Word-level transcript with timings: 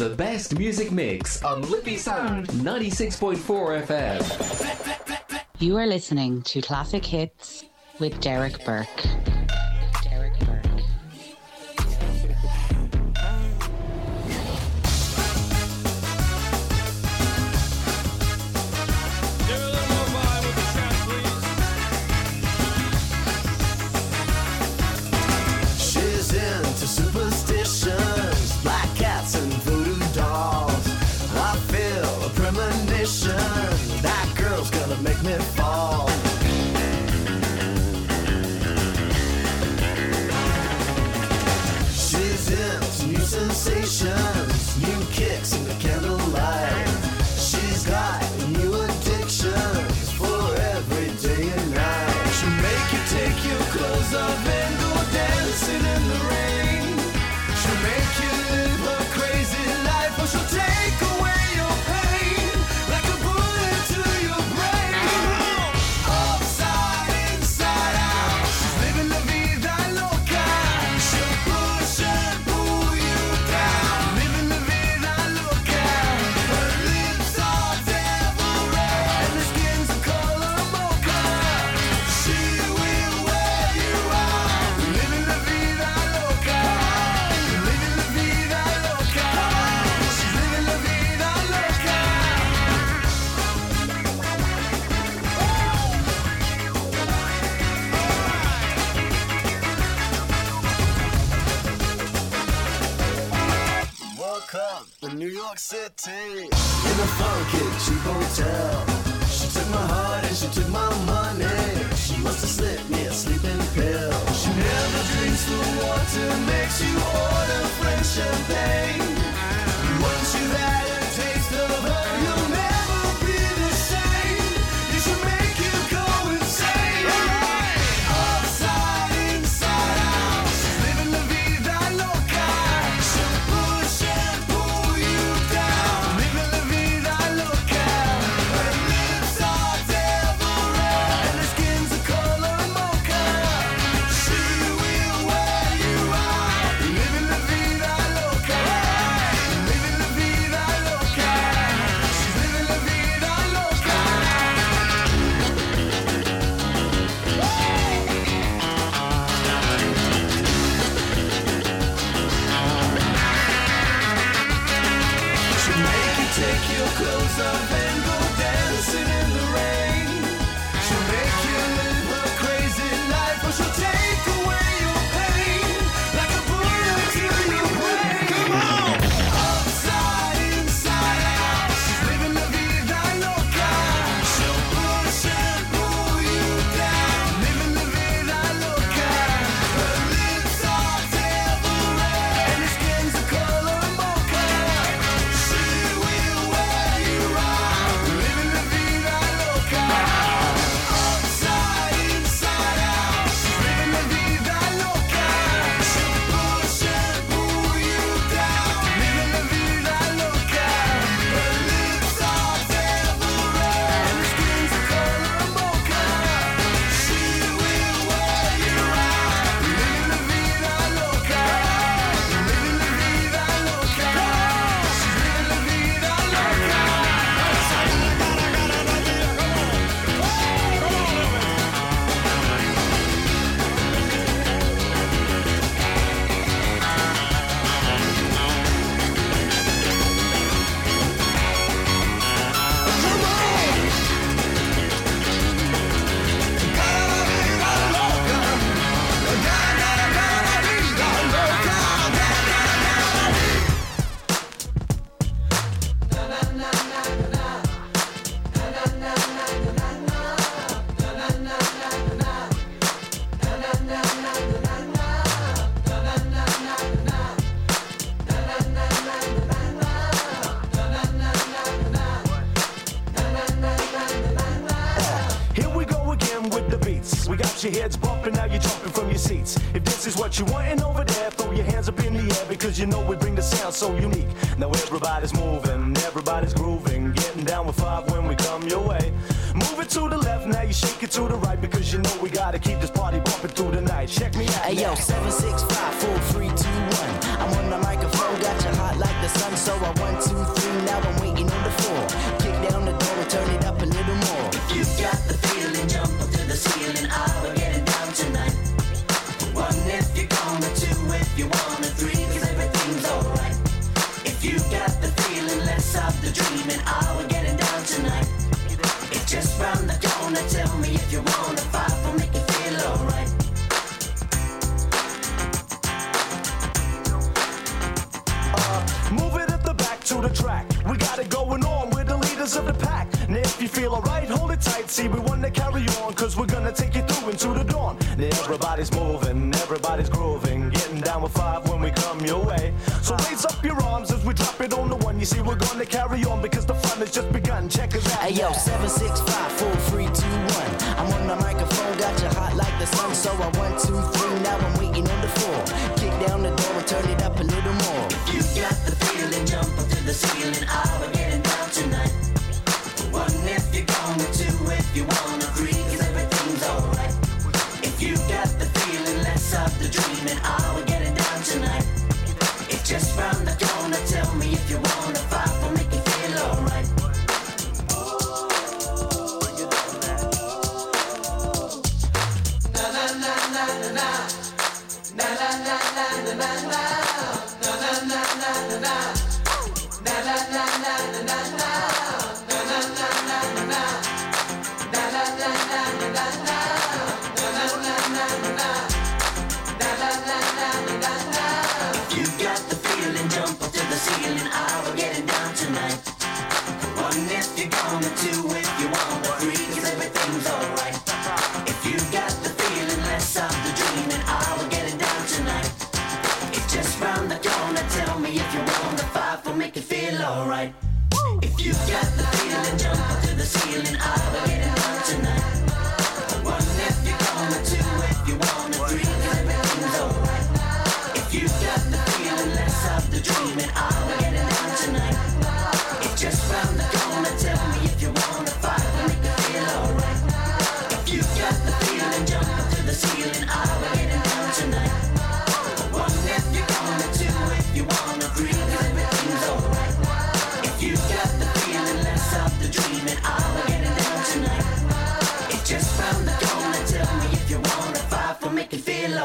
the 0.00 0.08
best 0.08 0.58
music 0.58 0.90
mix 0.90 1.44
on 1.44 1.60
Liffey 1.70 1.98
Sound 1.98 2.46
96.4 2.48 3.84
FM. 3.84 5.42
You 5.58 5.76
are 5.76 5.86
listening 5.86 6.40
to 6.44 6.62
Classic 6.62 7.04
Hits 7.04 7.66
with 7.98 8.18
Derek 8.22 8.64
Burke. 8.64 9.19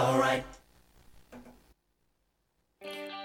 Alright. 0.05 0.45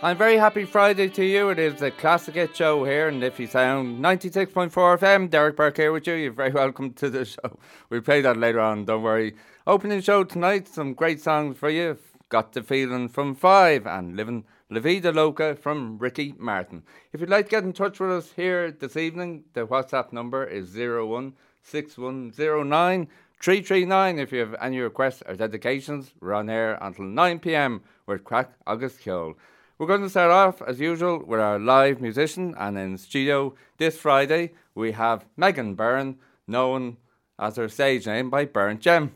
I'm 0.02 0.16
very 0.16 0.38
happy 0.38 0.64
Friday 0.64 1.10
to 1.10 1.22
you. 1.22 1.50
It 1.50 1.58
is 1.58 1.78
the 1.78 1.90
Classic 1.90 2.34
Hit 2.34 2.56
Show 2.56 2.84
here 2.84 3.08
in 3.08 3.20
Liffey 3.20 3.46
Sound, 3.46 4.02
96.4 4.02 4.70
FM. 4.70 5.28
Derek 5.28 5.56
Burke 5.56 5.76
here 5.76 5.92
with 5.92 6.06
you. 6.06 6.14
You're 6.14 6.32
very 6.32 6.52
welcome 6.52 6.94
to 6.94 7.10
the 7.10 7.26
show. 7.26 7.58
We'll 7.90 8.00
play 8.00 8.22
that 8.22 8.38
later 8.38 8.60
on, 8.60 8.86
don't 8.86 9.02
worry. 9.02 9.34
Opening 9.66 10.00
show 10.00 10.24
tonight, 10.24 10.68
some 10.68 10.94
great 10.94 11.20
songs 11.20 11.58
for 11.58 11.68
you. 11.68 11.98
Got 12.30 12.54
the 12.54 12.62
Feeling 12.62 13.10
from 13.10 13.34
Five 13.34 13.86
and 13.86 14.16
Living 14.16 14.46
La 14.70 14.80
Vida 14.80 15.12
Loca 15.12 15.54
from 15.56 15.98
Ricky 15.98 16.32
Martin. 16.38 16.82
If 17.12 17.20
you'd 17.20 17.28
like 17.28 17.44
to 17.46 17.50
get 17.50 17.64
in 17.64 17.74
touch 17.74 18.00
with 18.00 18.10
us 18.10 18.32
here 18.32 18.70
this 18.70 18.96
evening, 18.96 19.44
the 19.52 19.66
WhatsApp 19.66 20.14
number 20.14 20.46
is 20.46 20.70
016109 20.70 23.08
339. 23.40 24.18
If 24.18 24.32
you 24.32 24.40
have 24.40 24.54
any 24.60 24.80
requests 24.80 25.22
or 25.26 25.34
dedications, 25.34 26.12
we're 26.20 26.34
on 26.34 26.50
air 26.50 26.76
until 26.80 27.06
9 27.06 27.38
pm 27.38 27.82
with 28.06 28.22
Crack 28.22 28.52
August 28.66 29.00
Kill. 29.00 29.34
We're 29.78 29.86
going 29.86 30.02
to 30.02 30.10
start 30.10 30.30
off, 30.30 30.60
as 30.60 30.78
usual, 30.78 31.24
with 31.26 31.40
our 31.40 31.58
live 31.58 32.02
musician, 32.02 32.54
and 32.58 32.76
in 32.76 32.98
studio 32.98 33.54
this 33.78 33.96
Friday 33.96 34.52
we 34.74 34.92
have 34.92 35.24
Megan 35.38 35.74
Byrne, 35.74 36.18
known 36.46 36.98
as 37.38 37.56
her 37.56 37.68
stage 37.70 38.06
name 38.06 38.28
by 38.28 38.44
Burnt 38.44 38.80
Gem. 38.80 39.14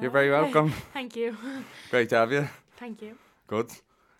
You're 0.00 0.10
very 0.12 0.30
welcome. 0.30 0.70
Thank 0.92 1.16
you. 1.16 1.36
Great 1.90 2.10
to 2.10 2.16
have 2.16 2.30
you. 2.32 2.48
Thank 2.76 3.02
you. 3.02 3.16
Good. 3.48 3.72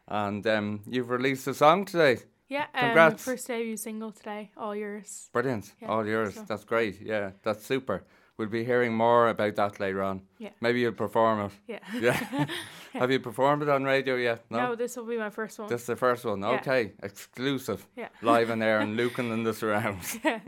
And 0.08 0.44
um, 0.48 0.80
you've 0.88 1.10
released 1.10 1.46
a 1.46 1.54
song 1.54 1.84
today. 1.84 2.18
Yeah, 2.48 2.66
um, 2.74 2.80
Congrats. 2.86 3.24
first 3.24 3.46
debut 3.46 3.76
single 3.76 4.10
today, 4.10 4.50
all 4.56 4.74
yours. 4.74 5.30
Brilliant. 5.32 5.72
Yeah, 5.80 5.88
All 5.88 6.04
yours. 6.06 6.34
so- 6.34 6.44
That's 6.46 6.64
great. 6.64 7.00
Yeah, 7.00 7.30
that's 7.44 7.64
super. 7.64 8.02
We'll 8.36 8.48
be 8.48 8.64
hearing 8.64 8.92
more 8.94 9.28
about 9.28 9.54
that 9.56 9.78
later 9.78 10.02
on. 10.02 10.22
Yeah. 10.38 10.50
Maybe 10.60 10.80
you'll 10.80 10.92
perform 10.92 11.40
it. 11.40 11.52
Yeah. 11.68 11.78
Yeah. 12.00 12.46
Have 12.92 13.10
you 13.10 13.18
performed 13.18 13.62
it 13.62 13.68
on 13.68 13.84
radio 13.84 14.14
yet? 14.16 14.44
No. 14.50 14.58
No, 14.58 14.74
this 14.76 14.96
will 14.96 15.06
be 15.06 15.16
my 15.18 15.30
first 15.30 15.58
one. 15.58 15.68
This 15.68 15.80
is 15.80 15.86
the 15.86 15.96
first 15.96 16.24
one. 16.24 16.44
Okay. 16.44 16.92
Exclusive. 17.02 17.84
Yeah. 17.96 18.08
Live 18.22 18.50
in 18.50 18.62
air 18.62 18.78
and 18.80 18.96
Lucan 18.96 19.32
in 19.32 19.42
the 19.42 19.52
surrounds. 19.52 20.18
Yeah. 20.24 20.40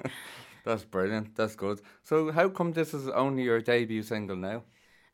That's 0.64 0.84
brilliant. 0.84 1.34
That's 1.36 1.54
good. 1.56 1.80
So 2.02 2.30
how 2.32 2.48
come 2.48 2.72
this 2.72 2.92
is 2.94 3.08
only 3.08 3.44
your 3.44 3.60
debut 3.60 4.02
single 4.02 4.36
now? 4.36 4.62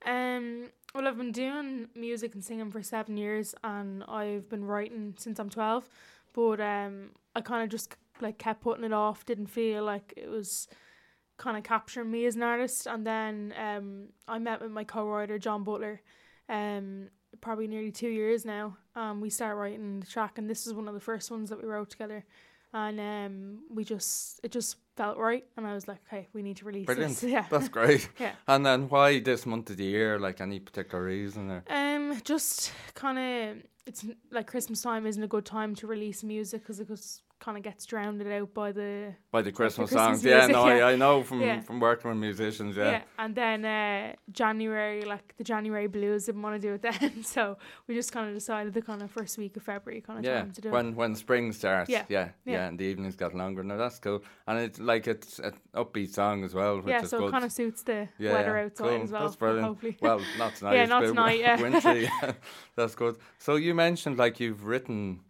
Um, 0.05 0.69
well, 0.95 1.07
I've 1.09 1.17
been 1.17 1.33
doing 1.33 1.89
music 1.95 2.35
and 2.35 2.45
singing 2.45 2.71
for 2.71 2.83
seven 2.83 3.17
years, 3.17 3.55
and 3.63 4.03
I've 4.09 4.49
been 4.49 4.65
writing 4.65 5.15
since 5.19 5.39
I'm 5.39 5.51
twelve. 5.51 5.89
But 6.33 6.61
um, 6.61 7.11
I 7.37 7.41
kind 7.43 7.63
of 7.63 7.69
just 7.69 7.97
like 8.21 8.39
kept 8.39 8.63
putting 8.63 8.85
it 8.85 8.93
off. 8.93 9.25
Didn't 9.27 9.47
feel 9.49 9.85
like 9.85 10.13
it 10.17 10.29
was 10.31 10.69
kind 11.43 11.57
of 11.57 11.65
capturing 11.65 12.11
me 12.11 12.25
as 12.27 12.37
an 12.37 12.43
artist. 12.43 12.87
And 12.87 13.05
then 13.05 13.53
um, 13.59 13.87
I 14.29 14.39
met 14.39 14.61
with 14.63 14.71
my 14.71 14.85
co-writer 14.85 15.39
John 15.39 15.65
Butler. 15.65 16.01
Um, 16.49 17.09
probably 17.41 17.67
nearly 17.67 17.91
two 17.91 18.09
years 18.09 18.45
now. 18.45 18.77
Um, 18.95 19.21
we 19.21 19.29
started 19.31 19.57
writing 19.57 20.01
the 20.01 20.07
track, 20.07 20.39
and 20.39 20.49
this 20.49 20.67
is 20.67 20.73
one 20.75 20.87
of 20.89 20.95
the 20.95 21.01
first 21.01 21.31
ones 21.31 21.49
that 21.51 21.61
we 21.61 21.67
wrote 21.69 21.91
together. 21.91 22.25
And 22.75 22.99
um, 23.01 23.59
we 23.69 23.85
just 23.85 24.41
it 24.43 24.51
just 24.53 24.77
felt 24.97 25.19
right, 25.19 25.45
and 25.57 25.67
I 25.67 25.75
was 25.75 25.87
like, 25.89 25.99
okay, 26.07 26.29
we 26.33 26.43
need 26.43 26.57
to 26.59 26.65
release 26.65 26.87
Brilliant. 26.87 27.17
this. 27.19 27.31
Yeah, 27.37 27.45
That's 27.51 27.69
great. 27.69 28.09
Yeah. 28.19 28.33
And 28.47 28.65
then 28.65 28.89
why 28.89 29.21
this 29.21 29.45
month 29.47 29.69
of 29.71 29.77
the 29.77 29.85
year? 29.85 30.19
Like 30.19 30.41
any 30.41 30.59
particular 30.61 31.05
reason 31.05 31.51
or 31.51 31.65
Um, 31.69 32.21
just 32.25 32.73
kind 32.95 33.19
of 33.19 33.63
it's 33.87 34.05
like 34.31 34.47
Christmas 34.47 34.81
time 34.83 35.07
isn't 35.07 35.23
a 35.23 35.29
good 35.29 35.45
time 35.45 35.75
to 35.77 35.87
release 35.87 36.23
music 36.23 36.63
because 36.63 36.81
kind 37.43 37.57
of 37.59 37.65
gets 37.65 37.85
drowned 37.87 38.23
out 38.23 38.55
by 38.55 38.71
the 38.73 39.15
by 39.33 39.43
the 39.43 39.51
Christmas, 39.51 39.91
Christmas 39.91 40.21
songs? 40.23 40.25
Yeah, 40.25 40.47
no, 40.47 40.67
yeah. 40.69 40.87
I, 40.87 40.93
I 40.93 40.97
know 40.97 41.23
from 41.25 41.41
Yeah. 41.41 41.61
from 41.61 41.81
working 41.81 42.09
with 42.11 42.19
musicians. 42.19 42.77
Yeah. 42.77 42.91
yeah. 42.91 43.03
And 43.19 43.35
then 43.35 43.65
uh, 43.65 44.15
January, 44.31 45.03
like 45.05 45.35
the 45.37 45.45
January 45.45 45.89
blues, 45.89 46.27
didn't 46.27 46.43
want 46.43 46.61
to 46.61 46.69
do 46.69 46.75
it 46.75 46.83
then, 47.01 47.25
so 47.25 47.59
we 47.87 47.95
just 47.95 48.13
kind 48.13 48.29
of 48.29 48.35
decided 48.35 48.73
the 48.75 48.83
kind 48.83 49.03
of 49.03 49.11
first 49.11 49.37
week 49.39 49.57
of 49.57 49.63
February 49.65 50.01
kind 50.01 50.19
of 50.21 50.25
Yeah, 50.25 50.41
time 50.43 50.53
to 50.53 50.61
do 50.61 50.71
when 50.71 50.87
it. 50.87 50.89
when 50.91 50.97
when 51.13 51.17
spring 51.17 51.53
starts. 51.53 51.91
Yeah, 51.91 52.05
yeah, 52.09 52.29
yeah, 52.45 52.53
yeah. 52.53 52.69
and 52.69 52.79
the 52.79 52.85
evenings 52.85 53.17
got 53.17 53.35
longer. 53.35 53.63
No, 53.65 53.77
that's 53.77 53.99
cool, 53.99 54.23
and 54.47 54.59
it's 54.59 54.79
like 54.79 55.09
it's 55.09 55.39
an 55.41 55.55
upbeat 55.75 56.13
song 56.15 56.45
as 56.45 56.55
well, 56.55 56.77
which 56.77 56.87
Yeah, 56.93 57.03
is 57.03 57.11
so 57.11 57.19
good. 57.19 57.29
it 57.29 57.33
kind 57.33 57.45
of 57.45 57.53
suits 57.53 57.83
the 57.83 58.09
weather 58.21 58.57
outside 58.59 58.89
cool. 58.89 59.03
as 59.03 59.11
well. 59.11 59.23
That's 59.25 59.37
brilliant. 59.37 59.67
Hopefully. 59.67 59.97
Well, 60.07 60.21
not 60.39 60.55
tonight. 60.57 60.75
Yeah, 60.77 60.87
not 60.87 61.01
tonight, 61.01 61.41
yeah. 61.41 61.61
wintry. 61.67 62.09
that's 62.77 62.95
good. 62.95 63.17
So 63.39 63.57
you 63.57 63.75
mentioned 63.75 64.17
like 64.19 64.39
you've 64.41 64.65
written 64.65 65.21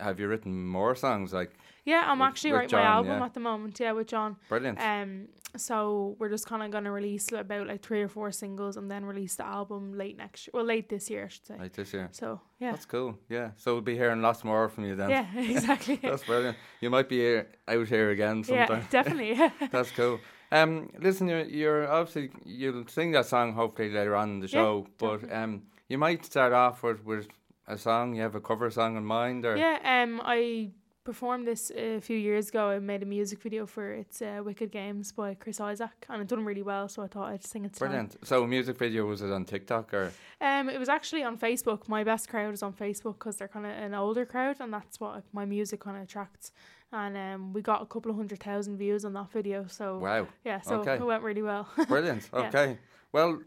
have 0.00 0.18
you 0.20 0.28
written 0.28 0.66
more 0.66 0.94
songs? 0.94 1.32
Like 1.32 1.52
Yeah, 1.84 2.02
I'm 2.06 2.18
With- 2.18 2.28
actually 2.28 2.52
with 2.52 2.60
writing 2.72 2.78
my 2.78 2.84
album 2.84 3.18
yeah. 3.18 3.24
at 3.26 3.34
the 3.34 3.40
moment. 3.40 3.78
Yeah, 3.80 3.92
with 3.92 4.06
John. 4.08 4.36
brilliant. 4.48 4.78
Um, 4.80 5.28
so 5.56 6.16
we're 6.18 6.30
just 6.30 6.46
kind 6.48 6.62
of 6.62 6.70
gonna 6.72 6.90
release 6.90 7.30
about 7.30 7.66
like 7.68 7.80
three 7.82 8.02
or 8.02 8.08
four 8.08 8.32
singles 8.32 8.76
and 8.76 8.90
then 8.90 9.04
release 9.04 9.36
the 9.36 9.46
album 9.46 9.92
late 9.96 10.16
next 10.16 10.46
year. 10.46 10.50
Well, 10.54 10.64
late 10.64 10.88
this 10.88 11.08
year, 11.10 11.26
I 11.26 11.28
should 11.28 11.46
say. 11.46 11.56
like 11.58 11.72
this 11.74 11.92
year. 11.92 12.08
So 12.12 12.40
yeah, 12.58 12.72
That's 12.72 12.86
cool. 12.86 13.18
Yeah. 13.28 13.50
So 13.56 13.72
we'll 13.74 13.82
be 13.82 13.96
hearing 13.96 14.20
lots 14.22 14.42
more 14.44 14.68
from 14.68 14.84
you 14.84 14.96
then. 14.96 15.10
yeah, 15.10 15.26
exactly. 15.36 15.96
That's 16.02 16.24
brilliant. 16.24 16.56
You 16.80 16.90
might 16.90 17.08
be 17.08 17.18
here, 17.18 17.48
out 17.68 17.86
here 17.88 18.10
again 18.10 18.42
sometime. 18.44 18.80
yeah, 18.80 18.86
definitely. 18.90 19.32
Yeah. 19.34 19.50
That's 19.70 19.90
cool. 19.92 20.18
Um, 20.50 20.90
listen, 21.00 21.28
you're, 21.28 21.44
you're 21.44 21.88
obviously 21.90 22.30
you'll 22.44 22.86
sing 22.88 23.12
that 23.12 23.26
song 23.26 23.52
hopefully 23.54 23.90
later 23.90 24.14
on 24.16 24.30
in 24.30 24.40
the 24.40 24.46
Yeah, 24.48 24.52
show, 24.60 24.86
but 24.98 25.32
um, 25.32 25.62
you 25.88 25.98
might 25.98 26.24
start 26.24 26.52
off 26.52 26.82
with, 26.82 27.04
with 27.04 27.28
a 27.66 27.78
song. 27.78 28.14
You 28.14 28.22
have 28.22 28.34
a 28.34 28.40
cover 28.40 28.70
song 28.70 28.96
in 28.96 29.04
mind, 29.04 29.44
or 29.44 29.56
Yeah, 29.56 29.78
um, 29.84 30.20
I 30.24 30.70
performed 31.04 31.46
this 31.46 31.70
a 31.76 32.00
few 32.00 32.16
years 32.16 32.48
ago. 32.48 32.70
I 32.70 32.78
made 32.78 33.02
a 33.02 33.06
music 33.06 33.40
video 33.42 33.66
for. 33.66 33.92
It's 33.92 34.22
uh, 34.22 34.40
Wicked 34.44 34.70
Games 34.70 35.12
by 35.12 35.34
Chris 35.34 35.60
Isaak, 35.60 36.06
and 36.08 36.22
it 36.22 36.28
done 36.28 36.44
really 36.44 36.62
well. 36.62 36.88
So 36.88 37.02
I 37.02 37.06
thought 37.08 37.30
I'd 37.30 37.44
sing 37.44 37.64
it. 37.64 37.74
tonight. 37.74 37.88
brilliant. 37.88 38.26
So, 38.26 38.46
music 38.46 38.78
video 38.78 39.04
was 39.06 39.20
it 39.22 39.30
on 39.30 39.44
TikTok 39.44 39.92
or 39.94 40.12
Um, 40.40 40.68
it 40.68 40.78
was 40.78 40.88
actually 40.88 41.22
on 41.22 41.36
Facebook. 41.38 41.88
My 41.88 42.04
best 42.04 42.28
crowd 42.28 42.54
is 42.54 42.62
on 42.62 42.72
Facebook 42.72 43.18
because 43.18 43.36
they're 43.36 43.48
kind 43.48 43.66
of 43.66 43.72
an 43.72 43.94
older 43.94 44.24
crowd, 44.26 44.56
and 44.60 44.72
that's 44.72 44.98
what 45.00 45.14
like, 45.14 45.24
my 45.32 45.44
music 45.44 45.80
kind 45.80 45.96
of 45.96 46.02
attracts. 46.04 46.52
And 46.92 47.16
um, 47.16 47.52
we 47.52 47.60
got 47.60 47.82
a 47.82 47.86
couple 47.86 48.10
of 48.10 48.16
hundred 48.16 48.40
thousand 48.40 48.76
views 48.78 49.04
on 49.04 49.14
that 49.14 49.30
video. 49.32 49.66
So 49.66 49.98
wow, 49.98 50.28
yeah, 50.44 50.60
so 50.60 50.76
Okay. 50.80 50.94
it 50.94 51.04
went 51.04 51.22
really 51.22 51.42
well. 51.42 51.68
brilliant. 51.88 52.28
Yeah. 52.32 52.40
Okay, 52.48 52.78
well. 53.12 53.40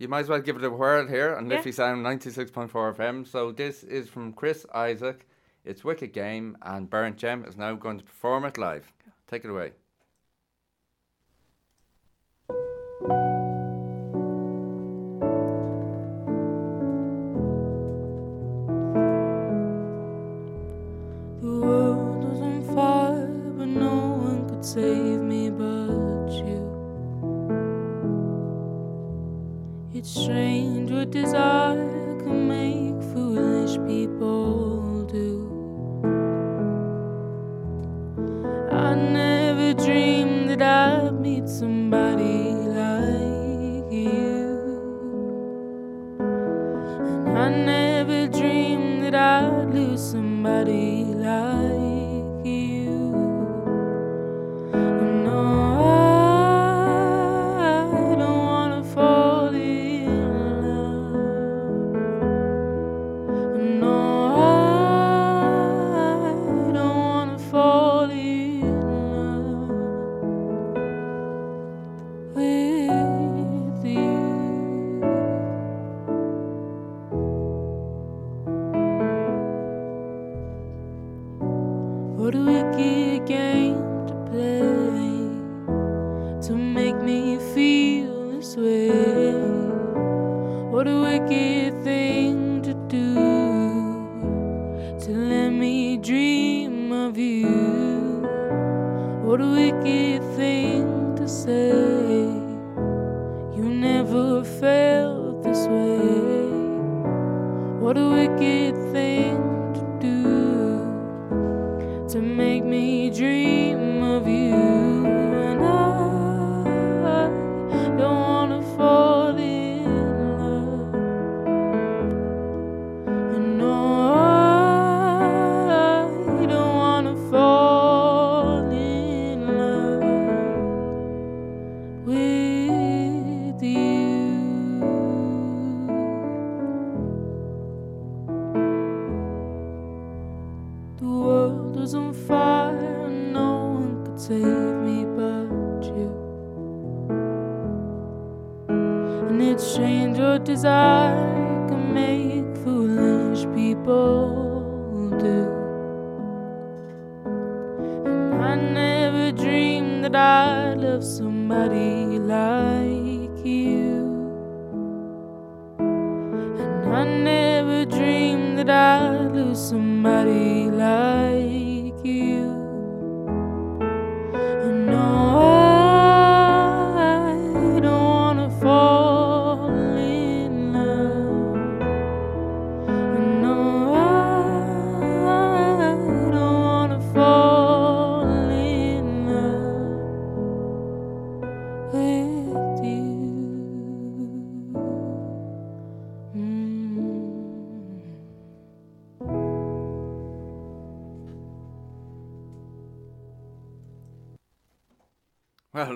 You 0.00 0.08
might 0.08 0.20
as 0.20 0.30
well 0.30 0.40
give 0.40 0.56
it 0.56 0.64
a 0.64 0.70
whirl 0.70 1.06
here 1.06 1.36
on 1.36 1.50
Yeah. 1.50 1.56
Liffey 1.58 1.72
Sound 1.72 2.02
96.4 2.02 2.88
FM. 2.96 3.26
So, 3.26 3.52
this 3.52 3.84
is 3.84 4.08
from 4.08 4.32
Chris 4.32 4.64
Isaak. 4.74 5.26
It's 5.62 5.84
Wicked 5.84 6.14
Game, 6.14 6.56
and 6.62 6.88
Burnt 6.88 7.18
Gem 7.18 7.44
is 7.44 7.58
now 7.58 7.74
going 7.74 7.98
to 7.98 8.04
perform 8.04 8.46
it 8.46 8.56
live. 8.56 8.94
Take 9.26 9.44
it 9.44 9.50
away. 9.50 9.72
The 24.50 25.19
strange 30.06 30.90
with 30.90 31.10
desire 31.10 32.09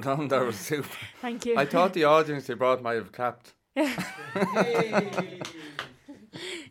done, 0.04 0.28
that 0.28 0.44
was 0.44 0.56
super. 0.56 0.88
Thank 1.20 1.46
you. 1.46 1.56
I 1.56 1.64
thought 1.66 1.92
the 1.94 2.04
audience 2.04 2.46
they 2.46 2.54
brought 2.54 2.82
might 2.82 2.94
have 2.94 3.12
clapped. 3.12 3.54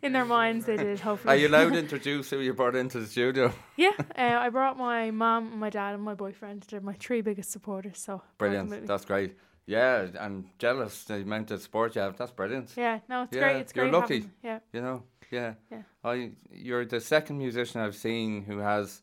in 0.02 0.12
their 0.12 0.24
minds 0.24 0.66
they 0.66 0.76
did. 0.76 1.00
Hopefully. 1.00 1.34
Are 1.34 1.36
you 1.36 1.48
allowed 1.48 1.72
to 1.72 1.78
introduce 1.86 2.30
who 2.30 2.40
you 2.40 2.52
brought 2.54 2.76
into 2.76 3.00
the 3.00 3.06
studio? 3.06 3.52
Yeah, 3.76 3.90
uh, 4.16 4.22
I 4.22 4.48
brought 4.50 4.76
my 4.78 5.10
mum, 5.10 5.58
my 5.58 5.70
dad, 5.70 5.94
and 5.94 6.02
my 6.02 6.14
boyfriend. 6.14 6.64
They're 6.70 6.80
my 6.80 6.94
three 6.94 7.20
biggest 7.22 7.50
supporters. 7.50 7.98
So 7.98 8.22
Brilliant. 8.38 8.86
That's 8.86 9.04
great. 9.04 9.36
Yeah, 9.66 10.08
I'm 10.20 10.50
jealous 10.58 11.04
the 11.04 11.14
amount 11.14 11.50
of 11.50 11.62
support 11.62 11.94
you 11.94 12.02
have. 12.02 12.18
That's 12.18 12.32
brilliant. 12.32 12.72
yeah, 12.76 12.98
no, 13.08 13.22
it's 13.22 13.34
Yeah, 13.34 13.40
great. 13.42 13.56
It's 13.60 13.72
you're 13.74 13.88
great. 13.88 13.98
lucky. 14.00 14.14
having- 14.16 14.30
yeah, 14.42 14.58
You 14.74 14.82
know, 14.82 15.02
yeah. 15.30 15.54
Yeah. 15.72 15.82
I, 16.04 16.32
you're 16.52 16.84
the 16.84 17.00
second 17.00 17.38
musician 17.38 17.80
I've 17.80 17.94
seen 17.96 18.44
who 18.44 18.58
has 18.58 19.00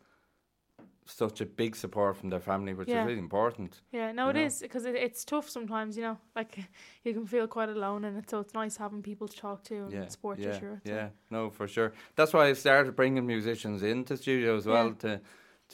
such 1.12 1.42
a 1.42 1.46
big 1.46 1.76
support 1.76 2.18
from 2.18 2.30
their 2.30 2.40
family, 2.40 2.74
which 2.74 2.90
Yeah. 2.90 3.02
is 3.02 3.08
really 3.08 3.20
important. 3.20 3.82
Yeah, 3.92 4.12
no, 4.12 4.30
it 4.30 4.34
know? 4.36 4.46
is 4.46 4.60
because 4.60 4.86
it, 4.86 4.96
it's 4.96 5.26
tough 5.26 5.50
sometimes. 5.50 5.96
You 5.98 6.04
know, 6.04 6.18
like 6.36 6.58
you 7.04 7.14
can 7.14 7.26
feel 7.26 7.48
quite 7.48 7.70
alone 7.70 8.06
and 8.06 8.18
it, 8.18 8.30
so 8.30 8.40
it's 8.40 8.54
nice 8.54 8.78
having 8.78 9.02
people 9.04 9.28
to 9.28 9.38
talk 9.38 9.64
to 9.66 9.76
and 9.86 9.94
Yeah, 9.94 10.08
support 10.08 10.40
yeah, 10.40 10.54
you. 10.54 10.60
Sure, 10.60 10.82
so. 10.86 10.94
yeah, 10.94 11.10
no, 11.30 11.50
for 11.50 11.68
sure. 11.68 11.94
That's 12.16 12.34
why 12.34 12.48
I 12.48 12.54
started 12.54 12.96
bringing 12.96 13.26
musicians 13.26 13.84
into 13.84 14.18
studio 14.18 14.56
as 14.58 14.66
well 14.66 14.88
Yeah. 14.88 14.94
to 15.00 15.22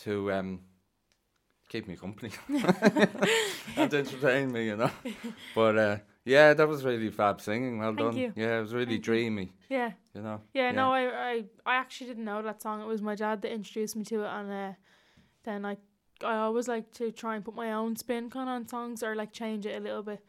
to 0.04 0.32
um 0.34 0.60
keep 1.70 1.88
me 1.88 1.96
company 1.96 2.32
and 3.78 3.94
entertain 3.94 4.52
me, 4.52 4.66
you 4.66 4.76
know. 4.78 4.92
But 5.56 5.78
uh, 5.78 5.98
yeah, 6.26 6.54
that 6.54 6.68
was 6.68 6.84
really 6.84 7.10
fab 7.10 7.42
singing. 7.42 7.80
Well 7.80 7.94
Thank 7.96 8.00
done. 8.00 8.18
you. 8.18 8.34
Yeah, 8.36 8.58
it 8.58 8.62
was 8.62 8.74
really 8.74 8.86
Thank 8.86 9.08
you. 9.08 9.14
dreamy, 9.14 9.52
yeah, 9.70 9.92
you 10.14 10.22
know. 10.22 10.42
yeah. 10.54 10.72
No, 10.72 10.92
I, 10.94 11.02
I, 11.32 11.44
I 11.66 11.76
actually 11.76 12.08
didn't 12.08 12.26
know 12.26 12.42
that 12.42 12.62
song. 12.62 12.82
It 12.82 12.88
was 12.88 13.02
my 13.02 13.16
dad 13.16 13.42
that 13.42 13.52
introduced 13.54 13.96
me 13.96 14.04
to 14.06 14.24
it, 14.24 14.28
and 14.28 14.52
uh, 14.52 14.74
then 15.48 15.66
I, 15.66 15.78
I 16.24 16.36
always 16.38 16.68
like 16.68 16.92
to 16.94 17.12
try 17.12 17.36
and 17.36 17.46
put 17.46 17.56
my 17.56 17.72
own 17.74 17.96
spin 17.96 18.30
kind 18.30 18.50
of 18.50 18.56
on 18.56 18.68
songs 18.68 19.02
or 19.04 19.16
like 19.16 19.32
change 19.32 19.66
it 19.66 19.76
a 19.80 19.84
little 19.84 20.04
bit. 20.04 20.24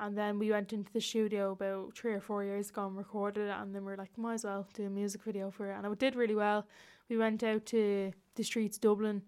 And 0.00 0.16
then 0.16 0.38
we 0.38 0.50
went 0.50 0.72
into 0.72 0.92
the 0.92 1.00
studio 1.00 1.52
about 1.52 1.96
three 1.96 2.12
or 2.12 2.20
four 2.20 2.44
years 2.44 2.70
ago 2.70 2.86
and 2.86 2.96
recorded 2.96 3.48
it, 3.48 3.56
and 3.60 3.74
then 3.74 3.84
we 3.84 3.92
are 3.92 3.96
like, 3.96 4.16
might 4.16 4.34
as 4.34 4.44
well 4.44 4.66
do 4.74 4.86
a 4.86 4.90
music 4.90 5.24
video 5.24 5.50
for 5.50 5.70
it, 5.70 5.74
and 5.76 5.84
it 5.86 5.98
did 5.98 6.14
really 6.14 6.36
well. 6.36 6.66
We 7.08 7.16
went 7.16 7.42
out 7.42 7.66
to 7.66 8.12
the 8.36 8.44
streets 8.44 8.78
Dublin. 8.78 9.22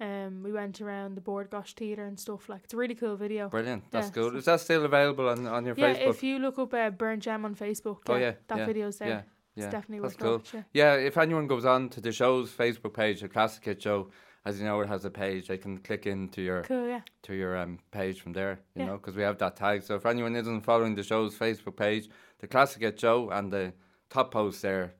Um, 0.00 0.42
we 0.42 0.50
went 0.52 0.80
around 0.80 1.14
the 1.14 1.20
Bord 1.20 1.50
Gáis 1.50 1.72
Theatre 1.74 2.04
and 2.06 2.18
stuff 2.18 2.48
like. 2.48 2.62
It's 2.64 2.74
a 2.74 2.76
really 2.76 2.94
cool 2.94 3.16
video. 3.16 3.48
Brilliant. 3.50 3.84
That's 3.90 4.08
Yeah, 4.08 4.12
good. 4.12 4.32
so- 4.32 4.38
Is 4.38 4.44
that 4.46 4.60
still 4.60 4.84
available 4.84 5.28
on 5.28 5.46
on 5.46 5.64
your 5.66 5.74
Yeah, 5.78 5.94
Facebook? 5.94 6.10
if 6.10 6.22
you 6.22 6.38
look 6.38 6.58
up 6.58 6.72
uh, 6.74 6.90
Burnt 6.90 7.22
Gem 7.22 7.44
on 7.44 7.54
Facebook, 7.54 7.98
Oh, 8.08 8.16
yeah, 8.16 8.34
that 8.48 8.58
yeah, 8.58 8.66
video's 8.66 8.98
there. 8.98 9.08
yeah, 9.08 9.18
It's 9.56 9.64
yeah, 9.64 9.70
definitely 9.70 10.00
that's 10.08 10.18
worth 10.20 10.52
cool. 10.52 10.62
Yeah, 10.72 10.94
if 10.96 11.16
anyone 11.18 11.46
goes 11.46 11.64
on 11.66 11.88
to 11.90 12.00
the 12.00 12.12
show's 12.12 12.50
Facebook 12.50 12.94
page, 12.94 13.20
the 13.20 13.28
Classic 13.28 13.62
Hit 13.64 13.82
Show, 13.82 14.10
as 14.44 14.58
you 14.58 14.64
know, 14.64 14.80
it 14.80 14.88
has 14.88 15.04
a 15.04 15.10
page. 15.10 15.48
They 15.48 15.58
can 15.58 15.78
click 15.78 16.06
into 16.06 16.40
your 16.42 16.62
Cool, 16.62 16.88
yeah. 16.88 17.00
to 17.22 17.34
your 17.34 17.56
um, 17.56 17.78
page 17.90 18.20
from 18.20 18.32
there, 18.32 18.60
you 18.74 18.80
Yeah. 18.82 18.86
know, 18.86 18.96
because 18.96 19.14
we 19.16 19.22
have 19.22 19.38
that 19.38 19.56
tag. 19.56 19.82
So 19.82 19.94
if 19.96 20.06
anyone 20.06 20.34
isn't 20.36 20.62
following 20.62 20.94
the 20.94 21.02
show's 21.02 21.36
Facebook 21.36 21.76
page, 21.76 22.08
the 22.38 22.46
Classic 22.46 22.80
Hit 22.82 22.98
Show 22.98 23.30
and 23.30 23.52
the 23.52 23.72
top 24.08 24.30
post 24.32 24.62
there, 24.62 24.94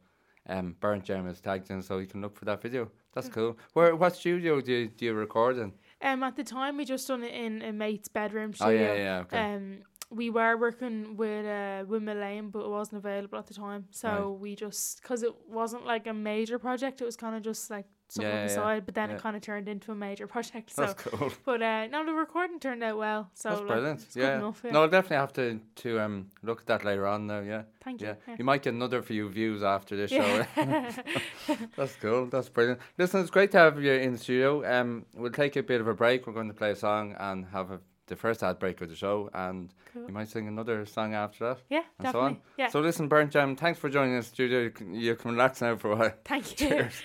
um, 0.48 0.76
Burnt 0.80 1.04
Gem 1.04 1.26
is 1.28 1.40
tagged 1.40 1.70
in, 1.70 1.82
so 1.82 1.98
you 1.98 2.06
can 2.06 2.20
look 2.20 2.36
for 2.36 2.44
that 2.46 2.60
video. 2.60 2.90
That's 3.14 3.28
cool. 3.28 3.58
Where 3.72 3.96
what 3.96 4.14
studio 4.14 4.60
do 4.60 4.72
you, 4.72 4.88
do 4.88 5.04
you 5.06 5.14
record 5.14 5.58
in? 5.58 5.72
Um, 6.02 6.22
at 6.22 6.36
the 6.36 6.44
time, 6.44 6.76
we 6.76 6.84
just 6.84 7.06
done 7.08 7.22
it 7.22 7.34
in 7.34 7.60
a 7.62 7.72
mate's 7.72 8.08
bedroom 8.08 8.54
studio. 8.54 8.90
Oh 8.90 8.94
yeah, 8.94 8.94
yeah, 8.94 9.18
okay. 9.20 9.54
Um, 9.54 9.78
we 10.10 10.28
were 10.28 10.56
working 10.56 11.16
with 11.16 11.46
uh, 11.46 11.84
Windmill 11.86 12.16
Lane, 12.16 12.50
but 12.50 12.60
it 12.64 12.68
wasn't 12.68 12.98
available 12.98 13.38
at 13.38 13.46
the 13.46 13.54
time. 13.54 13.86
So 13.92 14.08
Right. 14.08 14.40
we 14.40 14.56
just, 14.56 15.00
because 15.02 15.22
it 15.22 15.32
wasn't 15.48 15.86
like 15.86 16.06
a 16.08 16.12
major 16.14 16.58
project, 16.58 17.00
it 17.00 17.04
was 17.04 17.16
kind 17.16 17.36
of 17.36 17.42
just 17.42 17.70
like 17.70 17.86
something 18.08 18.28
Yeah, 18.28 18.40
on 18.40 18.46
the 18.48 18.52
yeah, 18.52 18.58
side, 18.58 18.86
but 18.86 18.94
then 18.96 19.10
yeah. 19.10 19.16
it 19.16 19.22
kind 19.22 19.36
of 19.36 19.42
turned 19.42 19.68
into 19.68 19.92
a 19.92 19.94
major 19.94 20.26
project. 20.34 20.70
So, 20.70 20.82
That's 20.82 20.94
cool. 21.04 21.30
but 21.44 21.62
uh, 21.62 21.86
no, 21.86 22.04
the 22.04 22.12
recording 22.12 22.58
turned 22.58 22.82
out 22.82 22.98
well. 22.98 23.30
So 23.34 23.50
That's 23.50 23.60
like, 23.60 23.68
brilliant. 23.68 24.00
it's 24.00 24.14
good 24.14 24.22
yeah. 24.22 24.38
enough, 24.38 24.60
yeah. 24.64 24.72
No, 24.72 24.82
I'll 24.82 24.88
definitely 24.88 25.16
have 25.18 25.32
to 25.34 25.60
to 25.82 26.00
um 26.00 26.26
look 26.42 26.62
at 26.62 26.66
that 26.66 26.84
later 26.84 27.06
on 27.06 27.28
now. 27.28 27.40
Yeah. 27.40 27.62
Thank 27.84 28.00
you. 28.00 28.16
Yeah. 28.26 28.34
You 28.36 28.44
might 28.44 28.62
get 28.62 28.74
another 28.74 29.02
few 29.02 29.28
views 29.28 29.62
after 29.62 29.94
this 29.96 30.10
show. 30.10 30.44
That's 31.76 31.94
cool. 32.00 32.26
That's 32.26 32.48
brilliant. 32.48 32.80
Listen, 32.98 33.20
it's 33.20 33.30
great 33.30 33.50
to 33.52 33.58
have 33.58 33.80
you 33.82 33.92
in 33.92 34.12
the 34.12 34.18
studio. 34.18 34.64
Um, 34.70 35.06
we'll 35.14 35.30
take 35.30 35.56
a 35.56 35.62
bit 35.62 35.80
of 35.80 35.86
a 35.88 35.94
break. 35.94 36.26
We're 36.26 36.32
going 36.32 36.48
to 36.48 36.54
play 36.54 36.72
a 36.72 36.76
song 36.76 37.14
and 37.18 37.46
have 37.52 37.70
a, 37.70 37.80
the 38.10 38.16
first 38.16 38.42
ad 38.42 38.58
break 38.58 38.80
of 38.82 38.90
the 38.90 38.94
show, 38.94 39.30
and 39.32 39.72
Cool. 39.94 40.06
you 40.08 40.12
might 40.12 40.28
sing 40.28 40.46
another 40.46 40.84
song 40.84 41.14
after 41.14 41.48
that. 41.48 41.58
yeah, 41.70 41.84
And 41.98 42.08
so 42.12 42.20
on. 42.20 42.38
Yeah. 42.58 42.68
So 42.68 42.80
listen, 42.80 43.08
Burnt 43.08 43.30
Gem, 43.32 43.56
thanks 43.56 43.78
for 43.80 43.88
joining 43.88 44.16
us, 44.18 44.26
studio. 44.26 44.60
You 44.60 44.70
can, 44.70 44.94
you 44.94 45.14
can 45.16 45.30
relax 45.32 45.62
now 45.62 45.76
for 45.76 45.92
a 45.92 45.96
while. 45.96 46.12
Thank 46.24 46.60
you. 46.60 46.68
Cheers. 46.68 47.02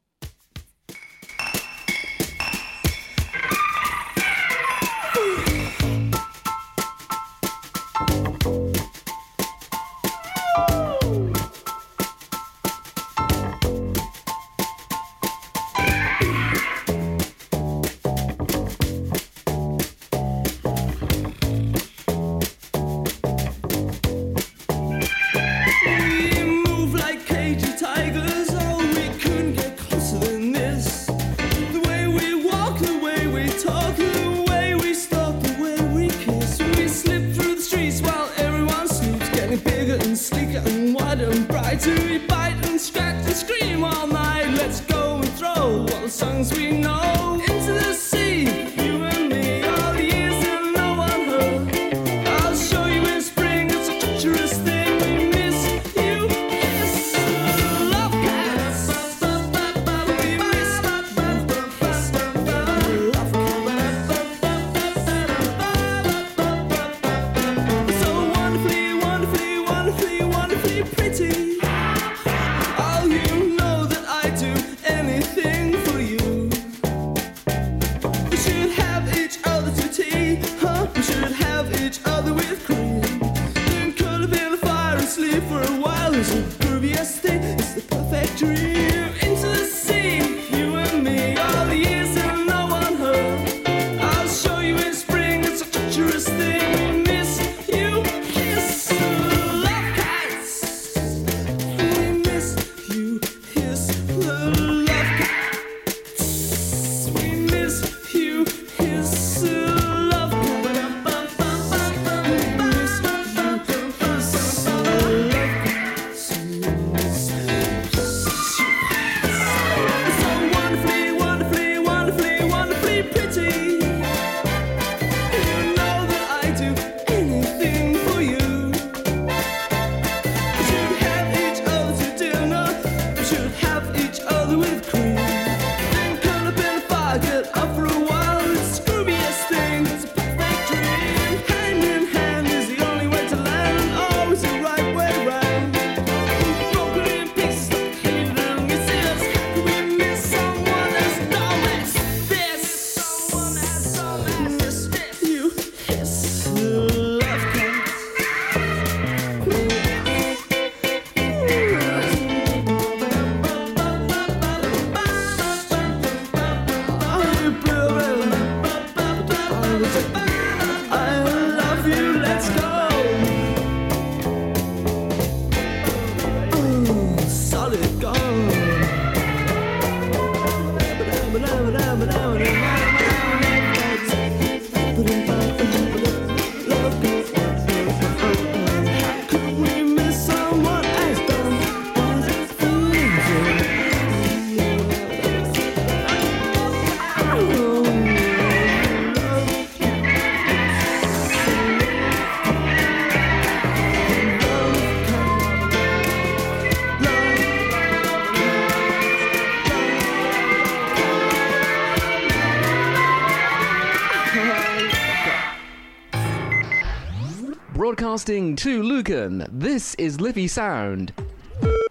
Broadcasting 218.10 218.56
to 218.56 218.82
Lucan, 218.82 219.46
this 219.52 219.94
is 219.94 220.20
Liffey 220.20 220.48
Sound. 220.48 221.12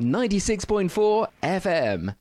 96.4 0.01 1.27
FM. 1.41 2.13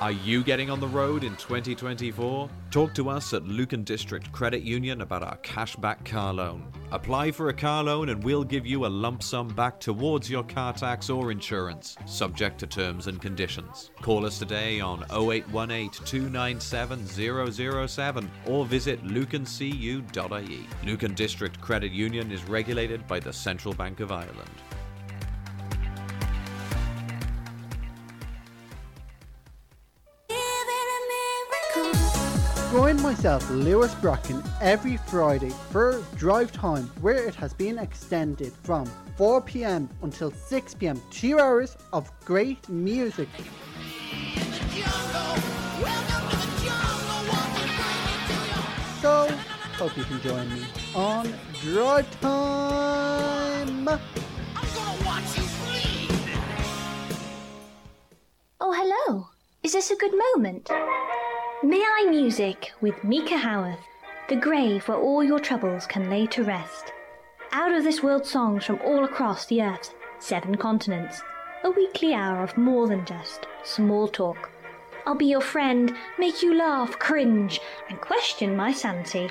Are 0.00 0.10
you 0.10 0.42
getting 0.42 0.70
on 0.70 0.80
the 0.80 0.88
road 0.88 1.22
in 1.22 1.36
2024? 1.36 2.50
Talk 2.72 2.94
to 2.94 3.08
us 3.08 3.32
at 3.32 3.44
Lucan 3.44 3.84
District 3.84 4.32
Credit 4.32 4.62
Union 4.62 5.02
about 5.02 5.22
our 5.22 5.36
cashback 5.36 6.04
car 6.04 6.34
loan. 6.34 6.69
Apply 6.92 7.30
for 7.30 7.50
a 7.50 7.54
car 7.54 7.84
loan 7.84 8.08
and 8.08 8.22
we'll 8.24 8.42
give 8.42 8.66
you 8.66 8.84
a 8.84 8.88
lump 8.88 9.22
sum 9.22 9.46
back 9.48 9.78
towards 9.78 10.28
your 10.28 10.42
car 10.42 10.72
tax 10.72 11.08
or 11.08 11.30
insurance, 11.30 11.96
subject 12.04 12.58
to 12.58 12.66
terms 12.66 13.06
and 13.06 13.20
conditions. 13.20 13.92
Call 14.02 14.26
us 14.26 14.40
today 14.40 14.80
on 14.80 15.04
0818 15.12 15.90
297 16.04 17.06
007 17.06 18.30
or 18.46 18.66
visit 18.66 19.04
lucancu.ie. 19.04 20.66
Lucan 20.84 21.14
District 21.14 21.60
Credit 21.60 21.92
Union 21.92 22.32
is 22.32 22.42
regulated 22.44 23.06
by 23.06 23.20
the 23.20 23.32
Central 23.32 23.72
Bank 23.72 24.00
of 24.00 24.10
Ireland. 24.10 24.50
Join 32.70 33.02
myself, 33.02 33.50
Lewis 33.50 33.92
Bracken, 33.96 34.40
every 34.60 34.96
Friday 34.96 35.50
for 35.72 36.04
Drive 36.14 36.52
Time, 36.52 36.84
where 37.00 37.26
it 37.26 37.34
has 37.34 37.52
been 37.52 37.80
extended 37.80 38.52
from 38.62 38.86
4 39.16 39.40
pm 39.40 39.88
until 40.02 40.30
6 40.30 40.74
pm. 40.74 41.02
Two 41.10 41.40
hours 41.40 41.76
of 41.92 42.12
great 42.24 42.68
music. 42.68 43.28
So, 49.00 49.26
hope 49.76 49.96
you 49.96 50.04
can 50.04 50.20
join 50.20 50.48
me 50.54 50.64
on 50.94 51.34
Drive 51.62 52.20
Time. 52.20 53.88
Oh, 58.60 58.72
hello. 58.72 59.26
Is 59.64 59.72
this 59.72 59.90
a 59.90 59.96
good 59.96 60.12
moment? 60.16 60.70
May 61.62 61.82
I 61.82 62.06
Music 62.08 62.72
with 62.80 63.04
Mika 63.04 63.36
Howarth, 63.36 63.86
the 64.30 64.36
grave 64.36 64.88
where 64.88 64.96
all 64.96 65.22
your 65.22 65.38
troubles 65.38 65.84
can 65.84 66.08
lay 66.08 66.26
to 66.28 66.42
rest. 66.42 66.90
Out 67.52 67.74
of 67.74 67.84
this 67.84 68.02
world 68.02 68.24
songs 68.24 68.64
from 68.64 68.80
all 68.82 69.04
across 69.04 69.44
the 69.44 69.60
earth's 69.60 69.92
seven 70.20 70.54
continents. 70.54 71.20
A 71.62 71.70
weekly 71.70 72.14
hour 72.14 72.42
of 72.42 72.56
more 72.56 72.88
than 72.88 73.04
just 73.04 73.46
small 73.62 74.08
talk. 74.08 74.50
I'll 75.04 75.14
be 75.14 75.26
your 75.26 75.42
friend, 75.42 75.94
make 76.18 76.42
you 76.42 76.54
laugh, 76.54 76.98
cringe, 76.98 77.60
and 77.90 78.00
question 78.00 78.56
my 78.56 78.72
sanity. 78.72 79.28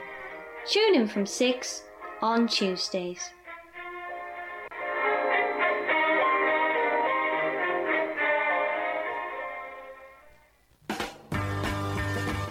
Tune 0.68 0.94
in 0.94 1.08
from 1.08 1.26
6 1.26 1.84
on 2.22 2.48
Tuesdays. 2.48 3.32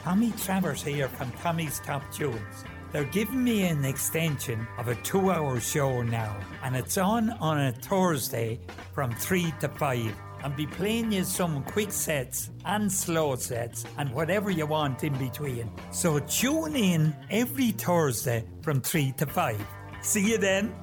Tommy 0.08 0.32
Travers 0.38 0.82
here 0.82 1.06
from 1.06 1.30
Tommy's 1.32 1.80
Top 1.80 2.02
Tunes. 2.10 2.64
They're 2.92 3.04
giving 3.04 3.44
me 3.44 3.66
an 3.66 3.84
extension 3.84 4.66
of 4.78 4.88
a 4.88 4.94
two 4.94 5.30
hour 5.30 5.60
show 5.60 6.00
now, 6.00 6.34
and 6.64 6.74
it's 6.74 6.96
on 6.96 7.28
on 7.42 7.60
a 7.60 7.72
Thursday 7.72 8.58
from 8.94 9.12
3 9.12 9.52
to 9.60 9.68
5. 9.68 10.14
I'll 10.42 10.56
be 10.56 10.66
playing 10.66 11.12
you 11.12 11.24
some 11.24 11.62
quick 11.64 11.92
sets 11.92 12.48
and 12.64 12.90
slow 12.90 13.36
sets 13.36 13.84
and 13.98 14.10
whatever 14.14 14.50
you 14.50 14.64
want 14.64 15.04
in 15.04 15.12
between. 15.18 15.70
So 15.90 16.18
tune 16.20 16.74
in 16.74 17.14
every 17.28 17.72
Thursday 17.72 18.46
from 18.62 18.80
3 18.80 19.12
to 19.18 19.26
5. 19.26 19.66
See 20.00 20.26
you 20.26 20.38
then. 20.38 20.74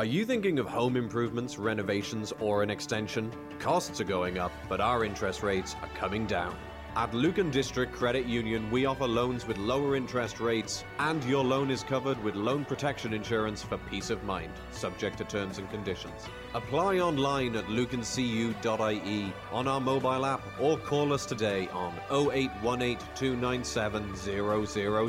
Are 0.00 0.06
you 0.06 0.24
thinking 0.24 0.58
of 0.58 0.66
home 0.66 0.96
improvements, 0.96 1.58
renovations, 1.58 2.32
or 2.40 2.62
an 2.62 2.70
extension? 2.70 3.30
Costs 3.58 4.00
are 4.00 4.04
going 4.04 4.38
up, 4.38 4.50
but 4.66 4.80
our 4.80 5.04
interest 5.04 5.42
rates 5.42 5.76
are 5.82 5.88
coming 5.88 6.24
down. 6.24 6.56
At 6.96 7.12
Lucan 7.12 7.50
District 7.50 7.92
Credit 7.92 8.24
Union, 8.24 8.70
we 8.70 8.86
offer 8.86 9.06
loans 9.06 9.46
with 9.46 9.58
lower 9.58 9.94
interest 9.94 10.40
rates, 10.40 10.84
and 11.00 11.22
your 11.24 11.44
loan 11.44 11.70
is 11.70 11.82
covered 11.82 12.16
with 12.24 12.34
loan 12.34 12.64
protection 12.64 13.12
insurance 13.12 13.62
for 13.62 13.76
peace 13.76 14.08
of 14.08 14.24
mind, 14.24 14.54
subject 14.70 15.18
to 15.18 15.24
terms 15.24 15.58
and 15.58 15.70
conditions. 15.70 16.24
Apply 16.54 16.98
online 17.00 17.54
at 17.54 17.66
lucancu.ie 17.66 19.34
on 19.52 19.68
our 19.68 19.80
mobile 19.82 20.24
app 20.24 20.40
or 20.58 20.78
call 20.78 21.12
us 21.12 21.26
today 21.26 21.68
on 21.74 21.92
0818 22.10 22.96
297 23.14 24.16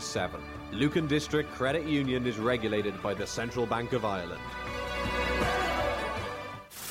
007. 0.01 0.41
Lucan 0.73 1.07
District 1.07 1.49
Credit 1.51 1.85
Union 1.85 2.25
is 2.27 2.39
regulated 2.39 3.01
by 3.01 3.13
the 3.13 3.27
Central 3.27 3.65
Bank 3.65 3.93
of 3.93 4.05
Ireland. 4.05 4.41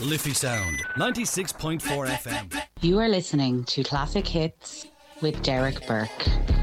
Liffey 0.01 0.33
Sound, 0.33 0.83
96.4 0.97 1.81
FM. 2.09 2.63
You 2.81 2.99
are 3.01 3.09
listening 3.09 3.65
to 3.65 3.83
Classic 3.83 4.27
Hits 4.27 4.87
with 5.21 5.43
Derek 5.43 5.87
Burke. 5.87 6.60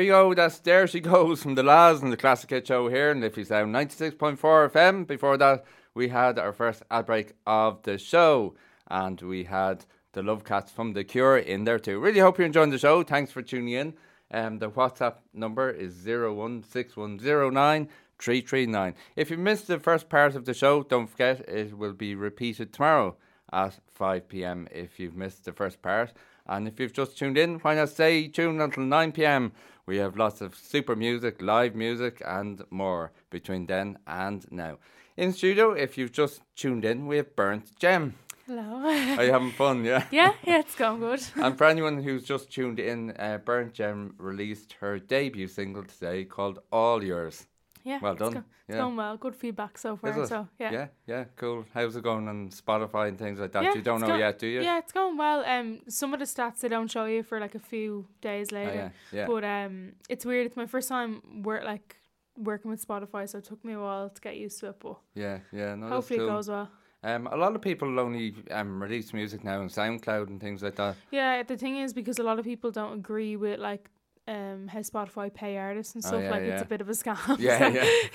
You 0.00 0.06
go. 0.06 0.32
That's 0.32 0.58
There 0.58 0.86
She 0.86 1.00
Goes 1.00 1.42
from 1.42 1.54
the 1.54 1.62
La's 1.62 2.00
and 2.00 2.10
the 2.10 2.16
Classic 2.16 2.48
Hit 2.48 2.66
Show 2.66 2.88
here 2.88 3.10
in 3.10 3.20
Liffey 3.20 3.44
Sound 3.44 3.74
96.4 3.74 4.38
FM. 4.38 5.06
Before 5.06 5.36
that, 5.36 5.66
we 5.92 6.08
had 6.08 6.38
our 6.38 6.54
first 6.54 6.82
ad 6.90 7.04
break 7.04 7.34
of 7.46 7.82
the 7.82 7.98
show 7.98 8.54
and 8.88 9.20
we 9.20 9.44
had 9.44 9.84
the 10.14 10.22
Love 10.22 10.44
Cats 10.44 10.72
from 10.72 10.94
The 10.94 11.04
Cure 11.04 11.36
in 11.36 11.64
there 11.64 11.78
too. 11.78 12.00
Really 12.00 12.20
hope 12.20 12.38
you're 12.38 12.46
enjoying 12.46 12.70
the 12.70 12.78
show. 12.78 13.02
Thanks 13.02 13.32
for 13.32 13.42
tuning 13.42 13.74
in. 13.74 13.92
Um, 14.30 14.60
the 14.60 14.70
WhatsApp 14.70 15.16
number 15.34 15.68
is 15.68 15.94
016109339. 16.06 18.94
If 19.14 19.30
you 19.30 19.36
missed 19.36 19.66
the 19.66 19.78
first 19.78 20.08
part 20.08 20.34
of 20.34 20.46
the 20.46 20.54
show, 20.54 20.84
don't 20.84 21.10
forget 21.10 21.46
it 21.46 21.76
will 21.76 21.92
be 21.92 22.14
repeated 22.14 22.72
tomorrow 22.72 23.18
at 23.52 23.78
5 23.92 24.26
pm 24.26 24.68
if 24.72 24.98
you've 24.98 25.16
missed 25.16 25.44
the 25.44 25.52
first 25.52 25.82
part. 25.82 26.14
And 26.46 26.66
if 26.66 26.80
you've 26.80 26.94
just 26.94 27.18
tuned 27.18 27.38
in, 27.38 27.58
why 27.58 27.74
not 27.74 27.90
stay 27.90 28.26
tuned 28.26 28.60
until 28.60 28.82
9 28.84 29.12
pm? 29.12 29.52
We 29.84 29.96
have 29.96 30.16
lots 30.16 30.40
of 30.40 30.54
super 30.54 30.94
music, 30.94 31.42
live 31.42 31.74
music, 31.74 32.22
and 32.24 32.62
more 32.70 33.10
between 33.30 33.66
then 33.66 33.98
and 34.06 34.46
now. 34.52 34.78
In 35.16 35.32
studio, 35.32 35.72
if 35.72 35.98
you've 35.98 36.12
just 36.12 36.42
tuned 36.54 36.84
in, 36.84 37.08
we 37.08 37.16
have 37.16 37.34
Burnt 37.34 37.76
Gem. 37.80 38.14
Hello. 38.46 38.62
Are 38.86 39.24
you 39.24 39.32
having 39.32 39.50
fun? 39.50 39.84
Yeah. 39.84 40.04
yeah, 40.12 40.34
yeah, 40.44 40.60
it's 40.60 40.76
going 40.76 41.00
good. 41.00 41.22
And 41.36 41.58
for 41.58 41.64
anyone 41.64 42.00
who's 42.00 42.22
just 42.22 42.52
tuned 42.52 42.78
in, 42.78 43.10
uh, 43.18 43.38
Burnt 43.44 43.74
Gem 43.74 44.14
released 44.18 44.74
her 44.80 45.00
debut 45.00 45.48
single 45.48 45.82
today 45.84 46.24
called 46.26 46.60
All 46.70 47.02
Yours. 47.02 47.46
Yeah, 47.84 47.98
Well 48.00 48.12
it's 48.12 48.20
done. 48.20 48.32
go- 48.32 48.38
It's 48.68 48.76
yeah. 48.76 48.78
going 48.78 48.96
well. 48.96 49.16
Good 49.16 49.34
feedback 49.36 49.76
so 49.78 49.96
far. 49.96 50.26
So 50.26 50.48
yeah. 50.58 50.72
yeah, 50.72 50.86
yeah, 51.06 51.24
cool. 51.36 51.64
How's 51.74 51.96
it 51.96 52.02
going 52.02 52.28
on 52.28 52.50
Spotify 52.50 53.08
and 53.08 53.18
things 53.18 53.40
like 53.40 53.52
that? 53.52 53.62
Yeah, 53.64 53.74
you 53.74 53.82
don't 53.82 54.00
know 54.00 54.06
go- 54.08 54.16
yet, 54.16 54.38
do 54.38 54.46
you? 54.46 54.62
Yeah, 54.62 54.78
it's 54.78 54.92
going 54.92 55.16
well. 55.16 55.44
Um, 55.44 55.80
some 55.88 56.12
of 56.14 56.20
the 56.20 56.26
stats 56.26 56.60
they 56.60 56.68
don't 56.68 56.90
show 56.90 57.04
you 57.06 57.22
for 57.22 57.40
like 57.40 57.54
a 57.54 57.58
few 57.58 58.06
days 58.20 58.52
later. 58.52 58.70
Oh, 58.70 58.74
yeah, 58.74 58.90
yeah. 59.18 59.26
But 59.26 59.44
um, 59.44 59.92
it's 60.08 60.24
weird. 60.24 60.46
It's 60.46 60.56
my 60.56 60.66
first 60.66 60.88
time 60.88 61.42
work 61.42 61.64
like 61.64 61.96
working 62.38 62.70
with 62.70 62.86
Spotify, 62.86 63.28
so 63.28 63.38
it 63.38 63.44
took 63.44 63.64
me 63.64 63.72
a 63.74 63.80
while 63.80 64.08
to 64.10 64.20
get 64.20 64.36
used 64.36 64.60
to 64.60 64.68
it. 64.68 64.76
But 64.80 64.96
Yeah, 65.14 65.38
yeah. 65.52 65.74
No, 65.74 65.88
hopefully 65.88 66.18
cool. 66.20 66.28
it 66.28 66.32
goes 66.32 66.48
well. 66.48 66.70
Um, 67.04 67.26
a 67.26 67.36
lot 67.36 67.56
of 67.56 67.60
people 67.62 67.98
only 67.98 68.32
um, 68.52 68.80
release 68.80 69.12
music 69.12 69.42
now 69.42 69.60
on 69.60 69.68
SoundCloud 69.68 70.28
and 70.28 70.40
things 70.40 70.62
like 70.62 70.76
that. 70.76 70.94
Yeah, 71.10 71.42
the 71.42 71.56
thing 71.56 71.78
is 71.78 71.92
because 71.92 72.20
a 72.20 72.22
lot 72.22 72.38
of 72.38 72.44
people 72.44 72.70
don't 72.70 72.92
agree 72.94 73.34
with 73.36 73.58
like 73.58 73.90
um 74.32 74.68
how 74.68 74.80
Spotify 74.80 75.32
pay 75.32 75.56
artists 75.56 75.94
and 75.94 76.04
Oh, 76.04 76.08
stuff. 76.08 76.22
yeah, 76.22 76.30
like 76.30 76.42
it's 76.42 76.62
a 76.62 76.70
bit 76.74 76.80
of 76.80 76.88
a 76.88 76.92
scam. 76.92 77.38
Yeah, 77.48 77.58
so, 77.58 77.66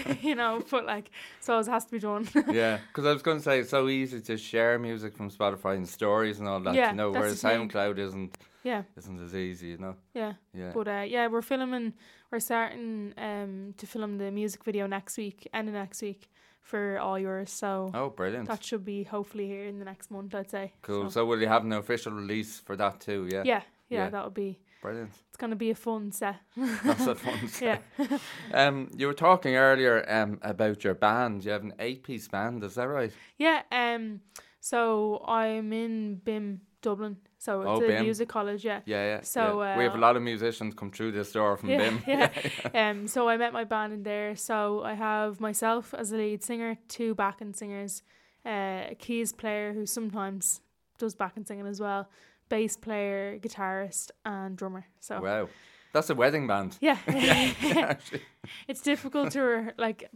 yeah. 0.08 0.16
you 0.28 0.36
know, 0.36 0.64
but 0.72 0.86
like 0.86 1.08
so 1.40 1.60
it 1.60 1.68
has 1.68 1.86
to 1.86 1.92
be 1.92 2.00
done. 2.00 2.28
yeah, 2.52 2.80
because 2.88 3.06
I 3.06 3.14
was 3.14 3.22
going 3.22 3.38
to 3.38 3.44
say 3.44 3.60
it's 3.60 3.70
so 3.70 3.88
easy 3.88 4.20
to 4.22 4.38
share 4.38 4.80
music 4.80 5.16
from 5.18 5.30
Spotify 5.30 5.76
and 5.76 5.88
stories 5.88 6.40
and 6.40 6.48
all 6.48 6.60
that, 6.62 6.76
Yeah, 6.76 6.90
you 6.92 6.96
know, 6.98 7.12
whereas. 7.12 7.42
SoundCloud 7.44 7.98
isn't 8.00 8.38
Yeah. 8.64 8.84
isn't 8.98 9.20
as 9.24 9.34
easy, 9.36 9.68
you 9.74 9.78
know. 9.78 9.96
Yeah. 10.14 10.34
Yeah. 10.54 10.72
But 10.74 10.88
uh, 10.88 11.06
yeah, 11.08 11.28
we're 11.28 11.42
filming. 11.54 11.94
We're 12.32 12.40
starting 12.42 13.14
um 13.18 13.74
to 13.78 13.86
film 13.88 14.18
the 14.18 14.32
music 14.32 14.64
video 14.64 14.88
next 14.88 15.18
week, 15.18 15.48
end 15.54 15.68
of 15.70 15.74
next 15.76 16.02
week, 16.02 16.30
for 16.62 17.00
all 17.00 17.18
yours. 17.20 17.50
So 17.52 17.90
Oh, 17.94 18.10
brilliant. 18.10 18.48
That 18.48 18.64
should 18.64 18.84
be 18.84 19.04
hopefully 19.04 19.48
here 19.48 19.66
in 19.66 19.80
the 19.80 19.86
next 19.86 20.12
month, 20.12 20.36
I'd 20.36 20.50
say. 20.50 20.74
Cool. 20.82 21.10
So, 21.10 21.26
will 21.26 21.40
you 21.40 21.48
have 21.48 21.64
an 21.64 21.72
official 21.74 22.12
release 22.12 22.60
for 22.60 22.76
that 22.76 23.00
too? 23.00 23.28
Yeah. 23.32 23.44
yeah, 23.46 23.62
yeah, 23.90 24.10
that 24.10 24.24
would 24.26 24.34
be. 24.34 24.60
Brilliant. 24.88 25.12
It's 25.28 25.38
gonna 25.38 25.56
be 25.58 25.70
a 25.70 25.76
fun 25.76 26.12
set. 26.12 26.38
That's 26.56 27.08
a 27.08 27.16
fun 27.16 27.50
Yeah. 27.62 27.80
um, 28.54 28.90
you 28.96 29.08
were 29.08 29.14
talking 29.14 29.56
earlier 29.56 30.06
um 30.08 30.40
about 30.42 30.84
your 30.84 30.94
band. 30.94 31.44
You 31.44 31.52
have 31.52 31.64
an 31.64 31.74
eight-piece 31.80 32.30
band, 32.30 32.64
is 32.64 32.76
that 32.76 32.88
right? 32.88 33.12
Yeah, 33.38 33.64
um, 33.72 34.22
so 34.62 35.24
I'm 35.28 35.74
in 35.74 36.22
BIMM 36.24 36.60
Dublin, 36.82 37.18
so 37.38 37.62
it's 37.62 37.70
Oh, 37.70 37.84
a 37.84 37.90
BIMM. 37.90 38.04
music 38.04 38.30
college, 38.30 38.64
yeah. 38.64 38.80
Yeah, 38.86 39.04
yeah. 39.04 39.22
So 39.24 39.62
yeah. 39.62 39.78
we 39.78 39.84
have 39.84 39.94
a 39.94 39.98
uh, 39.98 40.08
lot 40.08 40.16
of 40.16 40.22
musicians 40.22 40.74
come 40.74 40.92
through 40.92 41.12
this 41.12 41.34
door 41.34 41.58
from 41.58 41.70
yeah, 41.70 41.80
BIMM. 41.82 42.08
Yeah. 42.08 42.30
um, 42.90 43.08
so 43.08 43.28
I 43.28 43.36
met 43.36 43.52
my 43.52 43.66
band 43.66 43.92
in 43.94 44.04
there. 44.04 44.36
So 44.36 44.84
I 44.84 44.94
have 44.94 45.42
myself 45.42 45.94
as 45.94 46.14
a 46.14 46.18
lead 46.18 46.44
singer, 46.44 46.78
two 46.88 47.14
backing 47.14 47.54
singers, 47.54 48.04
uh, 48.46 48.92
a 48.92 48.96
keys 48.98 49.34
player 49.34 49.74
who 49.74 49.86
sometimes 49.86 50.62
does 50.98 51.14
backing 51.16 51.46
singing 51.46 51.68
as 51.68 51.80
well, 51.80 52.10
bass 52.50 52.78
player, 52.78 53.40
guitarist, 53.40 54.12
and 54.26 54.58
drummer. 54.58 54.86
So 55.00 55.22
Wow, 55.22 55.50
that's 55.94 56.10
a 56.10 56.16
wedding 56.16 56.48
band. 56.48 56.78
Yeah. 56.82 56.98
it's 58.68 58.82
difficult 58.82 59.32
to 59.32 59.42
re- 59.42 59.72
like 59.78 60.10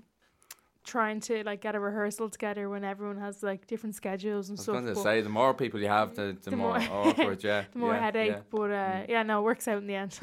trying 0.84 1.20
to 1.22 1.44
like 1.44 1.62
get 1.62 1.76
a 1.76 1.80
rehearsal 1.80 2.30
together 2.30 2.70
when 2.70 2.84
everyone 2.84 3.18
has 3.18 3.44
like 3.44 3.68
different 3.68 3.96
schedules 3.96 4.50
and 4.50 4.60
stuff. 4.60 4.76
I 4.76 4.80
was 4.80 4.86
going 4.86 4.96
to 4.96 5.02
say 5.02 5.22
the 5.22 5.30
more 5.30 5.54
people 5.54 5.80
you 5.80 5.88
have, 5.88 6.16
the, 6.16 6.38
the, 6.44 6.52
more, 6.52 6.78
awkward. 6.78 7.44
Yeah, 7.44 7.66
the 7.72 7.80
more 7.80 7.94
yeah, 7.94 8.00
headache. 8.00 8.32
yeah. 8.32 8.38
Mm. 8.38 8.44
But 8.50 8.72
uh, 8.72 9.06
yeah, 9.08 9.24
no, 9.24 9.40
it 9.40 9.44
works 9.44 9.68
out 9.68 9.78
in 9.78 9.88
the 9.88 9.96
end. 9.96 10.20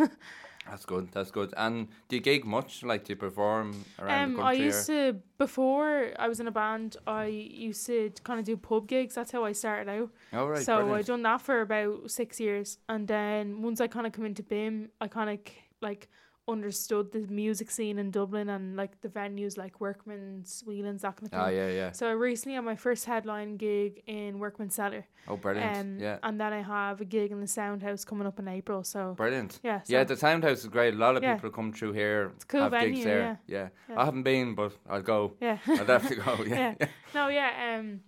That's 0.69 0.85
good. 0.85 1.09
That's 1.13 1.31
good. 1.31 1.55
And 1.57 1.89
do 2.09 2.17
you 2.17 2.23
gig 2.23 2.45
much? 2.45 2.83
Like, 2.83 3.05
do 3.05 3.13
you 3.13 3.17
perform 3.17 3.85
around 3.99 4.33
the 4.35 4.41
Um, 4.41 4.47
I 4.47 4.53
country? 4.53 4.65
used 4.67 4.87
to 4.87 5.17
before 5.39 6.13
I 6.19 6.29
was 6.29 6.41
in 6.41 6.47
a 6.49 6.51
band. 6.53 6.97
I 7.07 7.25
used 7.27 7.87
to 7.87 8.11
kind 8.23 8.39
of 8.39 8.45
do 8.47 8.57
pub 8.57 8.87
gigs. 8.87 9.15
That's 9.15 9.31
how 9.33 9.45
I 9.45 9.53
started 9.53 9.89
out. 9.91 10.11
Oh, 10.33 10.47
right, 10.47 10.63
So 10.65 10.75
I 10.75 10.77
brilliant. 10.79 11.07
done 11.07 11.23
that 11.23 11.41
for 11.41 11.61
about 11.63 12.11
six 12.11 12.39
years, 12.39 12.79
and 12.89 13.09
then 13.09 13.63
once 13.63 13.81
I 13.81 13.87
kind 13.87 14.07
of 14.07 14.13
come 14.13 14.27
into 14.27 14.43
BIMM, 14.43 14.89
I 15.01 15.09
kind 15.09 15.31
of 15.31 15.39
like 15.81 16.09
understood 16.49 17.13
the 17.13 17.21
music 17.29 17.71
scene 17.71 17.99
in 17.99 18.11
Dublin 18.11 18.49
and 18.49 18.77
like 18.77 19.01
the 19.03 19.09
venues 19.09 19.57
like 19.59 19.81
Workman's, 19.81 20.63
Whelan's, 20.67 21.03
that 21.03 21.17
kind 21.17 21.27
of 21.27 21.31
thing. 21.31 21.41
Ah, 21.41 21.49
yeah, 21.49 21.69
yeah. 21.71 21.93
So 21.93 22.09
I 22.09 22.13
recently 22.13 22.55
had 22.55 22.65
my 22.65 22.77
first 22.77 23.05
headline 23.05 23.57
gig 23.57 24.03
in 24.07 24.39
Workman's 24.39 24.75
Cellar. 24.75 25.07
Oh, 25.29 25.37
brilliant, 25.37 26.01
yeah. 26.01 26.19
And 26.23 26.41
then 26.41 26.53
I 26.53 26.63
have 26.63 27.01
a 27.01 27.05
gig 27.05 27.31
in 27.33 27.41
the 27.41 27.47
Sound 27.47 27.83
House 27.83 28.05
coming 28.05 28.27
up 28.27 28.39
in 28.39 28.49
April. 28.49 28.83
So 28.83 29.15
Brilliant. 29.17 29.61
Yeah. 29.63 29.81
yeah, 29.87 30.05
the 30.05 30.17
Sound 30.17 30.43
House 30.45 30.61
is 30.61 30.67
great. 30.69 30.95
A 30.95 30.97
lot 30.97 31.17
of 31.17 31.23
Yeah. 31.23 31.35
people 31.35 31.51
come 31.51 31.73
through 31.73 31.93
here. 31.93 32.33
It's 32.37 32.45
cool 32.45 32.63
have 32.63 32.73
venue, 32.73 32.95
gigs 32.95 33.05
there. 33.05 33.39
yeah. 33.47 33.69
Yeah. 33.89 34.01
I 34.01 34.05
haven't 34.07 34.23
been, 34.23 34.55
but 34.55 34.73
I'll 34.89 35.03
go. 35.03 35.35
Yeah. 35.41 35.59
I'd 35.67 35.89
have 35.89 36.09
to 36.09 36.15
go. 36.17 36.39
Yeah. 36.47 36.75
yeah. 36.81 36.87
No, 37.15 37.29
yeah. 37.29 37.77
Um, 37.79 38.01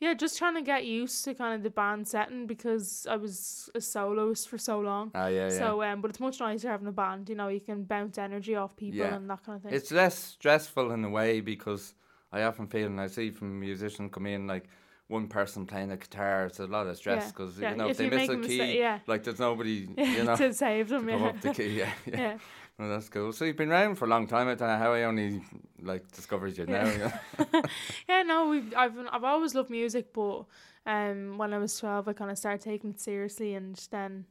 yeah, 0.00 0.14
just 0.14 0.38
trying 0.38 0.54
to 0.54 0.62
get 0.62 0.84
used 0.86 1.24
to 1.24 1.34
kind 1.34 1.54
of 1.54 1.62
the 1.62 1.70
band 1.70 2.06
setting 2.06 2.46
because 2.46 3.06
I 3.10 3.16
was 3.16 3.68
a 3.74 3.80
soloist 3.80 4.48
for 4.48 4.58
so 4.58 4.78
long. 4.80 5.10
Ah, 5.14 5.26
yeah, 5.28 5.48
yeah. 5.48 5.58
So, 5.58 5.82
um, 5.82 6.00
but 6.00 6.10
it's 6.10 6.20
much 6.20 6.40
nicer 6.40 6.68
having 6.70 6.86
a 6.88 6.92
band. 6.92 7.28
You 7.28 7.34
know, 7.34 7.48
you 7.48 7.60
can 7.60 7.84
bounce 7.84 8.18
energy 8.18 8.54
off 8.54 8.76
people 8.76 9.00
Yeah. 9.00 9.14
and 9.14 9.28
that 9.30 9.42
kind 9.44 9.56
of 9.56 9.62
thing. 9.62 9.72
It's 9.74 9.90
less 9.90 10.16
stressful 10.16 10.92
in 10.92 11.04
a 11.04 11.10
way 11.10 11.40
because 11.40 11.94
I 12.32 12.42
often 12.42 12.66
feel, 12.68 12.86
and 12.86 13.00
I 13.00 13.06
see 13.08 13.30
from 13.30 13.58
musicians 13.58 14.10
come 14.12 14.26
in, 14.26 14.46
like 14.46 14.64
one 15.08 15.26
person 15.26 15.64
playing 15.66 15.88
the 15.88 15.96
guitar, 15.96 16.46
it's 16.46 16.60
a 16.60 16.66
lot 16.66 16.86
of 16.86 16.96
stress 16.96 17.24
Yeah, 17.24 17.30
because, 17.30 17.58
yeah, 17.58 17.70
you 17.70 17.76
know, 17.76 17.84
if, 17.86 17.92
if 17.92 17.96
they 17.96 18.04
you 18.04 18.10
miss 18.10 18.20
make 18.20 18.28
a 18.28 18.32
a 18.32 18.36
key, 18.42 18.58
mistake- 18.58 18.78
yeah. 18.78 18.98
like 19.06 19.24
there's 19.24 19.38
nobody, 19.38 19.88
you 19.96 20.24
know, 20.24 20.36
to 20.36 20.52
save 20.52 20.90
them, 20.90 21.06
come 21.08 21.20
yeah. 21.22 21.26
up 21.28 21.40
the 21.40 21.54
key. 21.54 21.78
Yeah, 21.78 21.90
yeah. 22.06 22.16
Yeah. 22.20 22.38
Well, 22.78 22.88
that's 22.88 23.08
cool. 23.08 23.32
So 23.32 23.44
you've 23.44 23.56
been 23.56 23.72
around 23.72 23.96
for 23.96 24.04
a 24.04 24.08
long 24.08 24.28
time. 24.28 24.46
I 24.46 24.54
don't 24.54 24.68
know 24.68 24.78
how 24.78 24.92
I 24.92 25.02
only 25.02 25.42
like 25.82 26.10
discovered 26.12 26.56
you 26.56 26.66
now. 26.66 26.86
Yeah. 26.86 27.18
Yeah. 27.52 27.62
yeah, 28.08 28.22
no, 28.22 28.48
we've 28.48 28.72
I've 28.76 28.96
I've 29.10 29.24
always 29.24 29.54
loved 29.54 29.70
music, 29.70 30.12
but 30.12 30.44
um, 30.86 31.38
when 31.38 31.52
I 31.52 31.58
was 31.58 31.76
twelve, 31.76 32.06
I 32.06 32.12
kind 32.12 32.30
of 32.30 32.38
started 32.38 32.60
taking 32.60 32.90
it 32.90 33.00
seriously, 33.00 33.54
and 33.54 33.74
then 33.90 34.26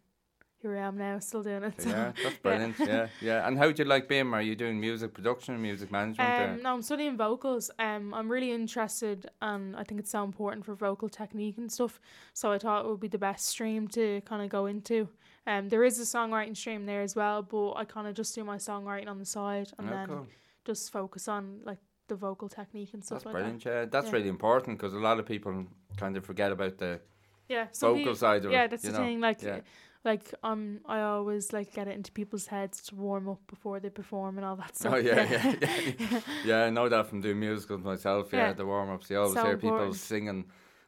here 0.61 0.75
I 0.75 0.81
am 0.81 0.97
now, 0.97 1.19
still 1.19 1.43
doing 1.43 1.63
it. 1.63 1.81
so, 1.81 1.89
yeah, 1.89 2.11
that's 2.23 2.37
brilliant. 2.37 2.79
Yeah. 2.79 3.07
yeah, 3.21 3.47
And 3.47 3.57
how 3.57 3.71
do 3.71 3.83
you 3.83 3.87
like 3.87 4.07
BIMM? 4.07 4.33
Are 4.33 4.41
you 4.41 4.55
doing 4.55 4.79
music 4.79 5.13
production, 5.13 5.61
music 5.61 5.91
management? 5.91 6.29
Um, 6.29 6.59
or? 6.59 6.63
no, 6.63 6.73
I'm 6.73 6.81
studying 6.81 7.15
vocals. 7.15 7.69
Um, 7.77 8.13
I'm 8.13 8.29
really 8.29 8.51
interested, 8.51 9.29
and 9.41 9.75
I 9.75 9.83
think 9.83 9.99
it's 9.99 10.09
so 10.11 10.23
important 10.23 10.65
for 10.65 10.73
vocal 10.73 11.09
technique 11.09 11.57
and 11.57 11.71
stuff. 11.71 11.99
So 12.33 12.51
I 12.51 12.57
thought 12.57 12.85
it 12.85 12.87
would 12.87 12.99
be 12.99 13.07
the 13.07 13.19
best 13.19 13.45
stream 13.45 13.87
to 13.89 14.21
kind 14.21 14.41
of 14.41 14.49
go 14.49 14.65
into. 14.65 15.09
Um, 15.47 15.69
there 15.69 15.83
is 15.83 15.97
a 15.99 16.03
songwriting 16.03 16.55
stream 16.57 16.85
there 16.85 17.01
as 17.01 17.15
well, 17.15 17.41
but 17.41 17.73
I 17.73 17.85
kind 17.85 18.07
of 18.07 18.13
just 18.15 18.35
do 18.35 18.43
my 18.43 18.57
songwriting 18.57 19.07
on 19.07 19.17
the 19.17 19.25
side 19.25 19.69
and 19.79 19.87
Oh, 19.89 19.91
then 19.93 20.07
cool. 20.07 20.27
just 20.65 20.91
focus 20.91 21.27
on 21.27 21.61
like 21.63 21.79
the 22.09 22.15
vocal 22.15 22.49
technique 22.49 22.93
and 22.93 23.03
stuff 23.03 23.19
That's 23.19 23.25
like 23.27 23.33
brilliant. 23.35 23.63
that. 23.63 23.69
Yeah, 23.69 23.85
that's 23.85 24.07
Yeah. 24.07 24.11
really 24.13 24.29
important 24.29 24.77
because 24.77 24.93
a 24.93 24.99
lot 24.99 25.19
of 25.19 25.25
people 25.25 25.65
kind 25.97 26.17
of 26.17 26.25
forget 26.25 26.51
about 26.51 26.77
the 26.77 26.99
Yeah, 27.47 27.67
vocal 27.79 28.03
peo- 28.03 28.13
side 28.13 28.43
of 28.45 28.51
yeah, 28.51 28.57
it. 28.59 28.61
Yeah, 28.63 28.67
that's 28.67 28.83
the 28.83 28.91
know? 28.91 28.97
thing. 28.97 29.21
Like, 29.21 29.41
yeah. 29.41 29.61
like 30.03 30.33
um, 30.43 30.81
I 30.85 30.99
always 31.01 31.53
like 31.53 31.73
get 31.73 31.87
it 31.87 31.95
into 31.95 32.11
people's 32.11 32.47
heads 32.47 32.81
to 32.87 32.95
warm 32.95 33.29
up 33.29 33.39
before 33.47 33.79
they 33.79 33.89
perform 33.89 34.37
and 34.37 34.45
all 34.45 34.57
that 34.57 34.75
stuff. 34.75 34.93
Oh 34.95 34.97
yeah, 34.97 35.23
yeah, 35.31 35.55
yeah, 35.61 36.19
yeah. 36.45 36.63
I 36.65 36.69
know 36.69 36.89
that 36.89 37.07
from 37.07 37.21
doing 37.21 37.39
musicals 37.39 37.81
myself. 37.83 38.33
Yeah, 38.33 38.47
Yeah. 38.47 38.53
the 38.53 38.65
warm 38.65 38.89
ups. 38.89 39.09
You 39.09 39.19
always 39.19 39.33
So 39.33 39.45
hear 39.45 39.57
people 39.57 39.93
singing 39.93 40.45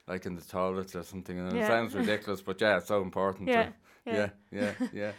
like 0.07 0.25
in 0.25 0.35
the 0.35 0.41
toilets 0.41 0.95
or 0.95 1.03
something, 1.03 1.37
and 1.39 1.53
it 1.57 1.65
sounds 1.65 1.95
ridiculous, 1.95 2.41
but 2.41 2.59
yeah, 2.59 2.77
it's 2.77 2.87
so 2.87 3.01
important. 3.01 3.47
Yeah, 3.47 3.63
to, 3.65 3.73
yeah. 4.05 4.29
yeah, 4.51 4.71
yeah, 4.81 4.87
yeah. 4.93 5.11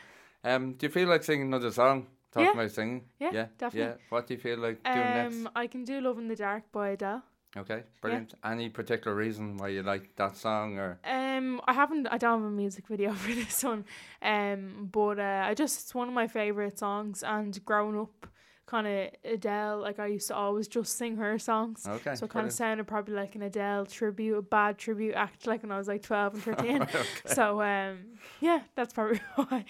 Um, 0.54 0.72
do 0.74 0.86
you 0.86 0.90
feel 0.92 1.08
like 1.08 1.22
singing 1.24 1.46
another 1.48 1.70
song? 1.70 2.06
Talking 2.32 2.46
Yeah. 2.46 2.52
about 2.52 2.70
singing. 2.70 3.04
Yeah, 3.18 3.30
yeah, 3.32 3.46
definitely. 3.58 3.80
Yeah. 3.80 3.94
What 4.08 4.26
do 4.26 4.34
you 4.34 4.40
feel 4.40 4.58
like 4.58 4.82
doing 4.84 4.96
next? 4.96 5.34
Um, 5.36 5.48
I 5.56 5.66
can 5.66 5.84
do 5.84 6.00
"Love 6.00 6.18
in 6.18 6.28
the 6.28 6.36
Dark" 6.36 6.70
by 6.72 6.90
Adele. 6.90 7.22
Okay, 7.56 7.82
brilliant. 8.00 8.34
Any 8.44 8.68
particular 8.68 9.16
reason 9.16 9.56
why 9.56 9.68
you 9.68 9.82
like 9.82 10.14
that 10.14 10.36
song, 10.36 10.78
or 10.78 11.00
Um, 11.04 11.60
I 11.66 11.72
haven't. 11.72 12.06
I 12.06 12.16
don't 12.18 12.40
have 12.42 12.48
a 12.48 12.52
music 12.52 12.86
video 12.86 13.12
for 13.22 13.32
this 13.34 13.64
one. 13.64 13.84
Um, 14.22 14.88
but 14.92 15.18
uh, 15.18 15.42
I 15.50 15.54
just 15.54 15.80
it's 15.80 15.94
one 15.94 16.06
of 16.08 16.14
my 16.14 16.28
favorite 16.28 16.78
songs. 16.78 17.24
And 17.24 17.58
growing 17.64 17.98
up, 17.98 18.28
kind 18.70 18.86
of 18.86 19.10
Adele. 19.24 19.80
Like 19.80 19.98
I 19.98 20.06
used 20.06 20.28
to 20.28 20.36
always 20.36 20.68
just 20.68 20.96
sing 20.96 21.16
her 21.16 21.38
songs. 21.38 21.86
Okay. 21.86 22.14
So 22.14 22.26
it 22.26 22.30
kind 22.30 22.46
of 22.46 22.52
sounded 22.52 22.86
probably 22.86 23.14
like 23.14 23.34
an 23.34 23.42
Adele 23.42 23.86
tribute, 23.86 24.36
a 24.36 24.42
bad 24.42 24.78
tribute 24.78 25.14
act, 25.14 25.46
like 25.46 25.62
when 25.62 25.72
I 25.72 25.78
was 25.78 25.88
like 25.88 26.02
twelve 26.02 26.34
and 26.34 26.42
thirteen. 26.46 26.82
okay. 26.82 27.02
So 27.26 27.60
um, 27.62 27.98
yeah, 28.40 28.60
that's 28.76 28.94
probably 28.94 29.20
why. 29.34 29.64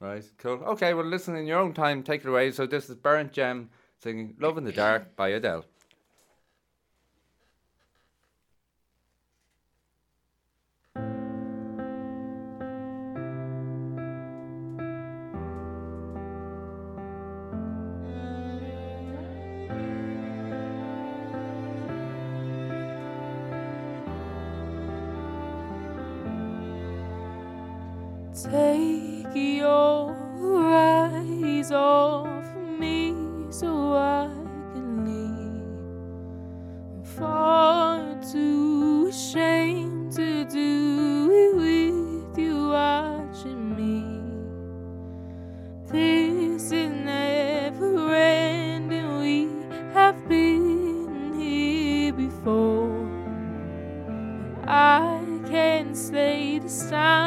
Right. 0.00 0.24
Cool. 0.38 0.60
Okay. 0.74 0.92
Well, 0.94 1.06
listen 1.06 1.36
in 1.36 1.46
your 1.46 1.60
own 1.60 1.72
time. 1.72 2.02
Take 2.02 2.22
it 2.24 2.28
away. 2.28 2.50
So 2.50 2.66
this 2.66 2.90
is 2.90 2.96
Burnt 2.96 3.32
Gem 3.32 3.70
singing 4.02 4.34
"Love 4.40 4.58
in 4.58 4.64
the 4.64 4.72
Dark" 4.72 5.14
by 5.16 5.28
Adele. 5.28 5.64
Take 28.54 29.34
your 29.34 30.14
eyes 30.72 31.72
off 31.72 32.54
me 32.78 33.12
so 33.50 33.94
I 33.94 34.30
can 34.72 35.04
leave. 35.04 35.74
I'm 36.94 37.02
far 37.02 38.14
too 38.30 39.08
ashamed 39.08 40.12
to 40.12 40.44
do 40.44 41.30
it 41.32 41.56
with 41.56 42.38
you 42.38 42.68
watching 42.68 43.74
me. 43.74 44.04
This 45.90 46.70
is 46.70 46.90
never 46.90 48.14
ending, 48.14 49.18
we 49.18 49.48
have 49.94 50.28
been 50.28 51.34
here 51.40 52.12
before. 52.12 53.10
I 54.64 55.18
can't 55.50 55.96
stay 55.96 56.60
this 56.60 56.88
time. 56.88 57.23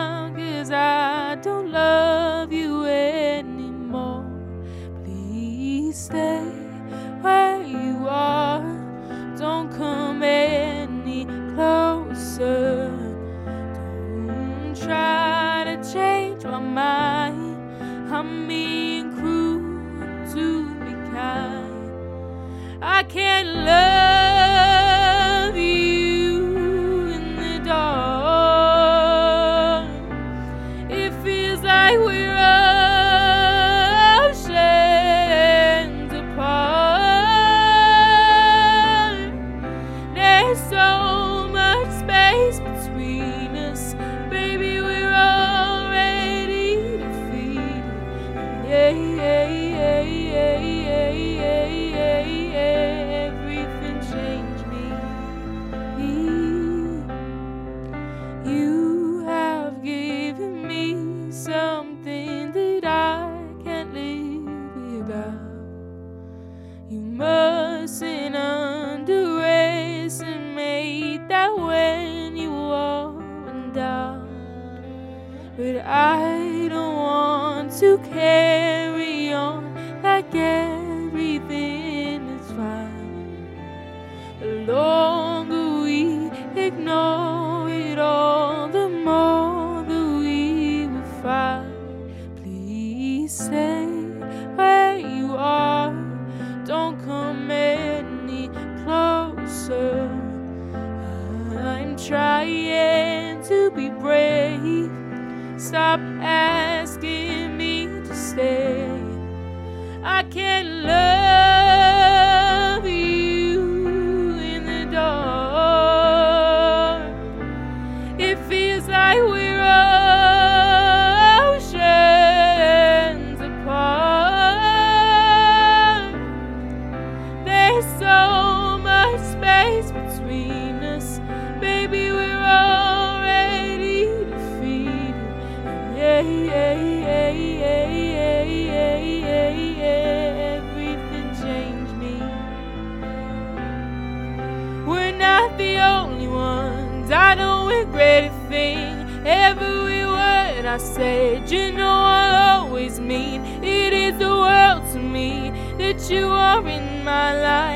my 157.17 157.33
life. 157.33 157.66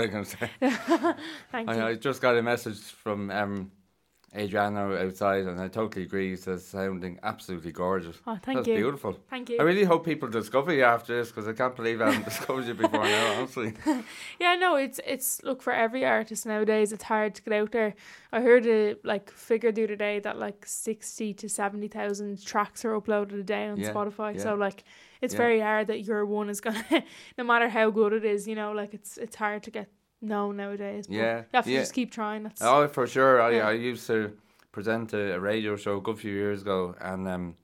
all 0.00 0.06
I 0.06 0.08
can 0.08 0.24
say. 0.24 0.50
Thank 1.52 1.68
I, 1.68 1.74
you. 1.74 1.82
I 1.84 1.94
just 1.94 2.20
got 2.20 2.36
a 2.36 2.42
message 2.42 2.78
from 2.78 3.30
um, 3.30 3.70
Adriano 4.36 4.96
outside, 4.96 5.46
and 5.46 5.60
I 5.60 5.68
totally 5.68 6.04
agree. 6.04 6.32
It's 6.34 6.64
sounding 6.64 7.18
absolutely 7.22 7.72
gorgeous. 7.72 8.16
Oh, 8.26 8.38
thank 8.42 8.58
That's 8.58 8.68
you. 8.68 8.76
beautiful. 8.76 9.18
Thank 9.28 9.50
you. 9.50 9.58
I 9.58 9.62
really 9.62 9.82
hope 9.84 10.04
people 10.04 10.28
discover 10.28 10.72
you 10.72 10.84
after 10.84 11.16
this 11.16 11.28
because 11.28 11.48
I 11.48 11.52
can't 11.52 11.74
believe 11.74 12.00
I 12.00 12.12
haven't 12.12 12.24
discovered 12.28 12.66
you 12.66 12.74
before 12.74 13.04
now, 13.04 13.38
honestly. 13.38 13.74
yeah, 14.40 14.54
no, 14.54 14.76
it's, 14.76 15.00
it's, 15.04 15.42
look, 15.42 15.62
for 15.62 15.72
every 15.72 16.04
artist 16.04 16.46
nowadays, 16.46 16.92
it's 16.92 17.04
hard 17.04 17.34
to 17.36 17.42
get 17.42 17.54
out 17.54 17.72
there. 17.72 17.94
I 18.32 18.40
heard 18.40 18.66
a, 18.66 18.94
like, 19.02 19.30
figure 19.30 19.72
the 19.72 19.84
other 19.84 19.96
day 19.96 20.20
that, 20.20 20.38
like, 20.38 20.64
60 20.64 21.34
to 21.34 21.48
70,000 21.48 22.44
tracks 22.44 22.84
are 22.84 23.00
uploaded 23.00 23.40
a 23.40 23.42
day 23.42 23.68
on 23.68 23.78
yeah, 23.78 23.92
Spotify. 23.92 24.36
Yeah. 24.36 24.42
So, 24.42 24.54
like, 24.54 24.84
it's 25.20 25.34
Yeah. 25.34 25.38
very 25.38 25.60
hard 25.60 25.86
that 25.88 26.00
your 26.00 26.24
one 26.26 26.50
is 26.50 26.60
gonna, 26.60 26.84
no 27.38 27.44
matter 27.44 27.68
how 27.68 27.90
good 27.90 28.12
it 28.12 28.24
is, 28.24 28.46
you 28.46 28.54
know, 28.54 28.72
like 28.72 28.94
it's 28.94 29.16
it's 29.18 29.36
hard 29.36 29.62
to 29.64 29.70
get 29.70 29.88
known 30.20 30.56
nowadays. 30.56 31.06
Yeah, 31.08 31.38
you 31.38 31.44
have 31.54 31.64
to 31.64 31.70
yeah. 31.72 31.80
just 31.80 31.94
keep 31.94 32.10
trying. 32.10 32.42
That's 32.44 32.62
oh 32.62 32.88
for 32.88 33.06
sure. 33.06 33.40
I. 33.40 33.58
I 33.58 33.72
used 33.72 34.06
to 34.06 34.32
present 34.72 35.12
a, 35.12 35.34
a 35.34 35.40
radio 35.40 35.76
show 35.76 35.96
a 35.96 36.00
good 36.00 36.18
few 36.18 36.32
years 36.32 36.62
ago, 36.62 36.94
and 37.00 37.26
um, 37.28 37.56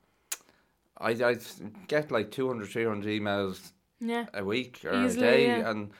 I 0.99 1.11
I 1.11 1.37
get 1.89 2.11
like 2.11 2.31
200, 2.31 2.69
300 2.69 3.21
emails 3.21 3.73
yeah. 4.01 4.27
a 4.35 4.45
week 4.45 4.85
or 4.85 5.05
Easily, 5.05 5.27
a 5.27 5.31
day, 5.31 5.47
yeah. 5.47 5.71
and 5.71 5.91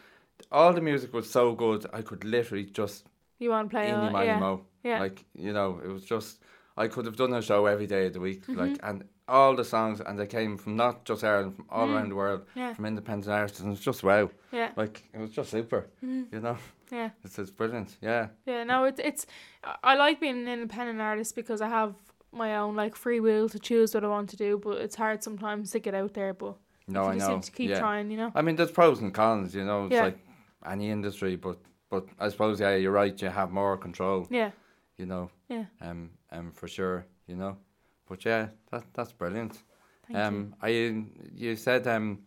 all 0.51 0.73
the 0.73 0.81
music 0.81 1.13
was 1.13 1.31
so 1.31 1.55
good. 1.55 1.87
I 1.93 2.03
could 2.03 2.25
literally 2.25 2.65
just 2.65 3.07
You 3.39 3.51
want 3.51 3.71
to 3.71 3.75
play 3.75 3.89
in 3.89 3.95
your 4.03 4.25
yeah. 4.25 4.57
Yeah. 4.85 5.01
Like, 5.01 5.25
you 5.35 5.53
know, 5.53 5.81
it 5.85 5.89
was 5.89 6.05
just 6.05 6.41
I 6.77 6.89
could 6.89 7.07
have 7.07 7.17
done 7.17 7.33
a 7.35 7.43
show 7.43 7.67
every 7.67 7.87
day 7.87 8.07
of 8.07 8.13
the 8.13 8.21
week. 8.21 8.43
Like 8.49 8.79
Mhm. 8.79 8.89
and 8.89 9.05
all 9.29 9.57
the 9.57 9.65
songs 9.65 10.01
and 10.01 10.19
they 10.19 10.27
came 10.27 10.57
from 10.57 10.77
not 10.77 11.05
just 11.05 11.25
Ireland, 11.25 11.57
from 11.57 11.67
all 11.69 11.89
Mm. 11.89 11.95
around 11.95 12.09
the 12.11 12.15
world. 12.17 12.47
Yeah. 12.55 12.75
From 12.75 12.87
independent 12.87 13.29
artists 13.33 13.61
and 13.61 13.73
it's 13.73 13.83
just 13.83 14.03
wow. 14.05 14.31
Yeah. 14.53 14.71
Like 14.77 15.03
it 15.13 15.19
was 15.21 15.31
just 15.31 15.51
super. 15.51 15.89
Mhm. 16.05 16.33
You 16.33 16.41
know? 16.41 16.57
Yeah. 16.93 17.11
It's 17.25 17.39
it's 17.39 17.51
brilliant. 17.51 17.97
Yeah. 18.01 18.29
Yeah, 18.47 18.65
no, 18.65 18.85
it's 18.85 19.01
it's. 19.01 19.27
I- 19.83 19.97
like 19.97 20.21
being 20.21 20.39
an 20.43 20.49
independent 20.49 21.01
artist 21.01 21.35
because 21.35 21.61
I 21.61 21.69
have 21.69 21.95
my 22.33 22.57
own 22.57 22.77
like 22.77 22.95
free 22.97 23.21
will 23.21 23.49
to 23.49 23.59
choose 23.59 23.95
what 23.95 24.05
I 24.05 24.09
want 24.09 24.31
to 24.31 24.37
do. 24.37 24.59
But 24.59 24.79
it's 24.81 24.97
hard 24.97 25.23
sometimes 25.23 25.71
to 25.73 25.81
get 25.81 25.95
out 25.95 26.13
there. 26.15 26.33
But 26.35 26.55
No, 26.87 27.03
you 27.05 27.09
I 27.11 27.15
just 27.19 27.29
know. 27.31 27.41
to 27.41 27.51
keep 27.53 27.71
yeah. 27.71 27.79
trying, 27.81 28.11
you 28.13 28.17
know. 28.17 28.31
I 28.35 28.43
mean 28.43 28.57
there's 28.57 28.71
pros 28.73 29.01
and 29.01 29.13
cons, 29.13 29.55
you 29.55 29.65
know, 29.65 29.87
it's 29.87 29.95
Yeah. 29.95 30.05
like 30.05 30.19
any 30.65 30.91
industry, 30.91 31.37
but 31.37 31.59
but 31.91 32.05
I 32.21 32.29
suppose 32.31 32.61
yeah, 32.61 32.77
you're 32.77 32.93
right, 33.03 33.21
you 33.23 33.29
have 33.31 33.51
more 33.51 33.77
control. 33.77 34.27
Yeah. 34.31 34.51
You 34.99 35.07
know. 35.07 35.31
Yeah. 35.49 35.65
Um 35.81 36.11
um 36.31 36.53
for 36.53 36.69
sure, 36.69 37.07
you 37.27 37.37
know. 37.37 37.57
But 38.09 38.25
yeah, 38.25 38.49
that 38.71 38.85
that's 38.95 39.13
brilliant. 39.13 39.63
Thank 40.07 40.19
um 40.19 40.55
I 40.63 40.69
you 41.35 41.57
said 41.57 41.87
um 41.87 42.21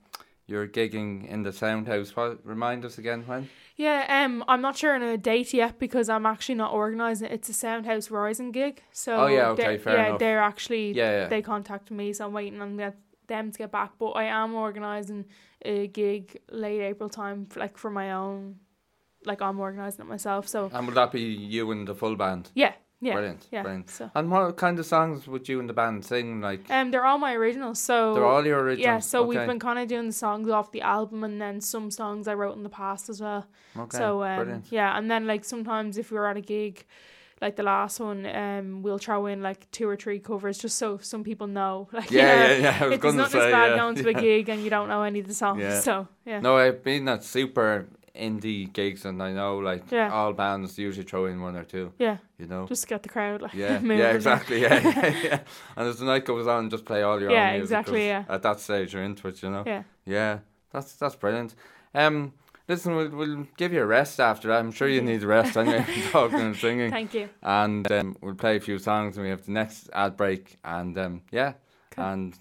you're 0.48 0.68
gigging 0.68 1.28
in 1.30 1.44
the 1.44 1.54
sound 1.54 1.88
house. 1.88 2.16
What 2.16 2.40
remind 2.44 2.84
us 2.86 2.98
again 2.98 3.24
when? 3.28 3.48
Yeah, 3.76 4.24
um, 4.26 4.44
I'm 4.48 4.62
not 4.62 4.76
sure 4.76 4.96
on 4.96 5.02
a 5.04 5.16
date 5.18 5.54
yet 5.54 5.78
because 5.80 6.10
I'm 6.10 6.26
actually 6.26 6.56
not 6.56 6.74
organising 6.74 7.28
it. 7.28 7.34
It's 7.34 7.50
a 7.50 7.54
Soundhouse 7.54 8.10
Rising 8.12 8.52
gig. 8.52 8.82
So 8.92 9.16
Oh, 9.16 9.28
yeah, 9.28 9.54
they're- 9.54 9.68
okay, 9.70 9.78
fair 9.78 9.96
yeah, 9.98 10.08
enough. 10.08 10.20
they're 10.20 10.42
actually 10.42 10.92
Yeah, 10.94 11.12
yeah. 11.12 11.28
they 11.28 11.42
contacted 11.42 11.96
me, 11.96 12.12
so 12.14 12.26
I'm 12.26 12.34
waiting 12.34 12.62
on 12.62 12.76
that, 12.78 12.98
them 13.28 13.52
to 13.52 13.58
get 13.58 13.72
back. 13.72 13.92
But 14.00 14.10
I 14.18 14.24
am 14.26 14.54
organising 14.56 15.26
a 15.64 15.88
gig 15.88 16.42
late 16.52 16.82
April 16.82 17.10
time, 17.10 17.48
f- 17.52 17.56
like 17.58 17.78
for 17.78 17.92
my 17.92 18.12
own, 18.12 18.56
like 19.26 19.42
I'm 19.42 19.60
organising 19.60 20.02
it 20.02 20.10
myself. 20.10 20.48
So 20.48 20.70
And 20.74 20.88
will 20.88 20.96
that 20.96 21.12
be 21.12 21.22
you 21.22 21.70
and 21.72 21.88
the 21.88 21.94
full 21.96 22.16
band? 22.18 22.50
yeah, 22.56 22.74
yeah, 23.02 23.14
Brilliant. 23.14 23.48
yeah. 23.52 23.62
Brilliant. 23.62 23.90
So 23.90 24.12
And 24.14 24.30
what 24.30 24.58
kind 24.58 24.78
of 24.80 24.86
songs 24.86 25.28
would 25.28 25.48
you 25.48 25.60
and 25.60 25.70
the 25.70 25.74
band 25.74 26.04
sing? 26.06 26.42
Like 26.42 26.70
um, 26.70 26.92
they're 26.92 27.06
all 27.06 27.18
my 27.18 27.34
originals. 27.34 27.80
So 27.80 28.14
They're 28.14 28.26
all 28.26 28.46
your 28.46 28.60
originals. 28.60 28.84
Yeah, 28.86 29.00
so 29.00 29.24
we've 29.26 29.46
been 29.48 29.60
kind 29.60 29.80
of 29.80 29.88
doing 29.88 30.08
the 30.08 30.14
songs 30.14 30.50
off 30.50 30.72
the 30.72 30.82
album, 30.82 31.24
and 31.24 31.40
then 31.42 31.62
some 31.62 31.92
songs 31.92 32.28
I 32.28 32.34
wrote 32.34 32.56
in 32.58 32.64
the 32.64 32.70
past 32.70 33.10
as 33.10 33.22
well. 33.22 33.48
Okay, 33.78 33.98
So 33.98 34.24
um, 34.24 34.36
brilliant. 34.38 34.66
yeah, 34.72 34.98
and 34.98 35.10
then 35.10 35.28
like 35.28 35.46
sometimes 35.46 35.98
if 35.98 36.12
we 36.12 36.18
were 36.18 36.28
at 36.28 36.38
a 36.38 36.42
gig, 36.42 36.86
like 37.42 37.56
the 37.56 37.64
last 37.64 38.02
one, 38.02 38.26
um, 38.26 38.82
we'll 38.82 38.98
throw 38.98 39.26
in 39.28 39.42
like 39.42 39.72
two 39.72 39.88
or 39.88 39.96
three 39.96 40.20
covers 40.20 40.58
just 40.58 40.78
so 40.78 40.98
some 40.98 41.24
people 41.24 41.48
know. 41.48 41.88
Like 41.94 42.12
Yeah, 42.12 42.34
you 42.34 42.62
know, 42.64 42.68
yeah, 42.70 42.78
yeah, 42.80 42.84
I 42.84 42.88
was 42.88 42.96
it's 42.96 43.14
not 43.16 43.32
say, 43.32 43.40
as 43.48 43.52
bad 43.54 43.70
yeah, 43.72 43.78
going 43.78 43.96
to 43.96 44.10
a 44.10 44.14
gig 44.28 44.50
and 44.50 44.62
you 44.62 44.70
don't 44.70 44.90
know 44.90 45.04
any 45.04 45.20
of 45.22 45.28
the 45.28 45.34
songs. 45.34 45.62
Yeah. 45.62 45.80
So 45.80 46.08
yeah. 46.26 46.42
No, 46.42 46.58
I've 46.58 46.84
been 46.84 47.08
at 47.08 47.24
super 47.24 47.88
indie 48.16 48.72
gigs 48.72 49.06
and 49.06 49.22
I 49.22 49.32
know 49.32 49.58
like 49.60 49.92
Yeah. 49.92 50.10
all 50.12 50.34
bands 50.34 50.78
usually 50.78 51.06
throw 51.06 51.26
in 51.26 51.42
one 51.42 51.56
or 51.56 51.64
two. 51.64 51.92
Yeah. 52.00 52.18
You 52.38 52.48
know? 52.48 52.66
Just 52.68 52.88
get 52.88 53.04
the 53.04 53.10
crowd 53.10 53.42
like 53.42 53.54
Yeah, 53.64 53.80
yeah, 53.82 54.12
exactly. 54.12 54.62
Yeah, 54.62 54.80
yeah, 54.84 55.16
yeah. 55.24 55.40
And 55.76 55.88
as 55.88 56.00
the 56.00 56.06
night 56.06 56.26
goes 56.26 56.48
on, 56.48 56.70
just 56.70 56.86
play 56.86 57.04
all 57.04 57.20
your 57.22 57.32
Yeah, 57.32 57.50
own 57.52 57.58
music. 57.60 57.76
'cause 57.86 57.94
exactly, 57.96 58.08
yeah. 58.08 58.24
At 58.30 58.42
that 58.44 58.60
stage, 58.60 58.94
you're 58.94 59.04
into 59.04 59.28
it, 59.28 59.42
you 59.44 59.50
know. 59.50 59.64
Yeah. 59.66 59.84
Yeah, 60.06 60.40
that's 60.72 60.94
that's 60.96 61.16
brilliant. 61.16 61.56
Um, 61.94 62.34
listen, 62.68 62.96
we'll 62.96 63.10
we'll 63.10 63.48
give 63.58 63.74
you 63.74 63.82
a 63.82 63.86
rest 63.86 64.20
after 64.20 64.48
that. 64.50 64.60
I'm 64.60 64.72
sure 64.72 64.88
you 64.88 65.02
need 65.02 65.24
a 65.24 65.28
rest 65.28 65.56
anyway, 65.58 65.86
talking 66.12 66.40
and 66.40 66.56
singing. 66.56 66.92
Thank 66.92 67.14
you. 67.14 67.30
And 67.44 67.92
um, 67.92 68.16
we'll 68.22 68.36
play 68.36 68.58
a 68.58 68.60
few 68.60 68.80
songs, 68.80 69.18
and 69.18 69.24
we 69.26 69.30
have 69.30 69.46
the 69.46 69.52
next 69.52 69.90
ad 69.94 70.18
break, 70.18 70.58
and 70.64 70.98
um, 70.98 71.22
yeah, 71.32 71.54
Cool. 71.92 72.06
and 72.06 72.38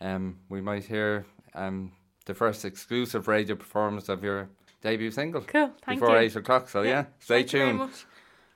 um, 0.00 0.38
we 0.48 0.60
might 0.60 0.84
hear 0.84 1.24
um 1.54 1.92
the 2.24 2.34
first 2.34 2.64
exclusive 2.64 3.28
radio 3.28 3.56
performance 3.56 4.08
of 4.08 4.22
your 4.24 4.48
debut 4.82 5.10
single. 5.10 5.40
Cool, 5.42 5.72
thank 5.84 6.00
before 6.00 6.16
you. 6.16 6.22
eight 6.26 6.36
o'clock. 6.36 6.68
So 6.68 6.82
Yeah, 6.82 6.90
yeah, 6.90 7.04
stay 7.20 7.34
thank 7.42 7.52
you 7.52 7.58
very 7.58 7.70
tuned. 7.70 7.78
much. 7.78 8.06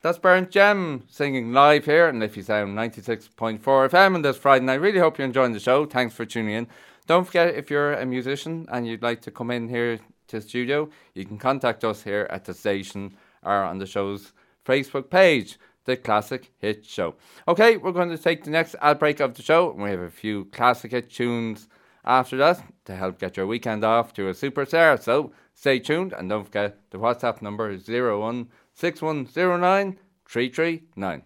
That's 0.02 0.18
Burnt 0.18 0.50
Gem 0.50 1.04
singing 1.08 1.52
live 1.52 1.84
here 1.86 2.06
on 2.08 2.20
Liffey 2.20 2.42
Sound 2.42 2.76
96.4 2.76 3.60
FM 3.60 4.14
on 4.14 4.22
this 4.22 4.36
Friday 4.36 4.64
night. 4.64 4.80
Really 4.80 4.98
hope 5.00 5.18
you're 5.18 5.26
enjoying 5.26 5.52
the 5.52 5.58
show. 5.60 5.84
Thanks 5.86 6.14
for 6.14 6.24
tuning 6.24 6.54
in. 6.54 6.68
Don't 7.06 7.24
forget, 7.24 7.54
if 7.54 7.70
you're 7.70 7.92
a 7.94 8.04
musician 8.06 8.66
and 8.70 8.86
you'd 8.86 9.02
like 9.02 9.20
to 9.22 9.30
come 9.30 9.50
in 9.50 9.68
here 9.68 9.98
to 10.28 10.40
the 10.40 10.46
studio, 10.46 10.88
you 11.14 11.24
can 11.24 11.38
contact 11.38 11.84
us 11.84 12.02
here 12.02 12.26
at 12.30 12.44
the 12.44 12.54
station 12.54 13.16
or 13.42 13.62
on 13.62 13.78
the 13.78 13.86
show's 13.86 14.32
Facebook 14.64 15.08
page, 15.10 15.58
The 15.84 15.96
Classic 15.96 16.52
Hit 16.58 16.84
Show. 16.84 17.14
Okay, 17.48 17.76
we're 17.76 17.92
going 17.92 18.10
to 18.10 18.18
take 18.18 18.44
the 18.44 18.50
next 18.50 18.74
ad 18.82 18.98
break 18.98 19.20
of 19.20 19.34
the 19.34 19.42
show, 19.42 19.72
and 19.72 19.82
we 19.82 19.90
have 19.90 20.00
a 20.00 20.10
few 20.10 20.44
classic 20.46 20.90
hit 20.90 21.10
tunes 21.10 21.68
after 22.04 22.36
that 22.36 22.62
to 22.84 22.94
help 22.94 23.18
get 23.18 23.36
your 23.36 23.46
weekend 23.46 23.82
off 23.84 24.12
to 24.14 24.28
a 24.28 24.32
superstar. 24.32 25.00
So 25.00 25.32
stay 25.56 25.80
tuned 25.80 26.12
and 26.12 26.30
don't 26.30 26.44
forget 26.44 26.78
the 26.90 26.98
WhatsApp 26.98 27.42
number 27.42 27.68
is 27.70 27.86
016109 27.86 29.98
339. 30.28 31.22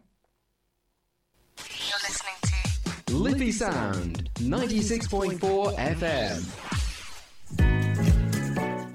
Liffey 3.11 3.53
Sound 3.53 4.31
96.4 4.37 5.77
FM. 5.77 6.47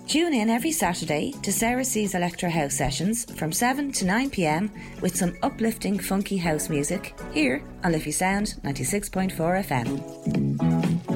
Tune 0.07 0.33
in 0.33 0.49
every 0.49 0.71
Saturday 0.71 1.33
to 1.43 1.51
Sarah 1.51 1.83
C's 1.83 2.15
Electro 2.15 2.49
House 2.49 2.73
sessions 2.73 3.25
from 3.37 3.51
7 3.51 3.91
to 3.91 4.05
9 4.05 4.29
pm 4.29 4.71
with 5.01 5.13
some 5.15 5.35
uplifting 5.43 5.99
funky 5.99 6.37
house 6.37 6.69
music 6.69 7.13
here 7.33 7.61
on 7.83 7.91
Liffey 7.91 8.11
Sound 8.11 8.55
96.4 8.63 9.35
FM. 9.65 11.14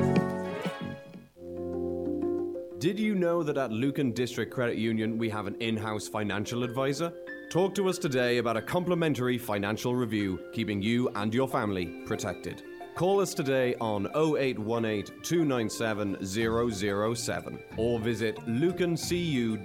Did 2.79 2.97
you 2.97 3.13
know 3.13 3.43
that 3.43 3.57
at 3.57 3.73
Lucan 3.73 4.13
District 4.13 4.53
Credit 4.53 4.77
Union 4.77 5.17
we 5.17 5.29
have 5.31 5.47
an 5.47 5.55
in 5.55 5.75
house 5.75 6.07
financial 6.07 6.63
advisor? 6.63 7.11
Talk 7.49 7.75
to 7.75 7.89
us 7.89 7.97
today 7.97 8.37
about 8.37 8.55
a 8.55 8.61
complimentary 8.61 9.37
financial 9.37 9.97
review, 9.97 10.39
keeping 10.53 10.81
you 10.81 11.09
and 11.15 11.33
your 11.33 11.49
family 11.49 11.87
protected. 12.05 12.63
Call 12.95 13.19
us 13.19 13.33
today 13.33 13.75
on 13.81 14.07
0818 14.15 15.21
297 15.21 16.25
007 16.25 17.59
or 17.75 17.99
visit 17.99 18.37
lucancu.ie 18.47 19.57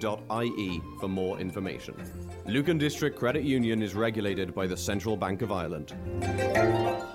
for 0.99 1.07
more 1.07 1.39
information. 1.39 1.95
Lucan 2.47 2.77
District 2.77 3.17
Credit 3.17 3.43
Union 3.43 3.81
is 3.81 3.95
regulated 3.95 4.53
by 4.53 4.67
the 4.67 4.75
Central 4.75 5.15
Bank 5.15 5.41
of 5.41 5.53
Ireland. 5.53 7.14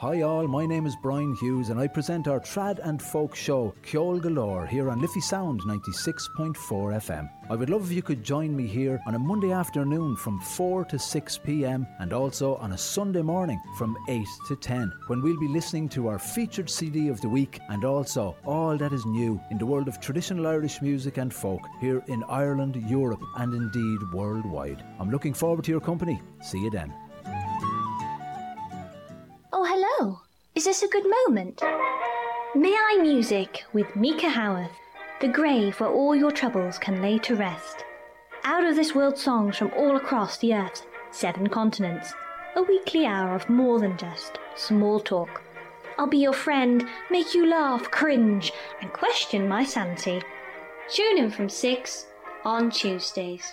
Hi 0.00 0.22
all, 0.22 0.48
my 0.48 0.64
name 0.64 0.86
is 0.86 0.96
Brian 0.96 1.34
Hughes 1.34 1.68
and 1.68 1.78
I 1.78 1.86
present 1.86 2.26
our 2.26 2.40
trad 2.40 2.78
and 2.82 3.02
folk 3.02 3.34
show 3.34 3.74
Ceol 3.82 4.18
Galore 4.18 4.66
here 4.66 4.88
on 4.88 4.98
Liffey 4.98 5.20
Sound 5.20 5.60
96.4 5.66 6.54
FM. 6.56 7.28
I 7.50 7.54
would 7.54 7.68
love 7.68 7.84
if 7.84 7.92
you 7.94 8.00
could 8.00 8.24
join 8.24 8.56
me 8.56 8.66
here 8.66 8.98
on 9.06 9.14
a 9.14 9.18
Monday 9.18 9.52
afternoon 9.52 10.16
from 10.16 10.40
4 10.40 10.86
to 10.86 10.98
6 10.98 11.38
pm 11.44 11.86
and 11.98 12.14
also 12.14 12.56
on 12.56 12.72
a 12.72 12.78
Sunday 12.78 13.20
morning 13.20 13.60
from 13.76 13.94
8 14.08 14.26
to 14.48 14.56
10 14.56 14.90
when 15.08 15.20
we'll 15.20 15.38
be 15.38 15.48
listening 15.48 15.86
to 15.90 16.08
our 16.08 16.18
featured 16.18 16.70
CD 16.70 17.08
of 17.08 17.20
the 17.20 17.28
week 17.28 17.60
and 17.68 17.84
also 17.84 18.34
all 18.46 18.78
that 18.78 18.94
is 18.94 19.04
new 19.04 19.38
in 19.50 19.58
the 19.58 19.66
world 19.66 19.86
of 19.86 20.00
traditional 20.00 20.46
Irish 20.46 20.80
music 20.80 21.18
and 21.18 21.34
folk 21.34 21.60
here 21.78 22.02
in 22.06 22.24
Ireland, 22.24 22.82
Europe 22.88 23.22
and 23.36 23.52
indeed 23.52 24.00
worldwide. 24.14 24.82
I'm 24.98 25.10
looking 25.10 25.34
forward 25.34 25.66
to 25.66 25.70
your 25.70 25.82
company. 25.82 26.22
See 26.40 26.60
you 26.60 26.70
then. 26.70 26.90
Oh, 29.52 29.64
hello. 29.64 30.20
Is 30.54 30.64
this 30.64 30.84
a 30.84 30.88
good 30.88 31.04
moment? 31.26 31.60
May 32.54 32.72
I 32.72 32.98
Music 33.02 33.64
with 33.72 33.96
Mika 33.96 34.28
Howarth, 34.28 34.70
the 35.20 35.26
grave 35.26 35.80
where 35.80 35.90
all 35.90 36.14
your 36.14 36.30
troubles 36.30 36.78
can 36.78 37.02
lay 37.02 37.18
to 37.18 37.34
rest. 37.34 37.84
Out 38.44 38.64
of 38.64 38.76
this 38.76 38.94
world 38.94 39.18
songs 39.18 39.56
from 39.56 39.72
all 39.76 39.96
across 39.96 40.38
the 40.38 40.54
earth's 40.54 40.84
seven 41.10 41.48
continents. 41.48 42.14
A 42.54 42.62
weekly 42.62 43.06
hour 43.06 43.34
of 43.34 43.50
more 43.50 43.80
than 43.80 43.96
just 43.96 44.38
small 44.54 45.00
talk. 45.00 45.42
I'll 45.98 46.06
be 46.06 46.18
your 46.18 46.32
friend, 46.32 46.86
make 47.10 47.34
you 47.34 47.44
laugh, 47.44 47.90
cringe, 47.90 48.52
and 48.80 48.92
question 48.92 49.48
my 49.48 49.64
sanity. 49.64 50.22
Tune 50.92 51.18
in 51.18 51.30
from 51.32 51.48
6 51.48 52.06
on 52.44 52.70
Tuesdays. 52.70 53.52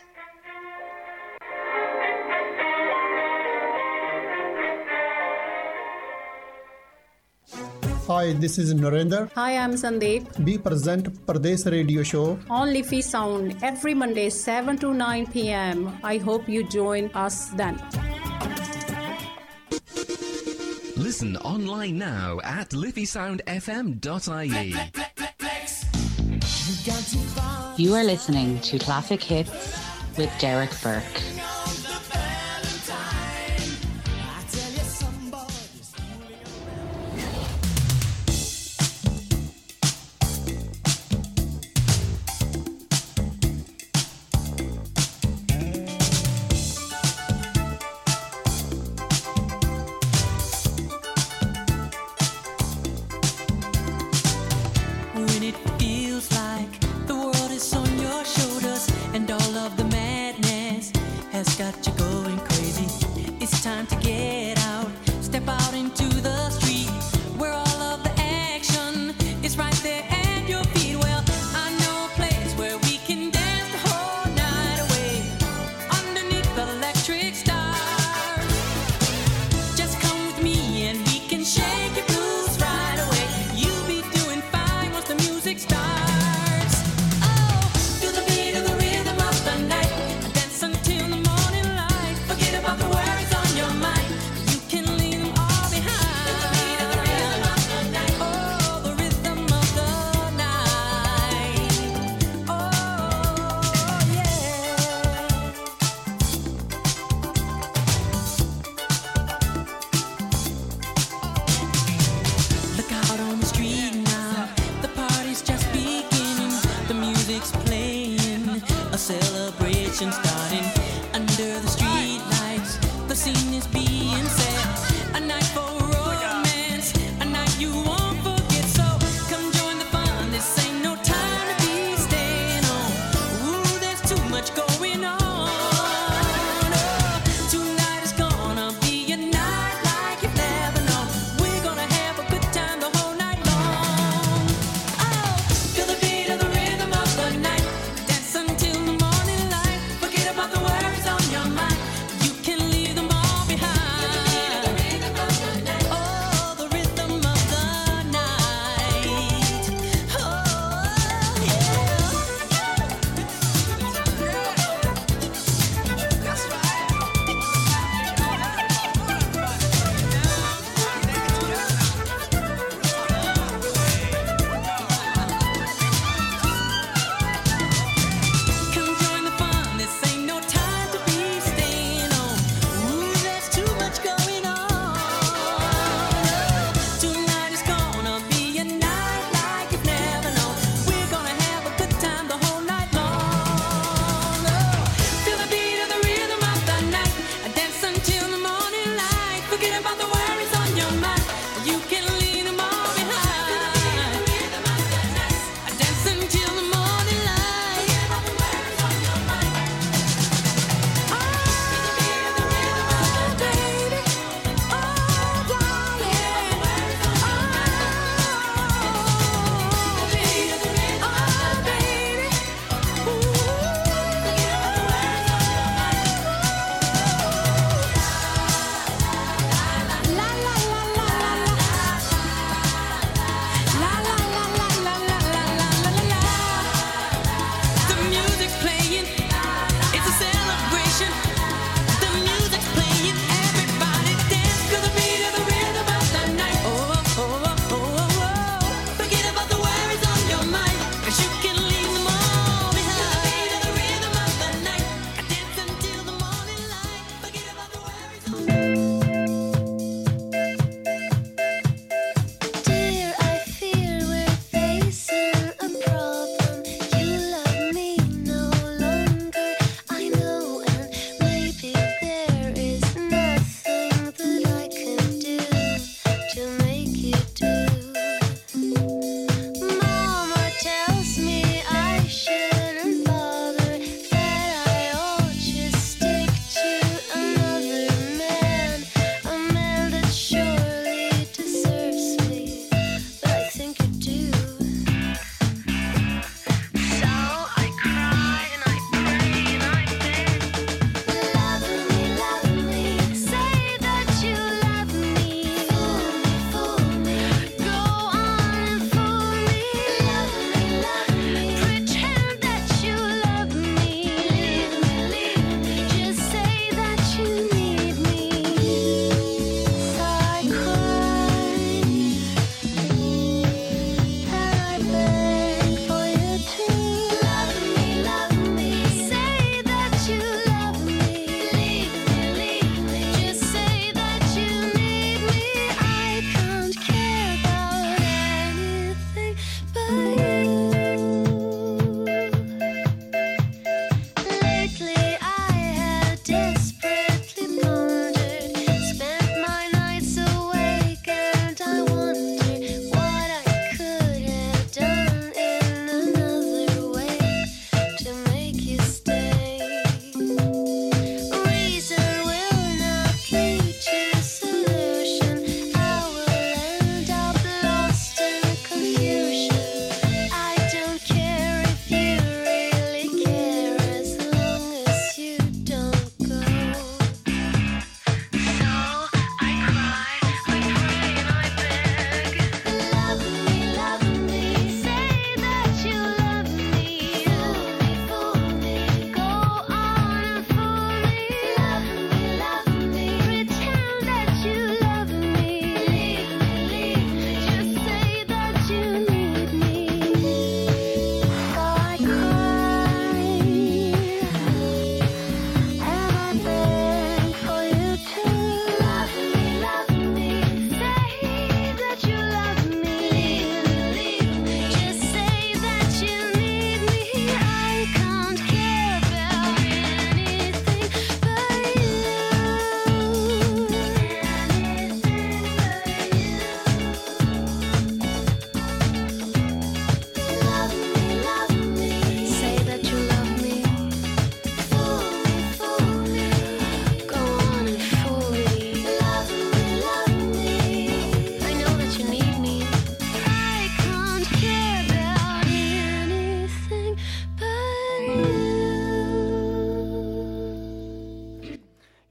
Hi, 8.18 8.34
this 8.34 8.58
is 8.58 8.74
Narendra. 8.74 9.30
Hi, 9.36 9.58
I'm 9.58 9.74
Sandeep. 9.74 10.44
We 10.44 10.58
present 10.58 11.24
Pradesh 11.28 11.72
Radio 11.72 12.02
Show. 12.02 12.40
On 12.50 12.74
Liffey 12.74 13.04
Sound 13.04 13.56
every 13.62 13.94
Monday 13.94 14.32
7 14.32 14.76
to 14.80 14.92
9 14.92 15.28
p.m. 15.28 15.96
I 16.04 16.18
hope 16.18 16.50
you 16.50 16.68
join 16.68 17.12
us 17.14 17.50
then. 17.50 17.80
Listen 20.98 21.38
online 21.46 22.00
now 22.00 22.40
at 22.44 22.72
liffeysoundfm.ie. 22.72 24.74
You 27.78 27.94
are 27.94 28.04
listening 28.04 28.60
to 28.62 28.80
Classic 28.80 29.22
Hits 29.22 29.78
with 30.18 30.34
Derek 30.40 30.72
Burke. 30.82 31.37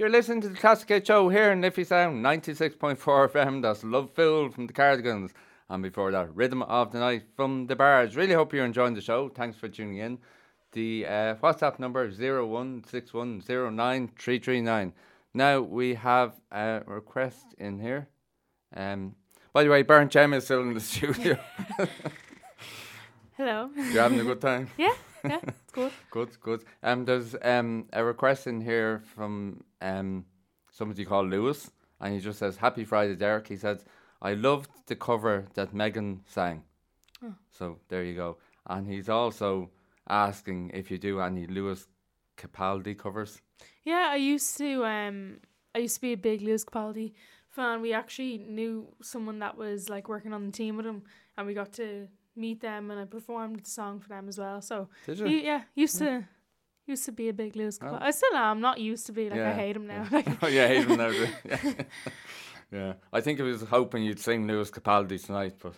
You're 0.07 0.13
listening 0.13 0.41
to 0.43 0.49
the 0.49 0.57
Classic 0.57 0.89
Hit 0.89 1.09
Show 1.09 1.29
here 1.31 1.51
in 1.51 1.61
Liffey 1.61 1.83
Sound, 1.83 2.25
96.4 2.25 2.97
FM. 2.97 3.61
That's 3.61 3.83
Lovefool 3.83 4.55
from 4.55 4.69
the 4.69 4.73
Cardigans. 4.73 5.33
And 5.69 5.83
before 5.83 6.13
that, 6.13 6.33
Rhythm 6.33 6.63
of 6.63 6.93
the 6.93 7.01
Night 7.01 7.25
from 7.35 7.67
DeBarge. 7.67 8.15
Really 8.15 8.35
hope 8.35 8.55
you're 8.55 8.65
enjoying 8.65 8.95
the 8.95 9.01
show. 9.01 9.29
Thanks 9.29 9.59
for 9.59 9.67
tuning 9.67 9.97
in. 9.97 10.19
The 10.71 11.07
uh, 11.07 11.35
WhatsApp 11.43 11.81
number 11.81 12.05
is 12.05 12.21
016109339. 12.21 14.93
Now 15.35 15.61
we 15.61 15.95
have 15.95 16.35
a 16.53 16.83
request 16.87 17.57
in 17.59 17.81
here. 17.81 18.07
Um, 18.77 19.17
by 19.53 19.65
the 19.65 19.71
way, 19.71 19.83
Burnt 19.83 20.13
Gem 20.13 20.35
is 20.35 20.45
still 20.45 20.63
in 20.63 20.73
the 20.73 20.79
studio. 20.93 21.37
Hello. 23.37 23.71
You're 23.75 24.05
having 24.05 24.21
a 24.21 24.25
good 24.25 24.41
time? 24.41 24.71
Yeah, 24.79 24.95
yeah, 25.29 25.41
it's 25.43 25.73
good. 25.73 25.93
good, 26.11 26.41
good. 26.41 26.65
Um, 26.83 27.05
there's 27.05 27.35
um 27.43 27.87
a 27.93 28.05
request 28.05 28.47
in 28.47 28.61
here 28.61 29.03
from 29.15 29.63
um 29.81 30.25
somebody 30.71 31.05
called 31.05 31.31
Lewis, 31.31 31.71
and 32.01 32.15
he 32.15 32.21
just 32.21 32.39
says, 32.39 32.57
"Happy 32.57 32.85
Friday, 32.85 33.17
Derek." 33.17 33.49
He 33.49 33.57
says, 33.57 33.85
"I 34.21 34.35
loved 34.35 34.71
the 34.87 34.97
cover 34.97 35.47
that 35.55 35.75
Megan 35.75 36.23
sang." 36.27 36.63
Oh. 37.23 37.35
So 37.51 37.79
there 37.89 38.05
you 38.05 38.15
go. 38.15 38.39
And 38.67 38.87
he's 38.87 39.09
also 39.09 39.71
asking 40.09 40.71
if 40.75 40.91
you 40.91 40.99
do 40.99 41.21
any 41.21 41.47
Lewis 41.47 41.87
Capaldi 42.37 42.97
covers. 42.97 43.41
Yeah, 43.85 44.09
I 44.11 44.17
used 44.17 44.57
to 44.59 44.85
um 44.85 45.41
I 45.75 45.79
used 45.81 45.97
to 45.97 46.01
be 46.01 46.13
a 46.13 46.17
big 46.17 46.43
Lewis 46.43 46.65
Capaldi 46.65 47.13
fan. 47.51 47.81
We 47.81 47.93
actually 47.93 48.39
knew 48.39 48.89
someone 49.03 49.39
that 49.41 49.57
was 49.57 49.89
like 49.89 50.09
working 50.09 50.33
on 50.33 50.47
the 50.47 50.53
team 50.53 50.77
with 50.77 50.87
him 50.87 51.03
and 51.37 51.47
we 51.47 51.55
got 51.55 51.73
to 51.75 52.09
meet 52.37 52.61
them 52.61 52.91
and 52.91 53.01
I 53.01 53.05
performed 53.05 53.61
the 53.65 53.71
song 53.71 54.01
for 54.01 54.09
them 54.09 54.29
as 54.29 54.39
well. 54.39 54.61
So 54.63 54.89
Did 55.07 55.19
you? 55.21 55.27
yeah, 55.29 55.63
used 55.75 55.99
to 55.99 56.25
used 56.87 57.05
to 57.07 57.13
be 57.13 57.29
a 57.29 57.33
big 57.33 57.57
Lewis 57.57 57.79
Oh. 57.83 57.87
Capaldi. 57.87 58.03
I 58.03 58.11
still 58.13 58.37
am, 58.37 58.61
not 58.61 58.79
used 58.79 59.07
to 59.07 59.13
be, 59.13 59.29
like 59.31 59.41
I 59.41 59.53
hate 59.53 59.77
him 59.77 59.87
now. 59.87 60.07
Yeah. 60.11 60.35
oh, 60.43 60.47
yeah, 60.47 60.69
hate 60.69 60.87
him 60.87 60.97
now. 60.99 61.09
Yeah. 61.09 61.73
yeah. 62.73 62.93
I 63.13 63.21
think 63.21 63.41
I 63.41 63.43
was 63.43 63.63
hoping 63.63 64.05
you'd 64.05 64.21
sing 64.21 64.47
Lewis 64.47 64.71
Capaldi 64.71 65.25
tonight, 65.25 65.55
but 65.61 65.75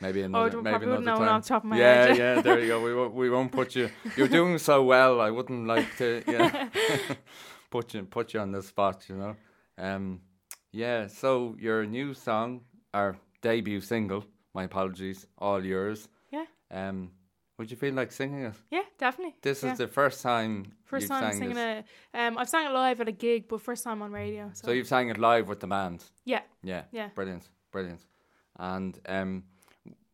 maybe 0.00 0.22
another, 0.22 0.50
don't- 0.50 0.62
maybe 0.62 0.76
Oh, 0.86 0.88
wouldn't 0.90 1.02
another 1.02 1.20
know 1.20 1.26
time. 1.28 1.36
off 1.40 1.46
top 1.46 1.64
of 1.64 1.70
my 1.70 1.78
yeah, 1.78 2.06
head. 2.06 2.16
yeah. 2.16 2.40
There 2.42 2.60
you 2.60 2.68
go. 2.68 2.80
We 2.84 2.94
won't, 2.94 3.14
we 3.14 3.30
won't 3.30 3.52
put 3.52 3.74
you. 3.76 3.90
You're 4.16 4.28
doing 4.28 4.58
so 4.58 4.82
well. 4.84 5.20
I 5.20 5.30
wouldn't 5.30 5.66
like 5.66 5.96
to. 5.98 6.22
Yeah. 6.26 6.68
put 7.70 7.94
you 7.94 8.02
put 8.04 8.32
you 8.34 8.40
on 8.40 8.52
the 8.52 8.62
spot. 8.62 9.04
You 9.08 9.16
know. 9.16 9.36
Um. 9.78 10.20
Yeah. 10.72 11.08
So 11.08 11.56
your 11.58 11.84
new 11.86 12.14
song, 12.14 12.62
our 12.94 13.16
debut 13.42 13.80
single. 13.80 14.24
My 14.54 14.64
apologies. 14.64 15.26
All 15.38 15.64
yours. 15.64 16.08
Yeah. 16.30 16.44
Um. 16.70 17.10
Would 17.58 17.70
you 17.70 17.76
feel 17.76 17.94
like 17.94 18.10
singing 18.10 18.44
it? 18.44 18.54
Yeah, 18.70 18.82
definitely. 18.98 19.36
This 19.42 19.62
yeah. 19.62 19.72
is 19.72 19.78
the 19.78 19.86
first 19.86 20.22
time. 20.22 20.72
first 20.84 21.06
time 21.06 21.22
sang 21.22 21.32
singing 21.38 21.54
this. 21.54 21.84
it. 22.12 22.18
Um, 22.18 22.38
I've 22.38 22.48
sang 22.48 22.66
it 22.66 22.72
live 22.72 23.00
at 23.00 23.08
a 23.08 23.12
gig, 23.12 23.46
but 23.46 23.60
first 23.60 23.84
time 23.84 24.02
on 24.02 24.10
radio. 24.10 24.50
So, 24.54 24.66
So 24.66 24.72
you've 24.72 24.88
sang 24.88 25.10
it 25.10 25.18
live 25.18 25.48
with 25.48 25.60
the 25.60 25.66
band. 25.66 26.02
Yeah. 26.24 26.40
Yeah. 26.62 26.82
Yeah. 26.90 27.08
Brilliant. 27.14 27.48
Brilliant. 27.70 28.00
And 28.58 28.98
um, 29.06 29.44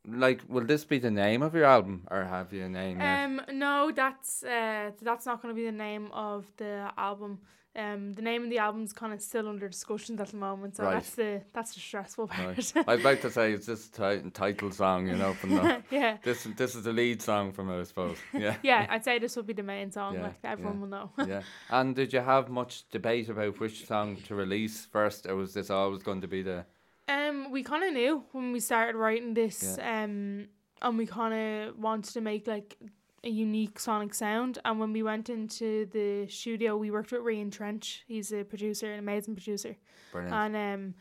like, 0.06 0.42
will 0.48 0.64
this 0.64 0.84
be 0.84 0.98
the 0.98 1.10
name 1.10 1.42
of 1.42 1.54
your 1.54 1.64
album, 1.64 2.06
or 2.10 2.24
have 2.24 2.52
you 2.52 2.64
a 2.64 2.68
name 2.68 3.00
yet? 3.00 3.24
Um, 3.24 3.40
no, 3.52 3.92
that's 3.94 4.42
uh, 4.42 4.90
that's 5.00 5.26
not 5.26 5.40
going 5.40 5.54
to 5.54 5.58
be 5.58 5.64
the 5.64 5.72
name 5.72 6.10
of 6.12 6.50
the 6.56 6.90
album. 6.96 7.38
Um, 7.78 8.12
the 8.14 8.22
name 8.22 8.42
of 8.42 8.50
the 8.50 8.58
album's 8.58 8.92
kind 8.92 9.12
of 9.12 9.20
still 9.22 9.48
under 9.48 9.68
discussions 9.68 10.20
at 10.20 10.28
the 10.28 10.36
moment, 10.36 10.76
so 10.76 10.82
Right. 10.84 10.94
that's 10.94 11.14
the 11.14 11.42
that's 11.52 11.74
the 11.74 11.80
stressful 11.80 12.26
part. 12.26 12.56
Right. 12.74 12.88
I'd 12.88 13.02
like 13.04 13.20
to 13.22 13.30
say 13.30 13.52
it's 13.52 13.66
this 13.66 13.88
ti- 13.88 14.30
title 14.32 14.72
song, 14.72 15.06
you 15.06 15.14
know, 15.16 15.32
from 15.34 15.50
the 15.50 15.82
Yeah. 15.90 16.16
This 16.24 16.42
this 16.56 16.74
is 16.74 16.82
the 16.82 16.92
lead 16.92 17.22
song 17.22 17.52
from 17.52 17.70
it, 17.70 17.80
I 17.80 17.84
suppose. 17.84 18.16
Yeah. 18.34 18.56
yeah, 18.62 18.86
I'd 18.90 19.04
say 19.04 19.18
this 19.20 19.36
would 19.36 19.46
be 19.46 19.52
the 19.52 19.62
main 19.62 19.92
song. 19.92 20.14
Yeah, 20.14 20.22
like 20.22 20.38
everyone 20.42 20.74
yeah, 20.74 20.80
will 20.80 20.88
know. 20.88 21.10
yeah. 21.26 21.42
And 21.70 21.94
did 21.94 22.12
you 22.12 22.20
have 22.20 22.48
much 22.48 22.88
debate 22.90 23.28
about 23.28 23.60
which 23.60 23.86
song 23.86 24.16
to 24.26 24.34
release 24.34 24.84
first, 24.86 25.26
or 25.26 25.36
was 25.36 25.54
this 25.54 25.70
always 25.70 26.02
going 26.02 26.20
to 26.22 26.28
be 26.28 26.42
the? 26.42 26.64
Um, 27.08 27.50
we 27.52 27.62
kind 27.62 27.84
of 27.84 27.92
knew 27.94 28.24
when 28.32 28.52
we 28.52 28.60
started 28.60 28.96
writing 28.96 29.34
this, 29.34 29.76
Yeah. 29.78 30.02
um, 30.04 30.48
and 30.82 30.98
we 30.98 31.06
kind 31.06 31.34
of 31.68 31.78
wanted 31.78 32.12
to 32.14 32.20
make 32.20 32.46
like 32.46 32.76
a 33.24 33.28
unique 33.28 33.78
sonic 33.80 34.14
sound. 34.14 34.58
And 34.64 34.78
when 34.78 34.92
we 34.92 35.02
went 35.02 35.28
into 35.28 35.86
the 35.86 36.26
studio, 36.28 36.76
we 36.76 36.90
worked 36.90 37.12
with 37.12 37.22
Rian 37.22 37.50
Trench. 37.50 38.04
He's 38.06 38.32
a 38.32 38.44
producer, 38.44 38.92
an 38.92 38.98
amazing 38.98 39.34
producer. 39.34 39.76
Brilliant. 40.12 40.34
And 40.34 40.56
um, 40.56 40.94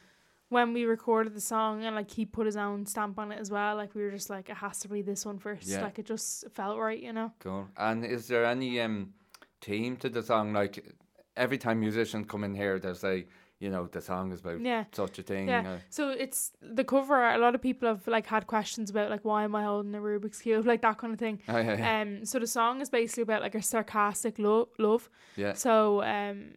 when 0.49 0.73
we 0.73 0.85
recorded 0.85 1.33
the 1.33 1.41
song 1.41 1.83
and 1.83 1.95
like 1.95 2.09
he 2.09 2.25
put 2.25 2.45
his 2.45 2.57
own 2.57 2.85
stamp 2.85 3.19
on 3.19 3.31
it 3.31 3.39
as 3.39 3.51
well, 3.51 3.75
like 3.75 3.93
we 3.93 4.01
were 4.03 4.11
just 4.11 4.29
like, 4.29 4.49
it 4.49 4.57
has 4.57 4.79
to 4.79 4.87
be 4.87 5.01
this 5.01 5.25
one 5.25 5.39
first. 5.39 5.67
Yeah. 5.67 5.81
Like 5.81 5.99
it 5.99 6.05
just 6.05 6.49
felt 6.51 6.79
right, 6.79 7.01
you 7.01 7.13
know. 7.13 7.31
Cool. 7.39 7.67
And 7.77 8.05
is 8.05 8.27
there 8.27 8.45
any 8.45 8.79
um 8.81 9.13
theme 9.61 9.97
to 9.97 10.09
the 10.09 10.23
song? 10.23 10.53
Like 10.53 10.95
every 11.35 11.57
time 11.57 11.79
musicians 11.79 12.27
come 12.27 12.43
in 12.43 12.55
here, 12.55 12.79
they'll 12.79 12.95
say, 12.95 13.25
you 13.59 13.69
know, 13.71 13.87
the 13.87 14.01
song 14.01 14.31
is 14.31 14.39
about 14.41 14.61
Yeah. 14.61 14.83
such 14.91 15.17
a 15.19 15.23
thing. 15.23 15.47
Yeah. 15.47 15.67
uh, 15.73 15.77
So 15.89 16.09
it's 16.09 16.51
the 16.61 16.83
cover. 16.83 17.23
A 17.25 17.37
lot 17.37 17.55
of 17.55 17.61
people 17.61 17.87
have 17.87 18.05
like 18.07 18.27
had 18.27 18.45
questions 18.45 18.89
about 18.89 19.09
like 19.09 19.25
why 19.25 19.43
am 19.43 19.55
I 19.55 19.63
holding 19.63 19.95
a 19.95 19.99
Rubik's 19.99 20.41
cube, 20.41 20.65
like 20.71 20.81
that 20.81 20.97
kind 20.97 21.13
of 21.13 21.19
thing. 21.19 21.41
Oh, 21.49 21.57
yeah, 21.57 21.77
yeah. 21.77 22.01
Um. 22.01 22.25
So 22.25 22.39
the 22.39 22.47
song 22.47 22.81
is 22.81 22.89
basically 22.89 23.23
about 23.23 23.41
like 23.41 23.55
a 23.55 23.61
sarcastic 23.61 24.37
lo- 24.39 24.69
love. 24.77 25.09
Yeah. 25.35 25.53
So 25.53 26.03
um, 26.03 26.53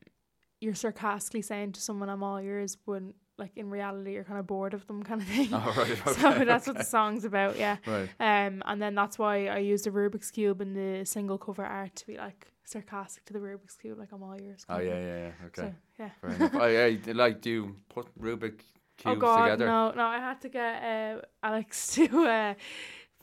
you're 0.60 0.74
sarcastically 0.74 1.42
saying 1.42 1.72
to 1.72 1.80
someone, 1.80 2.08
"I'm 2.10 2.22
all 2.22 2.40
yours," 2.42 2.76
when 2.84 3.14
like 3.40 3.56
in 3.56 3.70
reality 3.70 4.12
you're 4.12 4.24
kind 4.24 4.38
of 4.38 4.46
bored 4.46 4.74
of 4.74 4.86
them, 4.86 5.02
kind 5.02 5.20
of 5.20 5.26
thing. 5.34 5.48
Oh, 5.52 5.74
right, 5.76 6.14
so 6.16 6.30
okay, 6.30 6.44
that's 6.44 6.66
what 6.66 6.78
the 6.78 6.84
song's 6.84 7.24
about. 7.24 7.58
Yeah. 7.58 7.78
Right. 7.86 8.08
Um. 8.20 8.62
And 8.66 8.80
then 8.80 8.94
that's 8.94 9.18
why 9.18 9.46
I 9.46 9.58
used 9.58 9.86
a 9.86 9.90
Rubik's 9.90 10.30
cube 10.30 10.60
in 10.60 10.74
the 10.74 11.04
single 11.04 11.38
cover 11.38 11.64
art 11.64 11.96
to 11.96 12.06
be 12.06 12.16
like 12.16 12.46
sarcastic 12.64 13.24
to 13.24 13.32
the 13.32 13.40
Rubik's 13.40 13.76
cube, 13.76 13.98
like 13.98 14.12
I'm 14.12 14.22
all 14.22 14.40
yours. 14.40 14.64
Oh 14.68 14.78
yeah, 14.78 15.00
yeah, 15.00 15.16
yeah. 15.16 15.46
Okay. 15.46 15.62
So, 15.62 15.74
yeah. 15.98 16.10
Fair 16.20 16.30
enough. 16.30 16.54
I, 16.54 16.76
I 17.08 17.12
like. 17.12 17.40
Do 17.40 17.50
you 17.50 17.76
put 17.88 18.06
Rubik 18.20 18.60
cubes 18.96 19.16
oh 19.16 19.16
God, 19.16 19.44
together? 19.44 19.66
no, 19.66 19.90
no! 19.92 20.04
I 20.04 20.18
had 20.18 20.40
to 20.42 20.48
get 20.48 20.82
uh, 20.82 21.20
Alex 21.42 21.94
to 21.94 22.26
uh, 22.26 22.54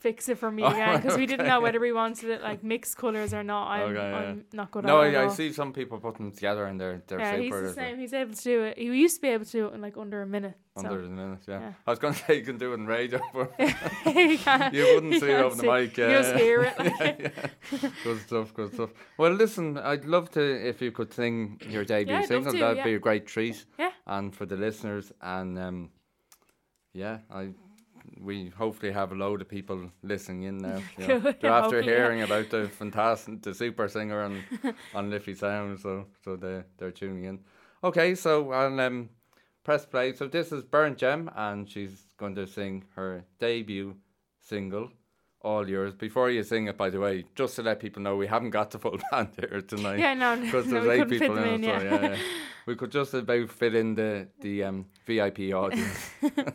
fix 0.00 0.28
it 0.28 0.38
for 0.38 0.50
me 0.50 0.62
Oh, 0.66 0.68
again 0.68 1.00
because 1.00 1.16
we 1.18 1.26
didn't 1.26 1.46
know 1.46 1.60
whether 1.60 1.80
we 1.80 1.92
wanted 1.92 2.30
it 2.30 2.40
like 2.42 2.62
mixed 2.62 2.96
colors 2.96 3.34
or 3.34 3.42
not. 3.42 3.68
I'm, 3.68 3.82
Okay, 3.90 3.94
yeah. 3.94 4.16
I'm 4.16 4.44
not 4.52 4.70
good 4.70 4.84
No. 4.84 5.00
I, 5.00 5.24
I 5.24 5.28
see 5.28 5.52
some 5.52 5.72
people 5.72 5.98
putting 5.98 6.26
them 6.26 6.34
together 6.34 6.64
and 6.66 6.80
they're 6.80 7.02
they're 7.06 7.18
Yeah, 7.18 7.36
he's 7.36 7.52
the 7.52 7.72
same. 7.72 7.98
He's 7.98 8.12
able 8.12 8.34
to 8.34 8.42
do 8.42 8.62
it. 8.64 8.78
He 8.78 8.84
used 8.84 9.16
to 9.16 9.22
be 9.22 9.28
able 9.28 9.44
to 9.44 9.50
do 9.50 9.66
it 9.66 9.74
in 9.74 9.80
like 9.80 9.96
under 9.96 10.22
a 10.22 10.26
minute. 10.26 10.54
Under 10.76 10.90
so. 10.90 10.96
the 11.02 11.08
minute, 11.08 11.40
yeah. 11.48 11.60
yeah. 11.60 11.72
I 11.86 11.90
was 11.90 11.98
going 11.98 12.14
to 12.18 12.20
say 12.24 12.36
you 12.36 12.44
can 12.44 12.58
do 12.58 12.70
it 12.72 12.74
in 12.74 12.86
radio, 12.86 13.20
but 13.34 13.52
You 13.58 14.38
you 14.72 14.94
wouldn't 14.94 15.12
you 15.14 15.20
see 15.20 15.30
it 15.30 15.40
over 15.40 15.56
the 15.56 15.62
see- 15.62 15.66
mic. 15.66 15.96
you 15.98 16.06
just 16.08 16.34
hear 16.36 16.62
it, 16.62 16.78
like. 16.78 17.34
yeah. 17.72 17.88
Good 18.04 18.20
stuff, 18.20 18.54
good 18.54 18.72
stuff. 18.74 18.90
Well, 19.18 19.32
listen, 19.32 19.76
I'd 19.78 20.04
love 20.04 20.30
to 20.32 20.40
if 20.68 20.80
you 20.80 20.92
could 20.92 21.12
sing 21.12 21.60
your 21.68 21.84
debut 21.84 22.14
Yeah, 22.14 22.22
single. 22.26 22.52
That'd 22.52 22.84
be 22.84 22.94
a 22.94 22.98
great 23.00 23.26
treat. 23.26 23.64
Yeah. 23.78 23.90
And 24.06 24.34
for 24.34 24.46
the 24.46 24.56
listeners, 24.56 25.12
and 25.20 25.58
um, 25.58 25.90
yeah, 26.92 27.18
I. 27.30 27.48
We 28.20 28.48
hopefully 28.48 28.92
have 28.92 29.12
a 29.12 29.14
load 29.14 29.40
of 29.40 29.48
people 29.48 29.90
listening 30.02 30.42
in 30.44 30.58
now. 30.58 30.80
You 30.98 31.06
know. 31.06 31.16
After 31.16 31.48
hopefully, 31.48 31.78
yeah. 31.86 31.96
hearing 31.96 32.22
about 32.22 32.50
the 32.50 32.68
fantastic, 32.68 33.42
the 33.42 33.54
super 33.54 33.88
singer 33.88 34.22
on 34.22 34.42
on 34.94 35.10
Liffey 35.12 35.34
Sound, 35.34 35.80
so 35.80 36.06
so 36.24 36.36
they 36.36 36.62
they're 36.76 36.90
tuning 36.90 37.24
in. 37.24 37.40
Okay, 37.82 38.14
so 38.14 38.52
I'll 38.52 38.80
um 38.80 39.10
press 39.64 39.86
play. 39.86 40.12
So 40.14 40.26
this 40.26 40.52
is 40.52 40.64
Burnt 40.64 40.98
Gem, 40.98 41.30
and 41.36 41.68
she's 41.68 42.08
going 42.16 42.34
to 42.36 42.46
sing 42.46 42.84
her 42.96 43.24
debut 43.38 43.96
single, 44.40 44.90
"All 45.42 45.68
Yours." 45.68 45.94
Before 45.94 46.30
you 46.30 46.42
sing 46.42 46.66
it, 46.66 46.76
by 46.76 46.90
the 46.90 47.00
way, 47.00 47.24
just 47.34 47.56
to 47.56 47.62
let 47.62 47.80
people 47.80 48.02
know, 48.02 48.16
we 48.16 48.26
haven't 48.26 48.50
got 48.50 48.70
the 48.70 48.78
full 48.78 48.98
band 49.10 49.30
here 49.38 49.60
tonight. 49.62 49.98
Yeah, 49.98 50.14
no, 50.14 50.34
no, 50.34 50.42
because 50.42 50.66
no, 50.66 50.72
there's 50.72 50.86
we 50.86 51.02
eight 51.02 51.08
people 51.20 51.38
in, 51.38 51.44
in, 51.44 51.62
so 51.62 51.68
yeah. 51.68 51.82
yeah, 51.82 52.08
yeah. 52.10 52.16
We 52.66 52.76
could 52.76 52.92
just 52.92 53.14
about 53.14 53.50
fit 53.50 53.74
in 53.74 53.94
the 53.94 54.28
the 54.40 54.64
um, 54.64 54.86
VIP 55.06 55.38
audience. 55.54 56.10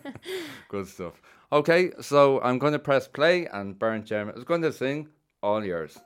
Good 0.69 0.87
stuff. 0.87 1.21
Okay, 1.51 1.91
so 2.01 2.41
I'm 2.41 2.59
going 2.59 2.73
to 2.73 2.79
press 2.79 3.07
play, 3.07 3.47
and 3.47 3.77
Burnt 3.77 4.05
Gem 4.05 4.29
is 4.29 4.43
going 4.43 4.61
to 4.61 4.71
sing 4.73 5.09
"All 5.41 5.63
Yours." 5.63 5.97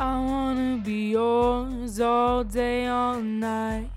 I 0.00 0.20
wanna 0.20 0.80
be 0.84 1.10
yours 1.10 1.98
all 1.98 2.44
day, 2.44 2.86
all 2.86 3.20
night 3.20 3.90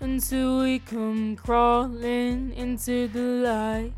until 0.00 0.60
we 0.60 0.78
come 0.78 1.36
crawling 1.36 2.54
into 2.54 3.08
the 3.08 3.20
light. 3.20 3.92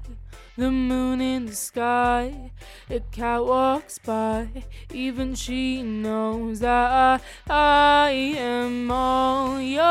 The 0.56 0.72
moon 0.72 1.20
in 1.20 1.46
the 1.46 1.54
sky, 1.54 2.50
a 2.90 2.98
cat 3.12 3.44
walks 3.44 3.98
by. 3.98 4.48
Even 4.92 5.36
she 5.36 5.82
knows 5.82 6.58
that 6.60 7.20
I, 7.48 8.08
I 8.08 8.10
am 8.10 8.90
all 8.90 9.60
yours. 9.60 9.86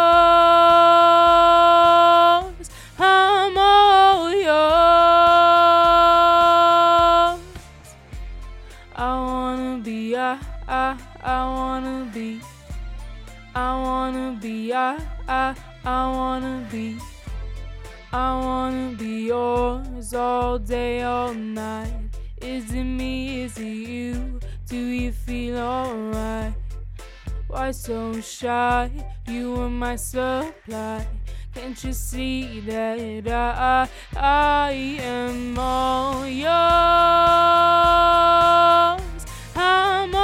I'm 2.99 3.57
all 3.57 4.29
yours. 4.33 5.44
I, 11.25 11.45
wanna 11.47 12.09
be. 12.13 12.39
I 13.55 13.81
wanna 13.81 14.37
be, 14.39 14.71
I, 14.73 14.99
I, 15.27 15.55
I 15.83 16.11
wanna 16.11 16.67
be. 16.71 16.97
I 18.13 18.35
wanna 18.35 18.95
be 18.95 19.25
yours 19.25 20.13
all 20.13 20.59
day, 20.59 21.01
all 21.01 21.33
night. 21.33 21.91
Is 22.41 22.71
it 22.71 22.83
me? 22.83 23.41
Is 23.41 23.57
it 23.57 23.63
you? 23.65 24.39
Do 24.67 24.77
you 24.77 25.11
feel 25.11 25.57
alright? 25.57 26.53
Why 27.47 27.71
so 27.71 28.21
shy? 28.21 28.91
You 29.27 29.61
are 29.61 29.69
my 29.69 29.95
supply. 29.95 31.07
Can't 31.55 31.83
you 31.83 31.93
see 31.93 32.59
that 32.61 33.27
I, 33.27 33.89
I 34.15 34.71
am 35.01 35.57
all 35.57 36.27
yours? 36.27 36.55
I'm 39.55 40.14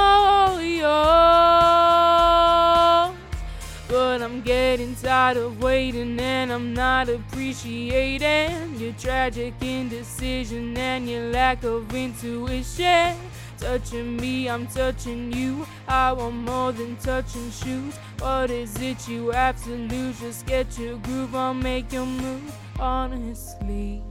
But 3.88 4.22
I'm 4.22 4.40
getting 4.42 4.94
tired 4.94 5.36
of 5.36 5.62
waiting 5.62 6.18
and 6.20 6.52
I'm 6.52 6.72
not 6.74 7.08
appreciating 7.08 8.76
your 8.78 8.92
tragic 8.94 9.54
indecision 9.60 10.76
and 10.76 11.08
your 11.08 11.30
lack 11.30 11.62
of 11.64 11.94
intuition. 11.94 13.16
Touching 13.58 14.16
me, 14.16 14.48
I'm 14.48 14.66
touching 14.66 15.32
you. 15.32 15.66
I 15.86 16.12
want 16.12 16.34
more 16.34 16.72
than 16.72 16.96
touching 16.96 17.50
shoes. 17.50 17.96
What 18.18 18.50
is 18.50 18.80
it 18.80 19.06
you 19.06 19.30
have 19.30 19.62
to 19.64 19.70
lose? 19.70 20.18
Just 20.18 20.46
get 20.46 20.78
your 20.78 20.96
groove 20.98 21.36
on, 21.36 21.62
make 21.62 21.92
your 21.92 22.06
move. 22.06 22.52
Honestly, 22.80 24.02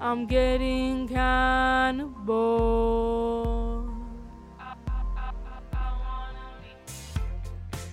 I'm 0.00 0.26
getting 0.26 1.06
kinda 1.08 2.06
bored. 2.24 3.87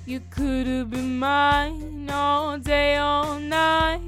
You 0.07 0.21
could 0.29 0.67
have 0.67 0.91
been 0.91 1.17
mine 1.17 2.07
all 2.11 2.59
day, 2.59 2.97
all 2.97 3.39
night. 3.39 4.01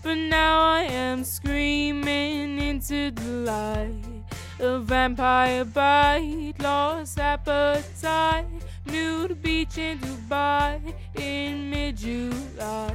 But 0.00 0.14
now 0.14 0.60
I 0.60 0.82
am 0.82 1.24
screaming 1.24 2.60
into 2.60 3.10
the 3.10 3.28
light. 3.50 4.04
A 4.60 4.78
vampire 4.78 5.64
bite, 5.64 6.54
lost 6.60 7.18
appetite. 7.18 8.46
To 8.86 9.34
beach 9.34 9.78
in 9.78 9.98
Dubai 9.98 10.94
in 11.16 11.70
mid 11.70 11.96
July. 11.96 12.94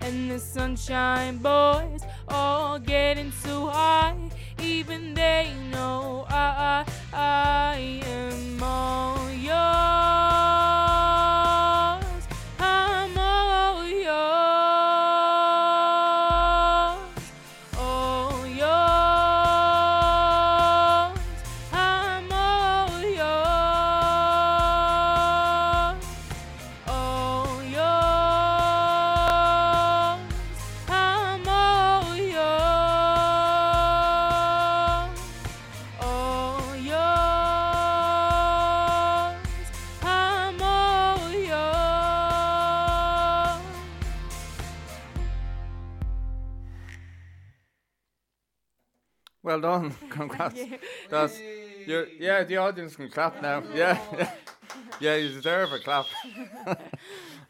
And 0.00 0.30
the 0.30 0.38
sunshine 0.38 1.38
boys 1.38 2.02
all 2.28 2.78
getting 2.78 3.32
so 3.32 3.66
high. 3.66 4.14
Even 4.62 5.14
they 5.14 5.52
know 5.72 6.26
I, 6.28 6.84
I, 7.12 7.74
I 7.74 8.00
am 8.06 8.62
all 8.62 9.30
yours. 9.32 11.17
Well 49.60 49.80
done. 49.80 49.94
Congrats. 50.10 50.56
you. 50.56 50.78
That's 51.10 51.38
you're, 51.86 52.06
yeah, 52.18 52.44
the 52.44 52.56
audience 52.58 52.96
can 52.96 53.08
clap 53.08 53.40
now. 53.42 53.62
Yeah. 53.74 53.98
Yeah, 54.12 54.30
yeah 55.00 55.16
you 55.16 55.28
deserve 55.30 55.72
a 55.72 55.78
clap. 55.78 56.06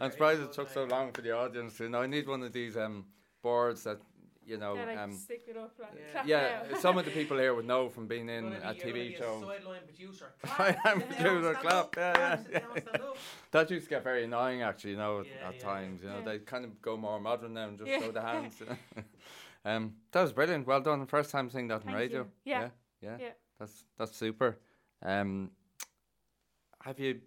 I'm 0.01 0.11
surprised 0.13 0.41
it 0.43 0.53
took 0.53 0.71
so 0.71 0.85
long 0.85 1.13
for 1.13 1.23
the 1.23 1.33
audience. 1.37 1.79
You 1.81 1.89
know, 1.89 2.03
I 2.03 2.07
need 2.07 2.27
one 2.29 2.43
of 2.43 2.53
these 2.53 2.77
um 2.77 3.05
boards 3.43 3.83
that 3.85 3.99
you 4.47 4.57
know 4.57 4.75
Yeah, 4.77 4.85
like 4.87 4.99
um 4.99 5.13
stick 5.13 5.45
it 5.49 5.57
up 5.59 5.73
like 5.79 6.11
clap 6.13 6.27
yeah, 6.27 6.63
some 6.79 6.97
of 6.97 7.05
the 7.05 7.11
people 7.11 7.37
here 7.37 7.55
would 7.55 7.67
know 7.67 7.89
from 7.91 8.07
being 8.07 8.29
in 8.31 8.47
a 8.47 8.49
be- 8.49 8.55
you're 8.55 8.61
gonna 8.63 8.75
TV 8.75 9.15
a 9.15 9.19
show. 9.19 9.41
sideline 9.47 9.81
producer. 9.87 10.33
I 10.59 10.77
am 10.87 11.01
Clap. 11.03 11.19
doing 11.23 11.45
a 11.45 11.51
Stand 11.55 11.57
clap. 11.59 11.97
Yeah, 11.97 12.15
yeah, 12.17 12.39
yeah. 12.51 12.59
up, 12.59 12.79
stand 12.81 13.03
up. 13.03 13.17
That 13.51 13.71
used 13.71 13.85
to 13.85 13.91
get 13.91 14.05
very 14.05 14.25
annoying, 14.25 14.63
actually. 14.63 14.93
You 14.93 14.97
know, 14.97 15.21
at- 15.21 15.27
Yeah, 15.27 15.49
at 15.49 15.55
yeah, 15.57 15.61
times. 15.61 16.03
You 16.03 16.09
know, 16.09 16.19
Yeah. 16.21 16.25
they 16.25 16.39
kind 16.39 16.65
of 16.65 16.81
go 16.81 16.97
more 16.97 17.21
modern 17.21 17.53
now 17.55 17.69
and 17.69 17.77
just 17.79 17.91
Yeah. 17.91 18.01
show 18.01 18.11
the 18.13 18.23
hands. 18.23 18.63
Um, 19.65 19.95
that 20.13 20.23
was 20.23 20.33
brilliant. 20.33 20.67
Well 20.67 20.81
done. 20.81 21.07
First 21.07 21.31
time 21.31 21.51
seeing 21.51 21.69
that 21.69 21.87
on 21.87 21.93
radio. 21.95 22.27
Yeah. 22.45 22.61
yeah, 22.61 22.69
yeah. 23.01 23.17
Yeah. 23.21 23.33
That's 23.59 23.85
that's 23.99 24.17
super. 24.17 24.59
Um, 25.03 25.51
have 26.85 27.01
you 27.01 27.21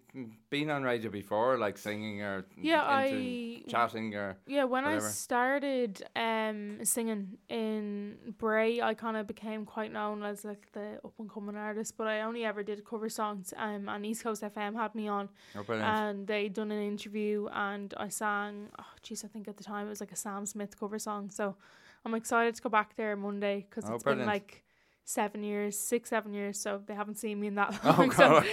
been 0.48 0.70
on 0.70 0.82
radio 0.82 1.10
before, 1.10 1.58
like 1.58 1.76
singing 1.76 2.22
or 2.22 2.46
Yeah, 2.56 2.82
I- 2.84 3.62
chatting 3.68 4.14
or 4.14 4.38
Yeah, 4.46 4.64
when 4.64 4.84
I 4.86 4.98
started 4.98 6.02
um 6.16 6.82
singing 6.84 7.36
in 7.50 8.34
Bray, 8.38 8.80
I 8.80 8.94
kind 8.94 9.16
of 9.18 9.26
became 9.26 9.66
quite 9.66 9.92
known 9.92 10.22
as 10.22 10.42
like 10.44 10.72
the 10.72 10.98
up 11.04 11.12
and 11.18 11.30
coming 11.30 11.54
artist. 11.56 11.96
But 11.98 12.06
I 12.06 12.22
only 12.22 12.44
ever 12.46 12.62
did 12.62 12.82
cover 12.84 13.10
songs. 13.10 13.52
Um, 13.56 13.88
and 13.90 14.06
East 14.06 14.22
Coast 14.24 14.42
FM 14.42 14.74
had 14.74 14.94
me 14.94 15.06
on, 15.06 15.28
Oh, 15.54 15.64
and 15.72 16.26
they 16.26 16.48
done 16.48 16.70
an 16.72 16.82
interview, 16.82 17.46
and 17.52 17.92
I 17.98 18.08
sang. 18.08 18.70
Oh, 18.78 18.86
jeez, 19.04 19.22
I 19.24 19.28
think 19.28 19.48
at 19.48 19.58
the 19.58 19.64
time 19.64 19.86
it 19.86 19.90
was 19.90 20.00
like 20.00 20.12
a 20.12 20.16
Sam 20.16 20.46
Smith 20.46 20.78
cover 20.80 20.98
song. 20.98 21.28
So 21.30 21.56
I'm 22.04 22.14
excited 22.14 22.54
to 22.56 22.62
go 22.62 22.68
back 22.68 22.96
there 22.96 23.14
Monday 23.16 23.66
because 23.68 23.88
Oh, 23.88 23.94
it's 23.94 24.04
been 24.04 24.24
like 24.26 24.62
seven 25.04 25.42
years, 25.42 25.78
six, 25.78 26.10
seven 26.10 26.32
years. 26.32 26.58
So 26.60 26.80
they 26.86 26.94
haven't 26.94 27.16
seen 27.18 27.40
me 27.40 27.46
in 27.48 27.54
that 27.56 27.78
Oh, 27.84 27.94
long. 27.98 28.10
so 28.10 28.16
God. 28.40 28.46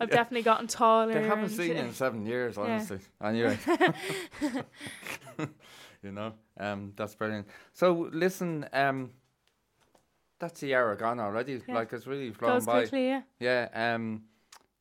I've 0.00 0.10
definitely 0.10 0.42
gotten 0.42 0.66
taller. 0.66 1.12
They 1.14 1.22
haven't 1.26 1.50
seen 1.50 1.68
you 1.68 1.74
in 1.74 1.92
seven 1.94 2.26
years, 2.26 2.56
Yeah. 2.56 2.62
honestly. 2.64 2.98
Anyway, 3.22 3.58
you 6.02 6.12
know, 6.12 6.32
um, 6.58 6.92
that's 6.96 7.14
brilliant. 7.14 7.46
So 7.72 8.08
listen, 8.12 8.66
um, 8.72 9.10
that's 10.38 10.60
the 10.60 10.74
hour 10.74 10.96
gone 10.96 11.20
already. 11.20 11.60
Yeah. 11.66 11.74
Like 11.74 11.92
it's 11.92 12.06
really 12.06 12.30
flown 12.32 12.56
Goes 12.56 12.66
by. 12.66 12.80
quickly, 12.82 13.06
yeah. 13.08 13.22
Yeah. 13.38 13.68
Um, 13.94 14.22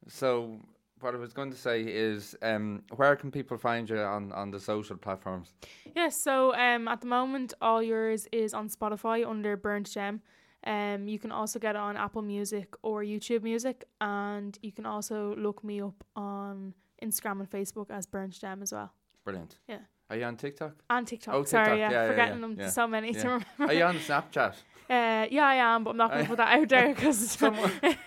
so 0.08 0.60
what 1.02 1.14
I 1.16 1.18
was 1.18 1.34
going 1.34 1.52
to 1.52 1.58
say 1.58 1.82
is, 1.82 2.36
um, 2.42 2.84
where 2.96 3.16
can 3.16 3.32
people 3.32 3.58
find 3.58 3.90
you 3.90 4.00
on 4.00 4.32
on 4.32 4.52
the 4.52 4.60
social 4.60 4.98
platforms? 4.98 5.54
Yeah, 5.96 6.10
so 6.10 6.54
um, 6.56 6.88
at 6.88 7.02
the 7.02 7.08
moment, 7.08 7.54
all 7.62 7.82
yours 7.82 8.28
is 8.32 8.54
on 8.54 8.70
Spotify 8.70 9.26
under 9.28 9.58
Burnt 9.58 9.90
Gem. 9.90 10.22
Um, 10.66 11.08
you 11.08 11.20
can 11.20 11.32
also 11.32 11.58
get 11.60 11.76
it 11.76 11.82
on 11.82 11.96
Apple 11.98 12.22
Music 12.22 12.76
or 12.84 13.04
YouTube 13.04 13.44
Music, 13.44 13.86
and 14.02 14.58
you 14.62 14.72
can 14.72 14.86
also 14.86 15.36
look 15.38 15.64
me 15.64 15.82
up 15.82 16.04
on 16.16 16.74
Instagram 17.02 17.40
and 17.40 17.50
Facebook 17.50 17.90
as 17.90 18.06
Burnt 18.06 18.34
Gem 18.40 18.62
as 18.62 18.72
well. 18.74 18.92
Brilliant. 19.24 19.58
Yeah. 19.68 19.80
Are 20.10 20.18
you 20.18 20.26
on 20.26 20.38
TikTok? 20.38 20.74
On 20.90 21.06
TikTok. 21.06 21.34
Oh, 21.36 21.44
Sorry, 21.44 21.78
TikTok. 21.78 21.80
yeah, 21.80 21.92
yeah, 21.92 22.08
forgetting 22.08 22.36
yeah, 22.36 22.42
them. 22.42 22.56
yeah, 22.60 22.70
So 22.70 22.88
many 22.88 23.14
to 23.14 23.20
remember. 23.20 23.46
Are 23.60 23.74
you 23.74 23.84
on 23.84 23.96
Snapchat? 23.98 24.56
Uh, 24.90 25.28
yeah, 25.30 25.46
I 25.46 25.56
am, 25.56 25.84
but 25.84 25.92
I'm 25.92 25.98
not 25.98 26.12
going 26.12 26.24
to 26.24 26.30
put 26.30 26.38
that 26.38 26.58
out 26.58 26.68
there 26.70 26.88
because 26.96 27.32
Someone, 27.32 27.72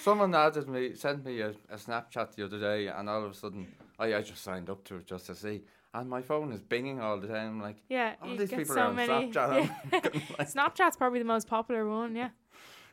someone 0.00 0.34
added 0.34 0.68
me, 0.68 0.94
sent 0.94 1.24
me 1.24 1.40
a, 1.40 1.50
a 1.68 1.76
Snapchat 1.76 2.34
the 2.36 2.44
other 2.44 2.60
day, 2.60 2.86
and 2.86 3.08
all 3.08 3.24
of 3.24 3.32
a 3.32 3.34
sudden, 3.34 3.66
I, 3.98 4.14
I 4.14 4.22
just 4.22 4.42
signed 4.44 4.70
up 4.70 4.84
to 4.84 4.96
it 4.96 5.06
just 5.06 5.26
to 5.26 5.34
see, 5.34 5.62
and 5.92 6.08
my 6.08 6.22
phone 6.22 6.52
is 6.52 6.62
binging 6.62 7.00
all 7.00 7.18
the 7.18 7.26
time. 7.26 7.48
I'm 7.48 7.60
like, 7.60 7.78
yeah, 7.88 8.14
all 8.22 8.36
these 8.36 8.50
people 8.50 8.74
so 8.74 8.80
are 8.80 8.84
on 8.86 8.96
many. 8.96 9.32
Snapchat. 9.32 9.70
Yeah. 9.92 10.00
Like, 10.38 10.52
Snapchat's 10.52 10.96
probably 10.96 11.18
the 11.18 11.24
most 11.24 11.48
popular 11.48 11.88
one. 11.88 12.14
Yeah. 12.14 12.30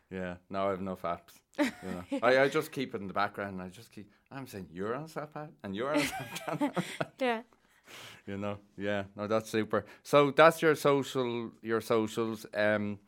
yeah, 0.10 0.36
no, 0.50 0.68
I 0.68 0.70
have 0.72 0.80
enough 0.80 1.04
apps. 1.04 1.34
You 1.60 1.66
know. 1.84 2.20
I, 2.24 2.40
I 2.42 2.48
just 2.50 2.72
keep 2.72 2.96
it 2.96 3.02
in 3.02 3.08
the 3.08 3.14
background. 3.14 3.54
And 3.54 3.62
I 3.62 3.70
just 3.70 3.92
keep. 3.92 4.12
I'm 4.32 4.48
saying 4.48 4.68
you're 4.74 4.96
on 4.96 5.08
Snapchat 5.08 5.50
and 5.64 5.76
you're 5.76 5.94
on 5.94 6.02
Snapchat. 6.02 6.84
Yeah. 7.20 7.42
you 8.26 8.38
know, 8.38 8.58
yeah, 8.78 9.04
no, 9.16 9.28
that's 9.28 9.50
super. 9.50 9.86
So 10.04 10.32
that's 10.32 10.62
your 10.62 10.76
social, 10.76 11.52
your 11.62 11.82
socials. 11.82 12.46
Um, 12.54 13.00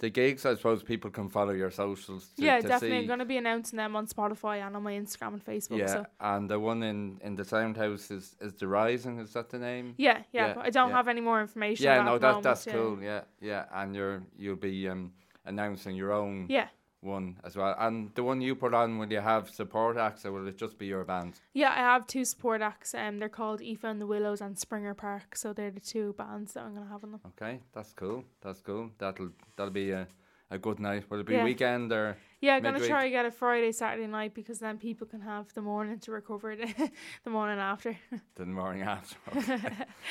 the 0.00 0.10
gigs, 0.10 0.46
I 0.46 0.54
suppose 0.54 0.82
people 0.82 1.10
can 1.10 1.28
follow 1.28 1.52
your 1.52 1.70
socials. 1.70 2.28
To, 2.36 2.42
yeah, 2.42 2.60
to 2.60 2.68
definitely. 2.68 2.90
See. 2.90 3.00
I'm 3.00 3.06
going 3.06 3.18
to 3.18 3.24
be 3.24 3.36
announcing 3.36 3.76
them 3.76 3.96
on 3.96 4.06
Spotify 4.06 4.64
and 4.64 4.76
on 4.76 4.82
my 4.82 4.92
Instagram 4.92 5.34
and 5.34 5.44
Facebook. 5.44 5.78
Yeah, 5.78 5.86
So. 5.86 6.06
and 6.20 6.48
the 6.48 6.58
one 6.60 6.82
in 6.82 7.20
in 7.22 7.34
the 7.34 7.44
sound 7.44 7.76
house 7.76 8.10
is 8.10 8.36
is 8.40 8.54
the 8.54 8.68
rising. 8.68 9.18
Is 9.18 9.32
that 9.32 9.50
the 9.50 9.58
name? 9.58 9.94
Yeah, 9.96 10.22
yeah, 10.32 10.54
but 10.54 10.66
I 10.66 10.70
don't 10.70 10.90
yeah. 10.90 10.96
have 10.96 11.08
any 11.08 11.20
more 11.20 11.40
information. 11.40 11.84
Yeah, 11.84 12.02
no, 12.02 12.18
that 12.18 12.28
moment, 12.28 12.44
that's 12.44 12.66
yeah. 12.66 12.72
cool. 12.72 13.02
Yeah, 13.02 13.22
yeah, 13.40 13.64
and 13.72 13.94
you're 13.94 14.22
you'll 14.38 14.56
be 14.56 14.88
um 14.88 15.12
announcing 15.44 15.96
your 15.96 16.12
own 16.12 16.46
Yeah. 16.48 16.68
One 17.00 17.36
as 17.44 17.56
well. 17.56 17.74
And 17.78 18.10
the 18.14 18.22
one 18.22 18.40
you 18.40 18.54
put 18.54 18.74
on, 18.74 18.98
will 18.98 19.10
you 19.10 19.20
have 19.20 19.48
support 19.50 19.96
acts 19.96 20.24
or 20.24 20.32
will 20.32 20.46
it 20.48 20.56
just 20.58 20.78
be 20.78 20.86
your 20.86 21.04
band? 21.04 21.34
Yeah, 21.54 21.70
I 21.70 21.76
have 21.76 22.06
two 22.06 22.24
support 22.24 22.60
acts. 22.60 22.94
Um, 22.94 23.18
they're 23.18 23.28
called 23.28 23.60
Aoife 23.62 23.84
and 23.84 24.00
the 24.00 24.06
Willows 24.06 24.40
and 24.40 24.58
Springer 24.58 24.94
Park. 24.94 25.36
So 25.36 25.52
they're 25.52 25.70
the 25.70 25.80
two 25.80 26.14
bands 26.18 26.54
that 26.54 26.64
I'm 26.64 26.74
gonna 26.74 26.88
have 26.90 27.04
on 27.04 27.12
them. 27.12 27.20
Okay, 27.40 27.60
that's 27.72 27.92
cool. 27.92 28.24
That's 28.40 28.60
cool. 28.60 28.90
That'll 28.98 29.30
that'll 29.56 29.72
be 29.72 29.90
a, 29.92 30.08
a 30.50 30.58
good 30.58 30.80
night. 30.80 31.04
Will 31.10 31.20
it 31.20 31.26
be 31.26 31.34
Yeah. 31.34 31.44
weekend 31.44 31.92
or? 31.92 32.16
Yeah, 32.40 32.54
I'm 32.56 32.62
gonna 32.62 32.78
try 32.86 33.04
to 33.04 33.10
get 33.10 33.26
a 33.26 33.30
Friday, 33.32 33.72
Saturday 33.72 34.06
night 34.06 34.32
because 34.34 34.58
then 34.60 34.78
people 34.78 35.06
can 35.06 35.20
have 35.20 35.52
the 35.54 35.62
morning 35.62 35.98
to 36.00 36.12
recover 36.12 36.54
the, 36.56 36.90
the 37.24 37.30
morning 37.30 37.58
after. 37.58 37.96
The 38.36 38.46
morning 38.46 38.82
after. 38.82 39.16
Okay. 39.36 39.58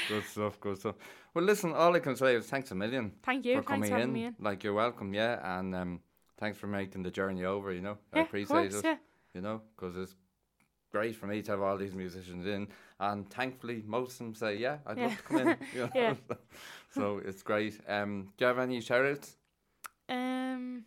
good 0.10 0.24
stuff, 0.26 0.60
good 0.60 0.78
stuff. 0.78 0.96
Well, 1.34 1.46
listen, 1.46 1.74
all 1.74 1.96
I 1.96 2.00
can 2.00 2.16
say 2.16 2.36
is 2.36 2.46
thanks 2.48 2.72
a 2.72 2.76
million. 2.76 3.12
Thank 3.24 3.46
you, 3.46 3.56
For 3.58 3.62
thanks 3.64 3.68
coming 3.72 3.90
for 3.90 3.96
having 3.96 4.10
in. 4.10 4.14
me 4.14 4.26
in. 4.26 4.36
Like, 4.40 4.64
you're 4.64 4.74
welcome, 4.74 5.14
yeah. 5.14 5.60
And 5.60 5.74
um, 5.76 6.00
thanks 6.38 6.58
for 6.58 6.68
making 6.68 7.04
the 7.04 7.12
journey 7.12 7.44
over, 7.46 7.72
you 7.72 7.82
know. 7.82 7.98
I 8.14 8.18
Yeah, 8.18 8.22
of 8.24 8.28
appreciate 8.28 8.72
course, 8.72 8.84
it. 8.84 8.86
yeah. 8.86 8.98
You 9.34 9.42
know, 9.42 9.62
because 9.76 9.96
it's 9.98 10.16
great 10.92 11.16
for 11.16 11.28
me 11.28 11.42
to 11.42 11.52
have 11.52 11.62
all 11.62 11.78
these 11.78 11.94
musicians 11.96 12.46
in. 12.46 12.68
And 13.00 13.30
thankfully, 13.30 13.84
most 13.86 14.14
of 14.14 14.18
them 14.20 14.36
say, 14.36 14.56
yeah, 14.58 14.78
I'd 14.86 14.98
Yeah. 14.98 15.04
love 15.08 15.18
to 15.18 15.24
come 15.24 15.38
in. 15.40 15.58
You 15.74 15.80
know? 15.82 15.90
Yeah. 15.96 16.14
so 16.92 17.20
it's 17.24 17.44
great. 17.44 17.80
Um, 17.88 18.34
do 18.38 18.46
you 18.46 18.48
have 18.48 18.60
any 18.60 18.82
shout 18.82 19.06
outs? 19.06 19.38
Um, 20.10 20.86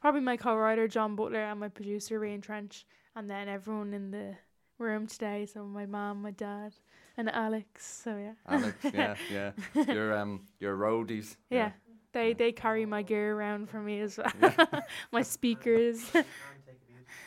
probably 0.00 0.20
my 0.20 0.36
co-writer 0.36 0.88
John 0.88 1.16
Butler 1.16 1.40
and 1.40 1.60
my 1.60 1.68
producer 1.68 2.20
Rian 2.20 2.42
Trench, 2.42 2.86
and 3.14 3.28
then 3.28 3.48
everyone 3.48 3.92
in 3.92 4.10
the 4.10 4.36
room 4.78 5.06
today. 5.06 5.46
So 5.46 5.64
my 5.64 5.86
mom, 5.86 6.22
my 6.22 6.30
dad, 6.30 6.74
and 7.16 7.28
Alex. 7.30 7.84
So 8.04 8.16
yeah. 8.16 8.34
Alex, 8.48 8.76
yeah, 8.94 9.16
yeah. 9.30 9.52
Your 9.92 10.16
um, 10.16 10.46
your 10.60 10.76
roadies. 10.76 11.36
Yeah. 11.50 11.72
They 12.16 12.32
they 12.32 12.50
carry 12.50 12.86
my 12.86 13.02
gear 13.02 13.36
around 13.36 13.68
for 13.68 13.78
me 13.78 14.00
as 14.00 14.16
well. 14.16 14.56
my 15.12 15.20
speakers. 15.20 16.00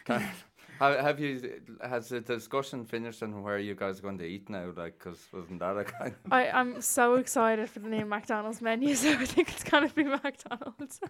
Can, 0.03 0.27
have, 0.79 0.99
have 0.99 1.19
you 1.19 1.61
has 1.81 2.09
the 2.09 2.21
discussion 2.21 2.85
finished 2.85 3.21
on 3.23 3.43
where 3.43 3.59
you 3.59 3.75
guys 3.75 3.99
are 3.99 4.01
going 4.03 4.17
to 4.19 4.25
eat 4.25 4.49
now? 4.49 4.71
Like, 4.75 4.97
cause 4.99 5.27
wasn't 5.31 5.59
that 5.59 5.77
a 5.77 5.83
kind? 5.83 6.13
Of, 6.25 6.33
I, 6.33 6.49
I'm 6.49 6.81
so 6.81 7.15
excited 7.15 7.69
for 7.69 7.79
the 7.79 7.89
new 7.89 8.05
McDonald's 8.05 8.61
menu, 8.61 8.95
so 9.01 9.11
I 9.11 9.25
think 9.25 9.49
it's 9.49 9.63
gonna 9.63 9.89
be 9.89 10.03
McDonald's. 10.03 10.99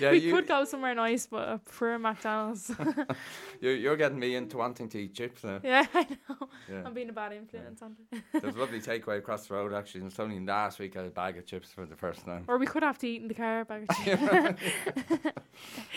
Yeah, 0.00 0.12
we 0.12 0.18
you- 0.18 0.32
could 0.34 0.46
go 0.46 0.64
somewhere 0.64 0.94
nice, 0.94 1.26
but 1.26 1.48
I 1.48 1.56
prefer 1.56 1.98
McDonald's. 1.98 2.70
you're 3.60 3.74
you're 3.74 3.96
getting 3.96 4.18
me 4.18 4.34
into 4.36 4.56
wanting 4.56 4.88
to 4.90 4.98
eat 4.98 5.14
chips 5.14 5.44
now. 5.44 5.60
yeah, 5.62 5.86
I 5.94 6.06
know. 6.28 6.48
Yeah. 6.70 6.82
I'm 6.86 6.94
being 6.94 7.08
a 7.10 7.12
bad 7.12 7.32
influence 7.32 7.82
on 7.82 7.96
it. 8.12 8.22
There's 8.40 8.54
a 8.54 8.58
lovely 8.58 8.80
takeaway 8.80 9.18
across 9.18 9.46
the 9.46 9.54
road 9.54 9.72
actually. 9.74 10.02
and 10.02 10.10
It's 10.10 10.20
only 10.20 10.40
last 10.40 10.78
week 10.78 10.96
I 10.96 11.00
had 11.00 11.08
a 11.08 11.10
bag 11.10 11.36
of 11.38 11.46
chips 11.46 11.72
for 11.72 11.84
the 11.86 11.96
first 11.96 12.24
time. 12.24 12.44
Or 12.48 12.58
we 12.58 12.66
could 12.66 12.82
have 12.82 12.98
to 12.98 13.08
eat 13.08 13.22
in 13.22 13.28
the 13.28 13.34
car. 13.34 13.64
Bag 13.64 13.86
of 13.88 13.96
chips. 14.04 14.62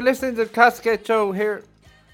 You're 0.00 0.06
listening 0.06 0.36
to 0.36 0.46
the 0.46 0.98
Show 1.04 1.30
here 1.30 1.62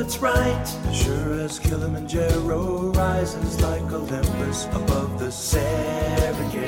what's 0.00 0.18
right. 0.18 0.66
Sure 0.94 1.40
as 1.40 1.58
Kilimanjaro 1.58 2.90
rises 2.92 3.60
like 3.60 3.82
Olympus 3.92 4.64
above 4.72 5.18
the 5.18 5.26
Serengeti. 5.26 6.66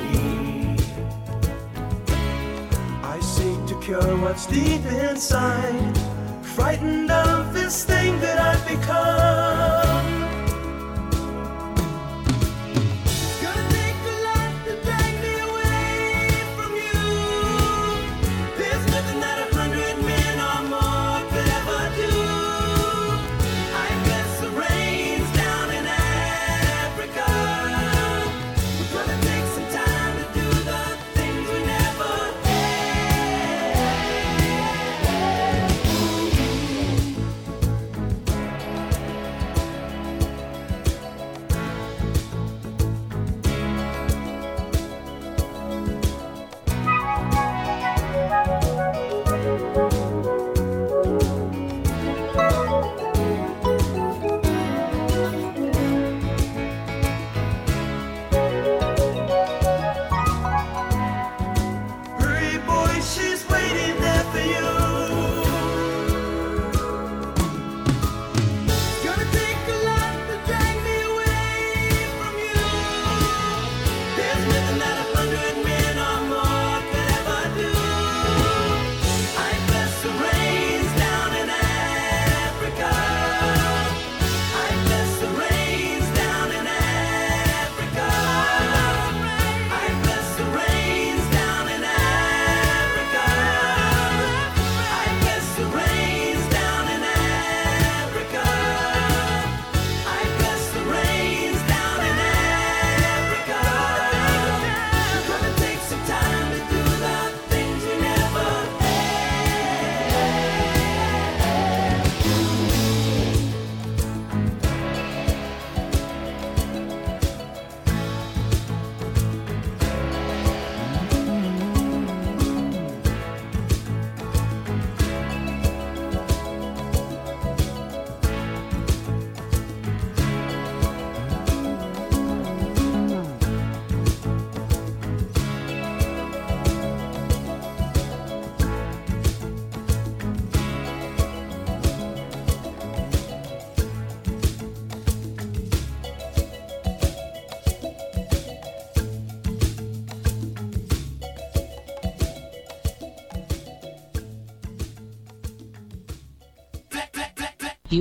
I 3.03 3.19
seek 3.21 3.67
to 3.69 3.81
cure 3.81 4.17
what's 4.19 4.45
deep 4.45 4.85
inside, 4.85 5.97
frightened 6.43 7.11
of 7.11 7.32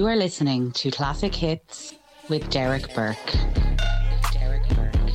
You 0.02 0.08
are 0.08 0.16
listening 0.16 0.72
to 0.72 0.90
Classic 0.90 1.36
Hits 1.36 1.94
with 2.28 2.50
Derek 2.50 2.92
Burke. 2.96 3.18
Derek 4.34 4.68
Burke. 4.70 5.12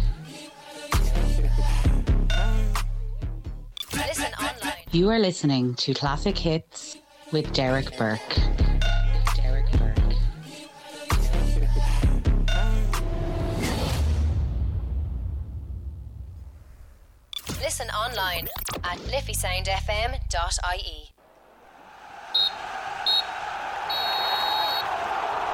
Listen 3.92 4.32
online. 4.40 4.74
You 4.92 5.10
are 5.10 5.18
listening 5.18 5.74
to 5.74 5.92
Classic 5.92 6.38
Hits 6.38 6.98
with 7.32 7.52
Derek 7.52 7.98
Burke. 7.98 8.55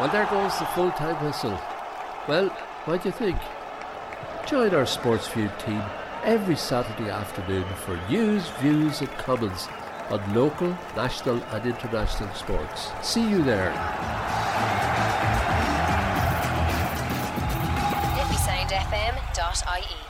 Well, 0.02 0.10
there 0.10 0.26
goes 0.26 0.58
the 0.58 0.64
full 0.64 0.90
time 0.90 1.24
whistle. 1.24 1.56
Well, 2.26 2.48
what 2.86 3.04
do 3.04 3.08
you 3.08 3.12
think? 3.12 3.38
Join 4.48 4.74
our 4.74 4.84
Sports 4.84 5.28
Feud 5.28 5.56
team 5.60 5.80
every 6.24 6.56
Saturday 6.56 7.08
afternoon 7.08 7.64
for 7.86 7.96
news, 8.10 8.48
views, 8.60 9.00
and 9.00 9.08
comments 9.10 9.68
on 10.10 10.34
local, 10.34 10.76
national, 10.96 11.40
and 11.52 11.64
international 11.64 12.34
sports. 12.34 12.90
See 13.00 13.22
you 13.30 13.44
there. 13.44 13.70
liffeysoundfm.ie 18.18 20.01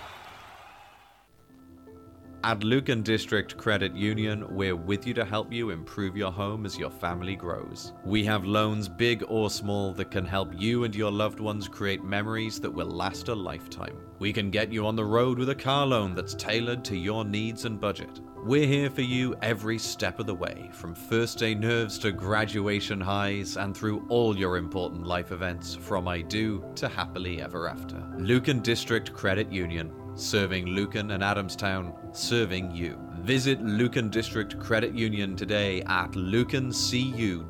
at 2.44 2.64
Lucan 2.64 3.02
District 3.02 3.56
Credit 3.56 3.94
Union, 3.94 4.44
we're 4.50 4.74
with 4.74 5.06
you 5.06 5.14
to 5.14 5.24
help 5.24 5.52
you 5.52 5.70
improve 5.70 6.16
your 6.16 6.32
home 6.32 6.66
as 6.66 6.76
your 6.76 6.90
family 6.90 7.36
grows. 7.36 7.92
We 8.04 8.24
have 8.24 8.44
loans, 8.44 8.88
big 8.88 9.22
or 9.28 9.48
small, 9.48 9.92
that 9.92 10.10
can 10.10 10.26
help 10.26 10.52
you 10.58 10.82
and 10.82 10.92
your 10.92 11.12
loved 11.12 11.38
ones 11.38 11.68
create 11.68 12.02
memories 12.02 12.58
that 12.58 12.70
will 12.70 12.88
last 12.88 13.28
a 13.28 13.34
lifetime. 13.34 13.96
We 14.18 14.32
can 14.32 14.50
get 14.50 14.72
you 14.72 14.88
on 14.88 14.96
the 14.96 15.04
road 15.04 15.38
with 15.38 15.50
a 15.50 15.54
car 15.54 15.86
loan 15.86 16.16
that's 16.16 16.34
tailored 16.34 16.84
to 16.86 16.96
your 16.96 17.24
needs 17.24 17.64
and 17.64 17.80
budget. 17.80 18.20
We're 18.44 18.66
here 18.66 18.90
for 18.90 19.02
you 19.02 19.36
every 19.40 19.78
step 19.78 20.18
of 20.18 20.26
the 20.26 20.34
way, 20.34 20.68
from 20.72 20.96
first 20.96 21.38
day 21.38 21.54
nerves 21.54 21.96
to 22.00 22.10
graduation 22.10 23.00
highs, 23.00 23.56
and 23.56 23.76
through 23.76 24.04
all 24.08 24.36
your 24.36 24.56
important 24.56 25.06
life 25.06 25.30
events, 25.30 25.76
from 25.76 26.08
I 26.08 26.22
do 26.22 26.64
to 26.74 26.88
happily 26.88 27.40
ever 27.40 27.68
after. 27.68 28.02
Lucan 28.18 28.58
District 28.58 29.12
Credit 29.12 29.52
Union, 29.52 29.92
serving 30.14 30.66
Lucan 30.66 31.12
and 31.12 31.22
Adamstown, 31.22 31.94
serving 32.14 32.70
you. 32.70 32.98
Visit 33.20 33.62
Lucan 33.62 34.08
District 34.10 34.58
Credit 34.58 34.94
Union 34.94 35.36
today 35.36 35.82
at 35.82 36.12
lucancu.ie. 36.12 37.44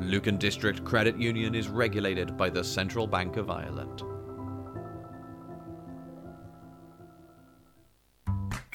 Lucan 0.00 0.36
District 0.36 0.84
Credit 0.84 1.16
Union 1.16 1.54
is 1.54 1.68
regulated 1.68 2.36
by 2.36 2.50
the 2.50 2.62
Central 2.62 3.06
Bank 3.06 3.36
of 3.36 3.50
Ireland. 3.50 4.02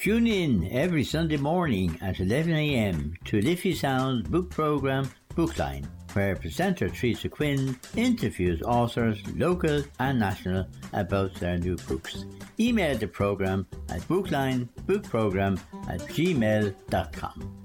Tune 0.02 0.26
in 0.26 0.68
every 0.72 1.04
Sunday 1.04 1.36
morning 1.36 1.96
at 2.02 2.16
11am 2.16 3.14
to 3.24 3.40
Liffey 3.40 3.72
Sound's 3.72 4.28
book 4.28 4.50
programme 4.50 5.08
Bookline, 5.36 5.88
where 6.14 6.36
presenter 6.36 6.88
Teresa 6.88 7.28
Quinn 7.28 7.78
interviews 7.96 8.62
authors, 8.62 9.20
local 9.36 9.82
and 9.98 10.18
national, 10.18 10.66
about 10.92 11.34
their 11.36 11.58
new 11.58 11.76
books. 11.76 12.24
Email 12.60 12.96
the 12.96 13.06
programme 13.06 13.66
at 13.88 14.00
booklinebookprogram 14.02 15.58
at 15.88 16.00
gmail.com. 16.00 17.62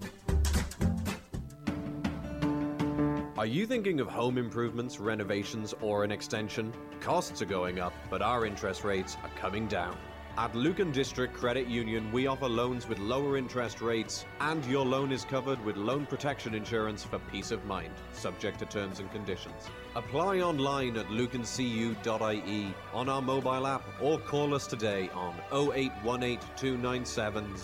Are 3.38 3.46
you 3.46 3.68
thinking 3.68 4.00
of 4.00 4.08
home 4.08 4.40
improvements, 4.40 5.00
renovations, 5.00 5.76
or 5.82 6.04
an 6.04 6.12
extension? 6.12 6.74
Costs 7.02 7.42
are 7.42 7.46
going 7.46 7.80
up, 7.80 7.94
but 8.10 8.24
our 8.24 8.48
interest 8.48 8.84
rates 8.84 9.16
are 9.24 9.30
coming 9.40 9.68
down. 9.68 9.96
At 10.38 10.54
Lucan 10.54 10.92
District 10.92 11.34
Credit 11.34 11.66
Union, 11.66 12.12
we 12.12 12.28
offer 12.28 12.48
loans 12.48 12.88
with 12.88 13.00
lower 13.00 13.38
interest 13.38 13.82
rates, 13.82 14.24
and 14.40 14.64
your 14.66 14.86
loan 14.86 15.12
is 15.12 15.26
covered 15.26 15.60
with 15.66 15.78
loan 15.78 16.06
protection 16.06 16.54
insurance 16.54 17.04
for 17.04 17.18
peace 17.32 17.50
of 17.50 17.66
mind, 17.66 17.92
subject 18.14 18.60
to 18.60 18.68
terms 18.68 19.00
and 19.00 19.12
conditions. 19.12 19.66
Apply 19.96 20.42
online 20.42 20.96
at 20.96 21.08
lucancu.ie 21.08 22.76
on 22.94 23.10
our 23.10 23.22
mobile 23.22 23.66
app 23.66 23.82
or 24.00 24.20
call 24.20 24.54
us 24.54 24.68
today 24.68 25.10
on 25.16 25.34
0818 25.52 26.38
297 26.56 27.58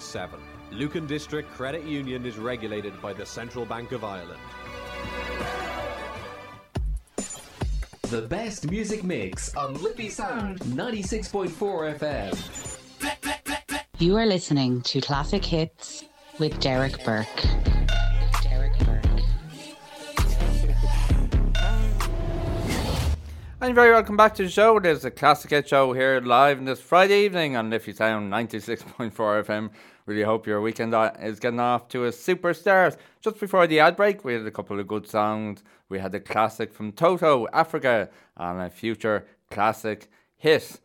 007. 0.00 0.40
Lucan 0.72 1.06
District 1.06 1.48
Credit 1.52 1.84
Union 1.84 2.26
is 2.26 2.36
regulated 2.36 3.00
by 3.00 3.12
the 3.12 3.24
Central 3.24 3.64
Bank 3.64 3.92
of 3.92 4.02
Ireland. 4.02 4.40
The 8.10 8.22
best 8.22 8.70
music 8.70 9.02
mix 9.02 9.52
on 9.56 9.74
Liffey 9.82 10.08
Sound 10.08 10.60
96.4 10.60 11.98
FM. 11.98 12.78
You 13.98 14.16
are 14.16 14.26
listening 14.26 14.82
to 14.82 15.00
Classic 15.00 15.44
Hits 15.44 16.04
with 16.38 16.60
Derek 16.60 17.04
Burke. 17.04 17.26
And 23.60 23.74
very 23.74 23.90
welcome 23.90 24.16
back 24.16 24.36
to 24.36 24.44
the 24.44 24.50
show. 24.50 24.78
There's 24.78 25.04
a 25.04 25.10
Classic 25.10 25.50
Hit 25.50 25.68
show 25.68 25.92
here 25.92 26.20
live 26.20 26.58
on 26.58 26.66
this 26.66 26.80
Friday 26.80 27.24
evening 27.24 27.56
on 27.56 27.70
Liffey 27.70 27.92
Sound 27.92 28.32
96.4 28.32 29.10
FM. 29.10 29.70
Really 30.06 30.22
hope 30.22 30.46
your 30.46 30.60
weekend 30.60 30.94
is 31.20 31.40
getting 31.40 31.58
off 31.58 31.88
to 31.88 32.04
a 32.04 32.12
super 32.12 32.54
start. 32.54 32.96
Just 33.20 33.40
before 33.40 33.66
the 33.66 33.80
ad 33.80 33.96
break, 33.96 34.24
we 34.24 34.34
had 34.34 34.46
a 34.46 34.52
couple 34.52 34.78
of 34.78 34.86
good 34.86 35.08
songs. 35.08 35.64
We 35.88 35.98
had 35.98 36.14
a 36.14 36.20
classic 36.20 36.72
from 36.72 36.92
Toto, 36.92 37.48
Africa, 37.52 38.08
and 38.36 38.60
a 38.60 38.70
future 38.70 39.26
classic 39.50 40.08
hit. 40.36 40.80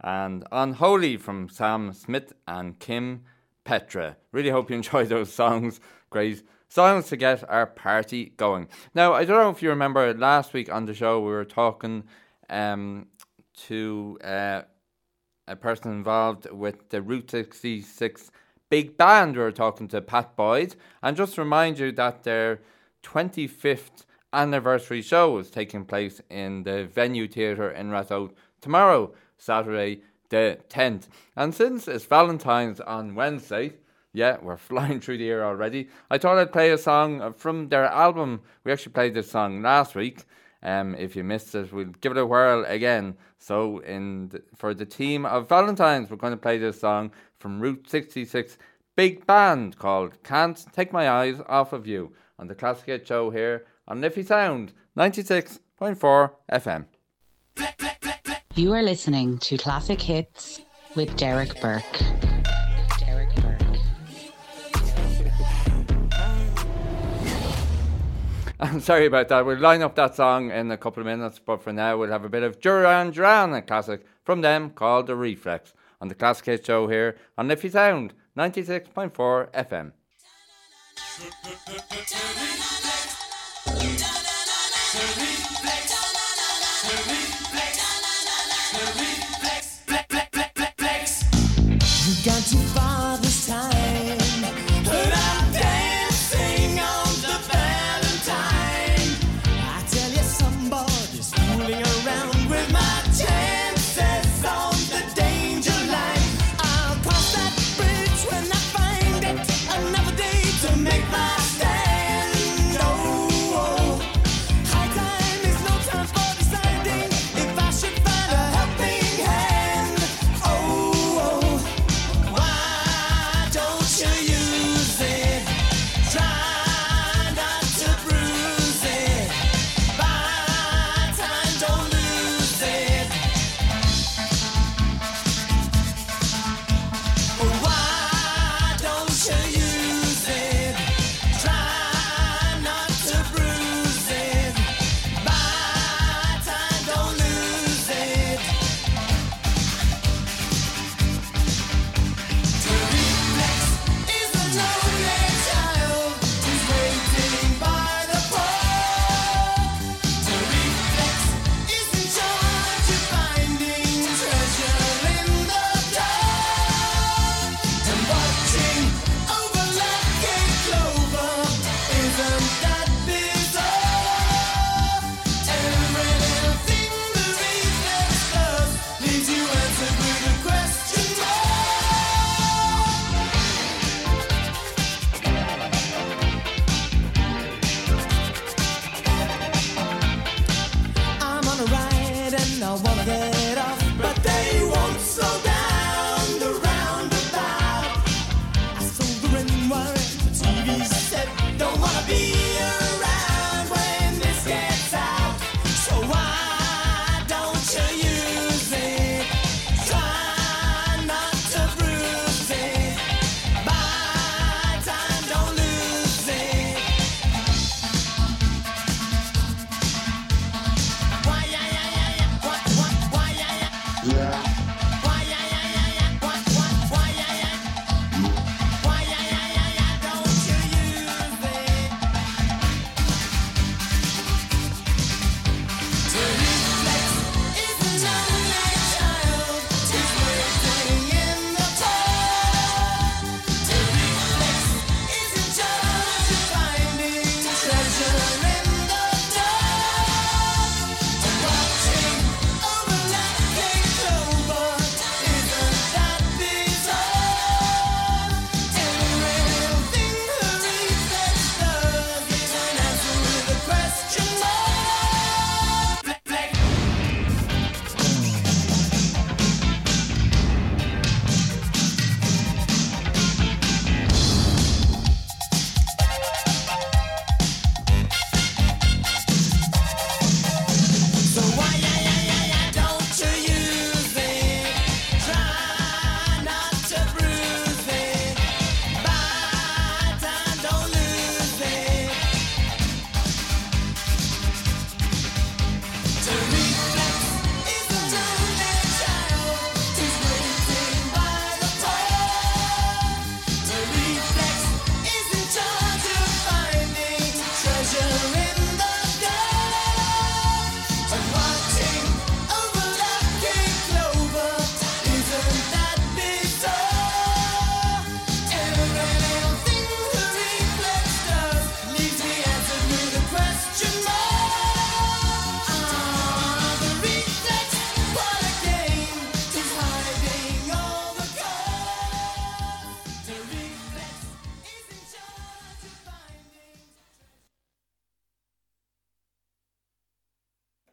And 0.00 0.44
Unholy 0.52 1.16
from 1.16 1.48
Sam 1.48 1.94
Smith 1.94 2.34
and 2.46 2.78
Kim 2.78 3.24
Petra. 3.64 4.18
Really 4.32 4.50
hope 4.50 4.68
you 4.68 4.76
enjoyed 4.82 5.08
those 5.08 5.32
songs. 5.32 5.80
Great 6.10 6.42
songs 6.68 7.06
to 7.08 7.16
get 7.16 7.48
our 7.48 7.66
party 7.66 8.34
going. 8.36 8.68
Now, 8.94 9.14
I 9.14 9.24
don't 9.24 9.42
know 9.42 9.48
if 9.48 9.62
you 9.62 9.70
remember 9.70 10.12
last 10.12 10.52
week 10.52 10.70
on 10.70 10.84
the 10.84 10.92
show, 10.92 11.20
we 11.20 11.30
were 11.30 11.46
talking 11.46 12.04
um, 12.50 13.06
to 13.66 14.18
uh, 14.22 14.60
a 15.46 15.56
person 15.56 15.90
involved 15.90 16.50
with 16.50 16.90
the 16.90 17.00
Route 17.00 17.30
66 17.30 18.30
big 18.68 18.96
band. 18.96 19.36
We 19.36 19.42
were 19.42 19.52
talking 19.52 19.88
to 19.88 20.00
Pat 20.00 20.36
Boyd. 20.36 20.76
And 21.02 21.16
just 21.16 21.38
remind 21.38 21.78
you 21.78 21.92
that 21.92 22.24
their 22.24 22.60
25th 23.02 24.04
anniversary 24.32 25.02
show 25.02 25.38
is 25.38 25.50
taking 25.50 25.84
place 25.84 26.20
in 26.30 26.64
the 26.64 26.84
Venue 26.84 27.28
Theatre 27.28 27.70
in 27.70 27.90
Ratoath 27.90 28.32
tomorrow, 28.60 29.12
Saturday 29.36 30.02
the 30.30 30.58
10th. 30.68 31.08
And 31.36 31.54
since 31.54 31.88
it's 31.88 32.04
Valentine's 32.04 32.80
on 32.80 33.14
Wednesday, 33.14 33.74
yeah, 34.12 34.38
we're 34.42 34.56
flying 34.70 35.00
through 35.00 35.18
the 35.18 35.24
year 35.24 35.44
already. 35.44 35.88
I 36.10 36.18
thought 36.18 36.38
I'd 36.38 36.52
play 36.52 36.70
a 36.70 36.78
song 36.78 37.32
from 37.34 37.68
their 37.68 37.86
album. 37.86 38.40
We 38.64 38.72
actually 38.72 38.92
played 38.92 39.14
this 39.14 39.30
song 39.30 39.62
last 39.62 39.94
week. 39.94 40.24
Um, 40.60 40.96
if 40.96 41.14
you 41.14 41.22
missed 41.22 41.54
it, 41.54 41.72
we'll 41.72 41.86
give 42.00 42.12
it 42.12 42.18
a 42.18 42.26
whirl 42.26 42.64
again. 42.66 43.16
So, 43.38 43.78
in 43.78 44.30
th- 44.30 44.42
for 44.56 44.74
the 44.74 44.84
team 44.84 45.24
of 45.24 45.48
Valentines, 45.48 46.10
we're 46.10 46.16
going 46.16 46.32
to 46.32 46.36
play 46.36 46.58
this 46.58 46.80
song 46.80 47.12
from 47.38 47.60
Route 47.60 47.88
66 47.88 48.58
Big 48.96 49.26
Band 49.26 49.78
called 49.78 50.22
Can't 50.22 50.64
Take 50.72 50.92
My 50.92 51.08
Eyes 51.08 51.40
Off 51.48 51.72
of 51.72 51.86
You 51.86 52.12
on 52.38 52.48
the 52.48 52.54
Classic 52.54 52.86
Hit 52.86 53.06
Show 53.06 53.30
here 53.30 53.64
on 53.86 54.00
Liffey 54.00 54.22
Sound 54.22 54.72
96.4 54.96 56.30
FM. 56.50 56.86
You 58.54 58.72
are 58.72 58.82
listening 58.82 59.38
to 59.38 59.56
Classic 59.56 60.00
Hits 60.00 60.60
with 60.96 61.16
Derek 61.16 61.60
Burke. 61.60 61.84
I'm 68.60 68.80
sorry 68.80 69.06
about 69.06 69.28
that. 69.28 69.46
We'll 69.46 69.60
line 69.60 69.82
up 69.82 69.94
that 69.94 70.16
song 70.16 70.50
in 70.50 70.72
a 70.72 70.76
couple 70.76 71.00
of 71.00 71.06
minutes, 71.06 71.38
but 71.38 71.62
for 71.62 71.72
now, 71.72 71.96
we'll 71.96 72.10
have 72.10 72.24
a 72.24 72.28
bit 72.28 72.42
of 72.42 72.60
Duran 72.60 73.12
Duran, 73.12 73.54
a 73.54 73.62
classic 73.62 74.04
from 74.24 74.40
them 74.40 74.70
called 74.70 75.06
The 75.06 75.14
Reflex, 75.14 75.74
on 76.00 76.08
the 76.08 76.14
Classic 76.14 76.46
Hit 76.46 76.66
Show 76.66 76.88
here 76.88 77.16
on 77.36 77.48
Liffey 77.48 77.68
Sound 77.68 78.14
96.4 78.36 79.50
FM. 79.52 79.92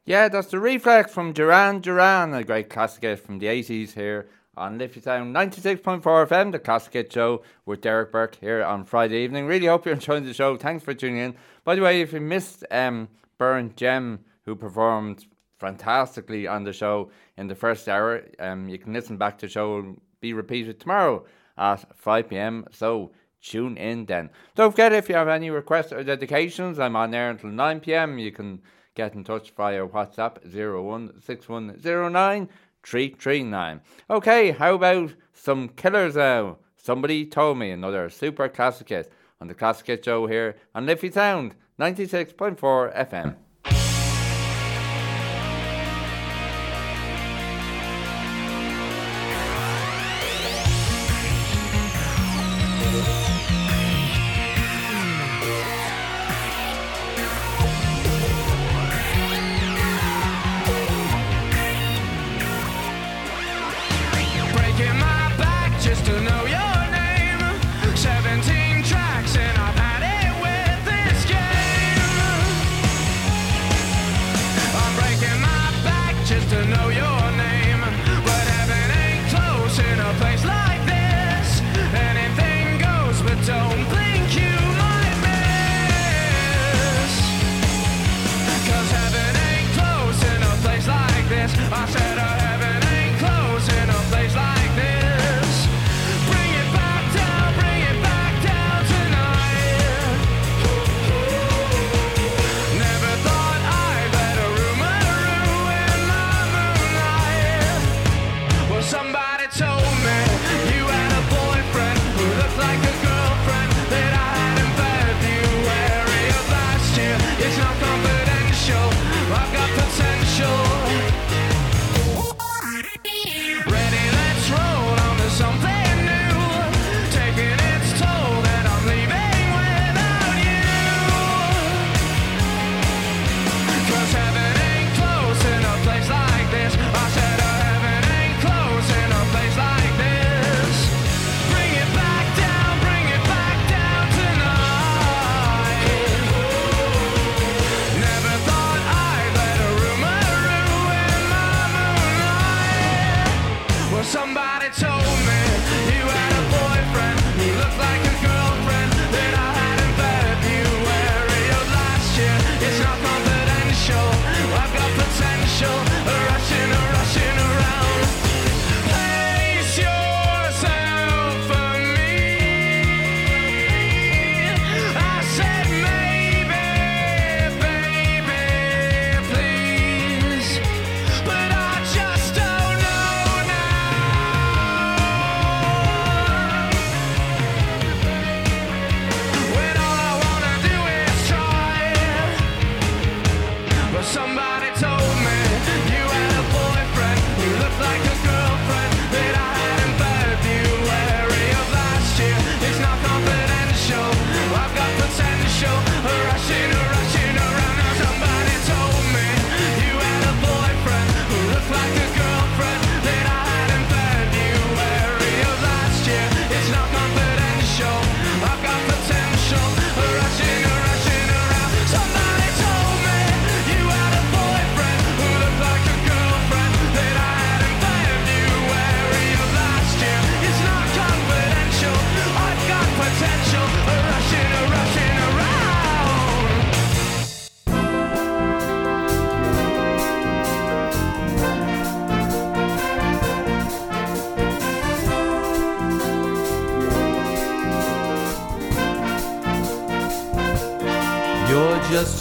Yeah, 0.08 0.28
that's 0.28 0.50
the 0.50 0.60
reflex 0.60 1.12
from 1.12 1.34
Duran 1.34 1.80
Duran, 1.82 2.32
a 2.36 2.44
great 2.44 2.70
classic 2.70 3.02
hit 3.02 3.20
from 3.20 3.40
the 3.40 3.48
80s 3.48 3.94
here 3.94 4.28
on 4.56 4.78
Liffey 4.78 5.02
Sound 5.02 5.36
96.4 5.36 6.04
FM, 6.04 6.52
the 6.52 6.60
classic 6.60 6.94
hit 6.94 7.12
show 7.12 7.42
with 7.66 7.82
Derek 7.82 8.12
Burke 8.12 8.36
here 8.36 8.64
on 8.64 8.86
Friday 8.86 9.24
evening. 9.24 9.48
Really 9.48 9.66
hope 9.66 9.84
you're 9.84 9.96
enjoying 9.96 10.24
the 10.24 10.32
show. 10.36 10.58
Thanks 10.58 10.84
for 10.84 10.94
tuning 10.94 11.18
in. 11.18 11.36
By 11.64 11.74
the 11.74 11.82
way, 11.82 12.02
if 12.02 12.14
you 12.14 12.22
missed 12.22 12.64
um, 12.70 13.10
Burnt 13.40 13.78
Gem, 13.78 14.20
who 14.44 14.56
performed 14.56 15.26
fantastically 15.58 16.46
on 16.46 16.66
the 16.66 16.74
show 16.74 17.10
in 17.36 17.48
the 17.48 17.56
first 17.56 17.90
hour, 17.90 18.26
um, 18.38 18.70
you 18.70 18.78
can 18.78 18.94
listen 18.94 19.18
back 19.18 19.40
to 19.40 19.48
the 19.48 19.52
show, 19.52 19.80
It'll 19.80 19.96
be 20.22 20.34
repeated 20.34 20.80
tomorrow 20.80 21.26
at 21.58 21.84
5 21.98 22.30
pm. 22.30 22.68
So 22.70 23.10
tune 23.42 23.76
in 23.76 24.06
then. 24.06 24.30
Don't 24.54 24.70
forget 24.70 24.94
if 24.94 25.10
you 25.10 25.16
have 25.16 25.30
any 25.30 25.50
requests 25.50 25.92
or 25.92 26.04
dedications, 26.04 26.78
I'm 26.78 26.96
on 26.96 27.10
there 27.10 27.32
until 27.32 27.50
9 27.50 27.80
pm. 27.80 28.20
You 28.20 28.32
can 28.32 28.62
get 28.96 29.14
in 29.14 29.24
touch 29.24 29.52
via 29.52 29.86
WhatsApp 29.86 30.44
016109 30.44 32.50
339. 32.84 33.82
Okay, 34.10 34.52
how 34.52 34.76
about 34.76 35.14
some 35.34 35.70
killers 35.70 36.16
now? 36.16 36.58
Somebody 36.78 37.26
told 37.26 37.58
me 37.58 37.72
another 37.72 38.10
super 38.10 38.50
classic 38.50 38.90
hit 38.90 39.12
on 39.42 39.48
the 39.48 39.54
Classic 39.54 39.88
Hit 39.88 40.06
Show 40.06 40.28
here 40.28 40.56
on 40.74 40.86
Liffey 40.86 41.12
Sound 41.12 41.56
96.4 41.80 42.96
FM. 42.96 43.36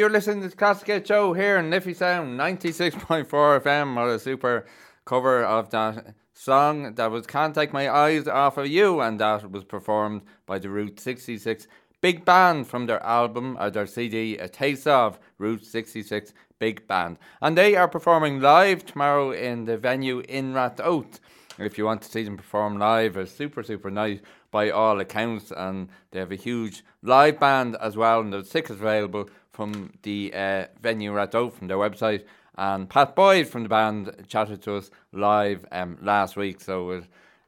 You're 0.00 0.08
listening 0.08 0.40
to 0.40 0.48
the 0.48 0.56
Classic 0.56 0.86
Hit 0.86 1.06
Show 1.06 1.34
here 1.34 1.58
in 1.58 1.68
Liffey 1.68 1.92
Sound 1.92 2.40
96.4 2.40 3.26
FM. 3.26 3.94
What 3.94 4.08
a 4.08 4.18
super 4.18 4.64
cover 5.04 5.44
of 5.44 5.68
that 5.72 6.14
song 6.32 6.94
that 6.94 7.10
was 7.10 7.26
Can't 7.26 7.54
Take 7.54 7.74
My 7.74 7.90
Eyes 7.90 8.26
Off 8.26 8.56
of 8.56 8.66
You, 8.66 9.02
and 9.02 9.20
that 9.20 9.50
was 9.50 9.64
performed 9.64 10.22
by 10.46 10.58
the 10.58 10.70
Route 10.70 10.98
66 10.98 11.66
Big 12.00 12.24
Band 12.24 12.66
from 12.66 12.86
their 12.86 13.02
album 13.02 13.58
or 13.60 13.68
their 13.68 13.86
CD, 13.86 14.38
A 14.38 14.48
Taste 14.48 14.86
of 14.86 15.18
Route 15.36 15.66
66 15.66 16.32
Big 16.58 16.88
Band. 16.88 17.18
And 17.42 17.58
they 17.58 17.76
are 17.76 17.86
performing 17.86 18.40
live 18.40 18.86
tomorrow 18.86 19.32
in 19.32 19.66
the 19.66 19.76
venue 19.76 20.20
in 20.20 20.54
Ratoath. 20.54 21.20
If 21.58 21.76
you 21.76 21.84
want 21.84 22.00
to 22.00 22.10
see 22.10 22.22
them 22.22 22.38
perform 22.38 22.78
live, 22.78 23.18
a 23.18 23.26
super, 23.26 23.62
super 23.62 23.90
night 23.90 24.22
by 24.50 24.70
all 24.70 24.98
accounts, 24.98 25.52
and 25.54 25.90
they 26.10 26.20
have 26.20 26.32
a 26.32 26.36
huge 26.36 26.84
live 27.02 27.38
band 27.38 27.76
as 27.82 27.98
well, 27.98 28.20
and 28.20 28.32
there's 28.32 28.48
tickets 28.48 28.80
available 28.80 29.28
from 29.52 29.92
the 30.02 30.32
uh, 30.34 30.66
venue 30.80 31.12
Ratoath 31.12 31.54
from 31.54 31.68
their 31.68 31.76
website. 31.76 32.24
And 32.56 32.88
Pat 32.88 33.14
Boyd 33.14 33.48
from 33.48 33.62
the 33.62 33.68
band 33.68 34.24
chatted 34.28 34.62
to 34.62 34.76
us 34.76 34.90
live 35.12 35.64
um, 35.72 35.98
last 36.02 36.36
week, 36.36 36.60
so 36.60 36.90
it 36.90 37.04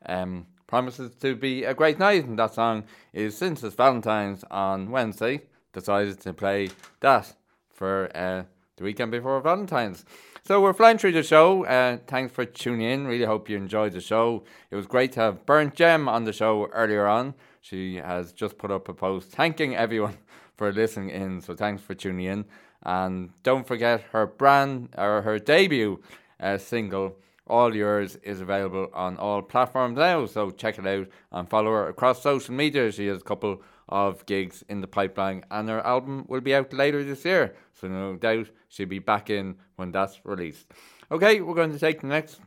um, 0.07 0.47
promises 0.67 1.15
to 1.17 1.37
be 1.37 1.65
a 1.65 1.75
great 1.75 1.99
night. 1.99 2.25
And 2.25 2.39
that 2.39 2.55
song 2.55 2.85
is 3.13 3.37
Since 3.37 3.63
It's 3.63 3.75
Valentine's 3.75 4.45
on 4.51 4.91
Wednesday. 4.91 5.43
Decided 5.73 6.21
to 6.21 6.33
play 6.33 6.71
that 7.01 7.35
for 7.71 8.11
uh, 8.15 8.45
the 8.77 8.85
weekend 8.85 9.11
before 9.11 9.41
Valentine's. 9.41 10.05
So 10.45 10.61
we're 10.61 10.73
flying 10.73 10.99
through 10.99 11.13
the 11.13 11.23
show. 11.23 11.65
Uh, 11.65 11.99
thanks 12.07 12.33
for 12.33 12.45
tuning 12.45 12.89
in. 12.89 13.07
Really 13.07 13.25
hope 13.25 13.49
you 13.49 13.57
enjoyed 13.57 13.93
the 13.93 14.01
show. 14.01 14.45
It 14.71 14.77
was 14.77 14.87
great 14.87 15.13
to 15.13 15.21
have 15.21 15.47
Burnt 15.47 15.75
Gem 15.75 16.09
on 16.09 16.25
the 16.25 16.33
show 16.33 16.67
earlier 16.73 17.07
on. 17.07 17.35
She 17.61 17.97
has 17.97 18.33
just 18.33 18.59
put 18.59 18.73
up 18.73 18.89
a 18.89 18.95
post 18.95 19.31
thanking 19.31 19.77
everyone 19.77 20.19
for 20.63 20.73
listening 20.73 21.11
in. 21.11 21.41
So 21.41 21.57
thanks 21.57 21.83
for 21.83 21.93
tuning 21.93 22.27
in. 22.27 22.45
And 22.85 23.31
don't 23.43 23.67
forget 23.67 24.03
her 24.13 24.29
brand 24.29 24.91
or 24.97 25.23
her 25.23 25.41
debut 25.41 26.01
uh, 26.39 26.57
single, 26.57 27.17
All 27.49 27.75
Yours, 27.75 28.15
is 28.23 28.41
available 28.41 28.89
on 28.95 29.17
all 29.17 29.43
platforms 29.43 29.99
now. 29.99 30.27
So 30.27 30.53
check 30.53 30.79
it 30.79 30.87
out 30.87 31.09
and 31.33 31.51
follow 31.51 31.73
her 31.73 31.89
across 31.89 32.23
social 32.23 32.55
media. 32.55 32.93
She 32.93 33.09
has 33.09 33.19
a 33.19 33.25
couple 33.25 33.61
of 33.89 34.25
gigs 34.27 34.63
in 34.69 34.81
the 34.81 34.87
pipeline, 34.87 35.45
and 35.51 35.69
her 35.69 35.85
album 35.85 36.27
will 36.29 36.41
be 36.41 36.55
out 36.55 36.73
later 36.73 37.03
this 37.03 37.25
year. 37.25 37.57
So 37.73 37.89
no 37.89 38.15
doubt 38.15 38.47
she'll 38.69 38.87
be 38.87 39.01
back 39.01 39.31
in 39.31 39.57
when 39.75 39.91
that's 39.91 40.21
released. 40.25 40.67
Okay, 41.11 41.41
we're 41.41 41.57
going 41.57 41.73
to 41.73 41.79
take 41.81 42.03
the 42.03 42.07
next 42.07 42.41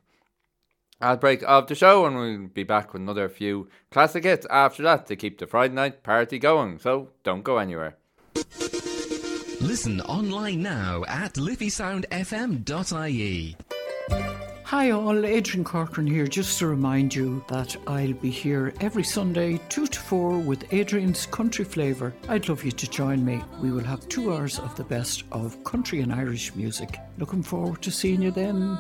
ad 1.02 1.20
break 1.20 1.44
of 1.44 1.68
the 1.68 1.76
show, 1.76 2.06
and 2.06 2.16
we'll 2.16 2.48
be 2.48 2.64
back 2.64 2.94
with 2.94 3.02
another 3.02 3.28
few 3.28 3.68
classic 3.92 4.24
hits 4.24 4.48
after 4.50 4.84
that 4.84 5.06
to 5.08 5.18
keep 5.18 5.38
the 5.38 5.48
Friday 5.48 5.74
night 5.74 6.02
party 6.02 6.40
going. 6.40 6.80
So 6.80 7.10
don't 7.26 7.44
go 7.44 7.58
anywhere. 7.58 7.98
Listen 9.62 10.02
online 10.02 10.62
now 10.62 11.06
at 11.08 11.36
liffeysoundfm.ie. 11.36 13.56
Hi 14.64 14.92
all, 14.92 15.26
Adrian 15.26 15.64
Corcoran 15.64 16.08
here, 16.08 16.28
just 16.28 16.60
to 16.60 16.68
remind 16.68 17.14
you 17.14 17.44
that 17.48 17.76
I'll 17.86 18.14
be 18.14 18.32
here 18.32 18.74
every 18.82 19.04
Sunday, 19.04 19.60
2 19.70 19.88
to 19.88 20.00
4, 20.00 20.40
with 20.40 20.74
Adrian's 20.74 21.28
Country 21.28 21.64
Flavour. 21.64 22.14
I'd 22.28 22.50
love 22.50 22.64
you 22.64 22.72
to 22.72 22.90
join 22.90 23.24
me. 23.24 23.42
We 23.62 23.72
will 23.72 23.84
have 23.84 24.10
two 24.10 24.34
hours 24.34 24.58
of 24.58 24.76
the 24.76 24.84
best 24.84 25.24
of 25.32 25.64
country 25.64 26.02
and 26.02 26.12
Irish 26.12 26.56
music. 26.56 26.98
Looking 27.20 27.44
forward 27.44 27.84
to 27.84 27.92
seeing 27.92 28.24
you 28.24 28.32
then. 28.32 28.78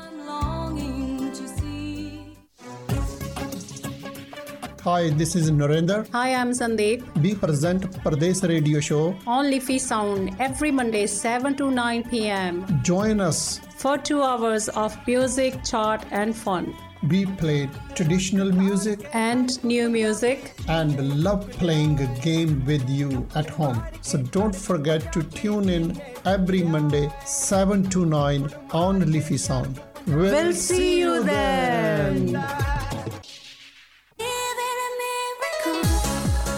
Hi, 4.85 5.09
this 5.09 5.35
is 5.35 5.49
Narendra. 5.49 6.07
Hi, 6.11 6.35
I'm 6.35 6.51
Sandeep. 6.51 7.03
We 7.21 7.33
present 7.33 7.85
Pradesh 8.03 8.47
Radio 8.47 8.79
Show. 8.79 9.15
On 9.25 9.49
Liffey 9.49 9.79
Sound 9.79 10.35
every 10.39 10.69
Monday 10.69 11.07
7 11.07 11.55
to 11.55 11.71
9 11.71 12.03
p.m. 12.09 12.65
Join 12.83 13.19
us. 13.19 13.61
for 13.77 13.97
two 13.97 14.21
hours 14.23 14.69
of 14.69 14.95
music, 15.07 15.63
chart, 15.63 16.05
and 16.11 16.35
fun. 16.35 16.73
We 17.09 17.25
play 17.25 17.67
traditional 17.95 18.51
music 18.51 19.09
and 19.13 19.63
new 19.63 19.89
music 19.89 20.53
and 20.67 21.23
love 21.23 21.49
playing 21.51 21.99
a 21.99 22.07
game 22.21 22.63
with 22.65 22.87
you 22.89 23.27
at 23.35 23.49
home. 23.49 23.83
So 24.01 24.21
don't 24.21 24.55
forget 24.55 25.11
to 25.13 25.23
tune 25.23 25.69
in 25.69 26.01
every 26.25 26.63
Monday 26.63 27.11
7 27.25 27.89
to 27.89 28.05
9 28.05 28.49
on 28.71 29.11
Liffey 29.11 29.37
Sound. 29.37 29.81
We'll 30.07 30.53
see 30.53 30.99
you 30.99 31.23
then. 31.23 32.84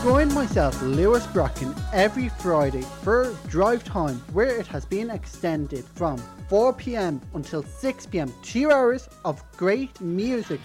Join 0.08 0.34
myself, 0.34 0.82
Lewis 0.82 1.28
Bracken, 1.28 1.76
every 1.92 2.30
Friday 2.30 2.84
for 3.04 3.36
Drive 3.50 3.84
Time, 3.84 4.16
where 4.32 4.58
it 4.58 4.66
has 4.68 4.86
been 4.86 5.10
extended 5.10 5.84
from 5.84 6.18
4 6.48 6.72
pm 6.72 7.20
until 7.34 7.62
6 7.62 8.06
pm. 8.06 8.34
Two 8.42 8.72
hours 8.72 9.10
of 9.26 9.44
great 9.58 10.00
music. 10.00 10.62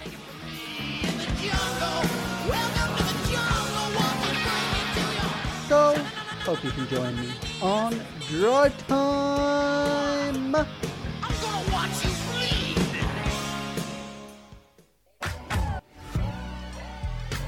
So, 5.68 5.96
hope 6.44 6.62
you 6.62 6.70
can 6.70 6.86
join 6.86 7.16
me 7.16 7.32
on 7.60 8.00
Drive 8.28 8.86
Time. 8.86 10.54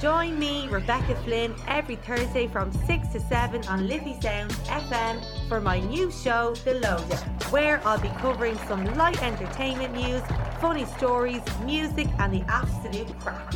Join 0.05 0.39
me, 0.39 0.69
Rebecca 0.69 1.15
Flynn, 1.25 1.55
every 1.67 1.97
Thursday 1.97 2.47
from 2.47 2.71
6 2.71 3.09
to 3.15 3.21
7 3.21 3.67
on 3.69 3.89
Liffey 3.89 4.21
Sound 4.21 4.51
FM 4.67 5.49
for 5.49 5.63
my 5.63 5.81
new 5.81 6.11
show, 6.11 6.55
The 6.57 6.75
Loader, 6.75 7.17
where 7.49 7.81
I'll 7.87 7.99
be 7.99 8.11
covering 8.19 8.59
some 8.69 8.85
light 8.97 9.23
entertainment 9.23 9.95
news, 9.95 10.21
funny 10.61 10.85
stories, 10.99 11.41
music, 11.65 12.07
and 12.19 12.35
the 12.35 12.43
absolute 12.49 13.19
crack. 13.19 13.55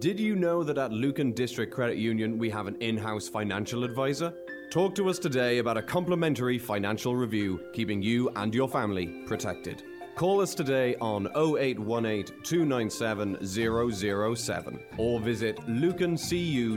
Did 0.00 0.18
you 0.18 0.34
know 0.34 0.64
that 0.64 0.78
at 0.78 0.92
Lucan 0.92 1.32
District 1.32 1.70
Credit 1.70 1.98
Union 1.98 2.38
we 2.38 2.48
have 2.48 2.66
an 2.66 2.76
in 2.76 2.96
house 2.96 3.28
financial 3.28 3.84
advisor? 3.84 4.32
Talk 4.70 4.94
to 4.94 5.10
us 5.10 5.18
today 5.18 5.58
about 5.58 5.76
a 5.76 5.82
complimentary 5.82 6.58
financial 6.58 7.14
review, 7.14 7.60
keeping 7.74 8.00
you 8.00 8.30
and 8.36 8.54
your 8.54 8.66
family 8.66 9.08
protected. 9.26 9.82
Call 10.14 10.40
us 10.40 10.54
today 10.54 10.96
on 11.02 11.26
0818 11.36 12.24
297 12.42 13.46
007 13.46 14.80
or 14.96 15.20
visit 15.20 15.56
lucancu.ie 15.66 16.76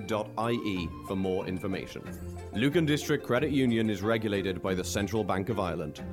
for 1.08 1.16
more 1.16 1.48
information. 1.48 2.04
Lucan 2.52 2.86
District 2.86 3.26
Credit 3.26 3.52
Union 3.52 3.90
is 3.90 4.02
regulated 4.02 4.62
by 4.62 4.74
the 4.74 4.84
Central 4.84 5.24
Bank 5.24 5.48
of 5.48 5.62
Ireland. 5.62 6.04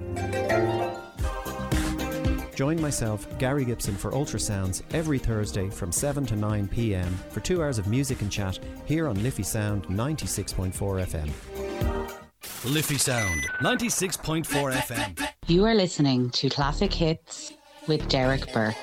Join 2.60 2.78
myself, 2.78 3.26
Gary 3.38 3.64
Gibson, 3.64 3.96
for 3.96 4.10
Ultrasounds 4.10 4.82
every 4.92 5.18
Thursday 5.18 5.70
from 5.70 5.90
7 5.90 6.26
to 6.26 6.36
9 6.36 6.68
pm 6.68 7.10
for 7.30 7.40
two 7.40 7.62
hours 7.62 7.78
of 7.78 7.86
music 7.86 8.20
and 8.20 8.30
chat 8.30 8.58
here 8.84 9.08
on 9.08 9.22
Liffey 9.22 9.42
Sound 9.42 9.84
96.4 9.84 10.70
FM. 10.74 12.70
Liffey 12.70 12.98
Sound, 12.98 13.40
96.4 13.60 14.74
FM. 14.74 15.26
You 15.46 15.64
are 15.64 15.74
listening 15.74 16.28
to 16.32 16.50
Classic 16.50 16.92
Hits 16.92 17.54
with 17.88 18.06
Derek 18.10 18.52
Burke. 18.52 18.76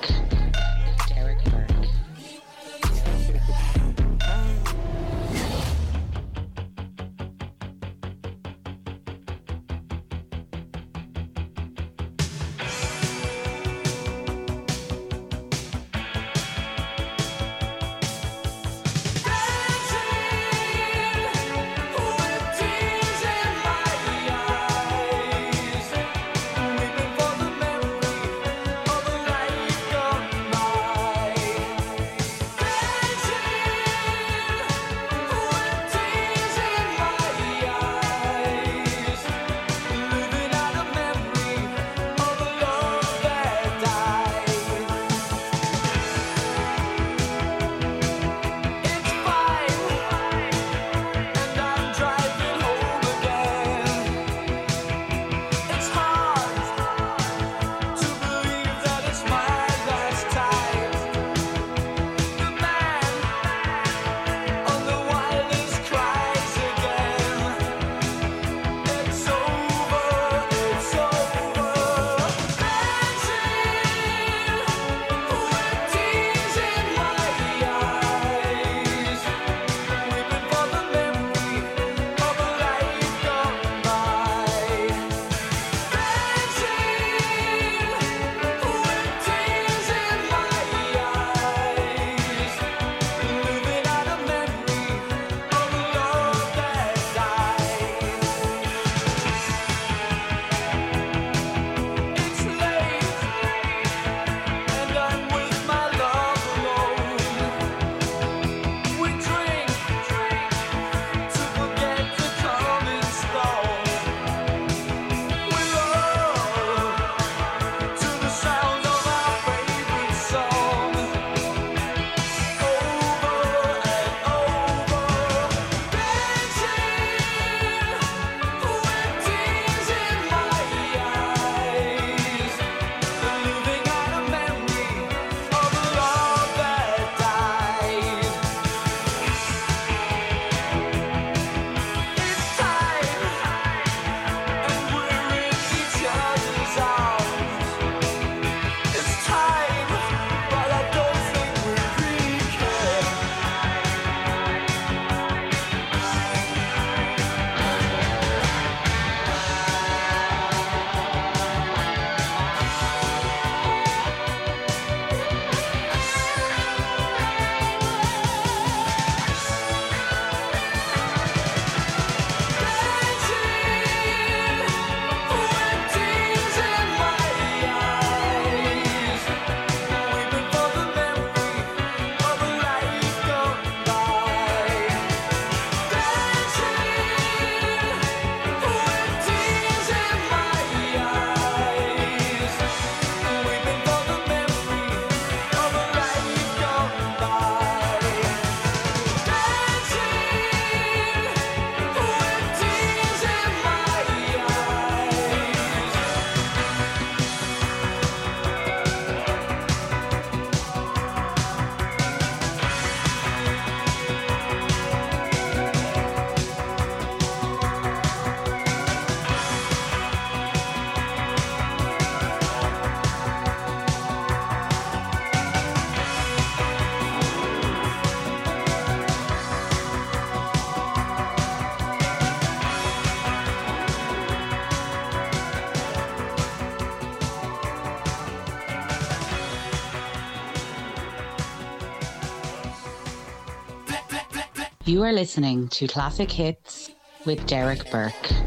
You 244.87 245.03
are 245.03 245.11
listening 245.11 245.67
to 245.67 245.85
Classic 245.85 246.31
Hits 246.31 246.91
with 247.25 247.45
Derek 247.45 247.91
Burke. 247.91 248.46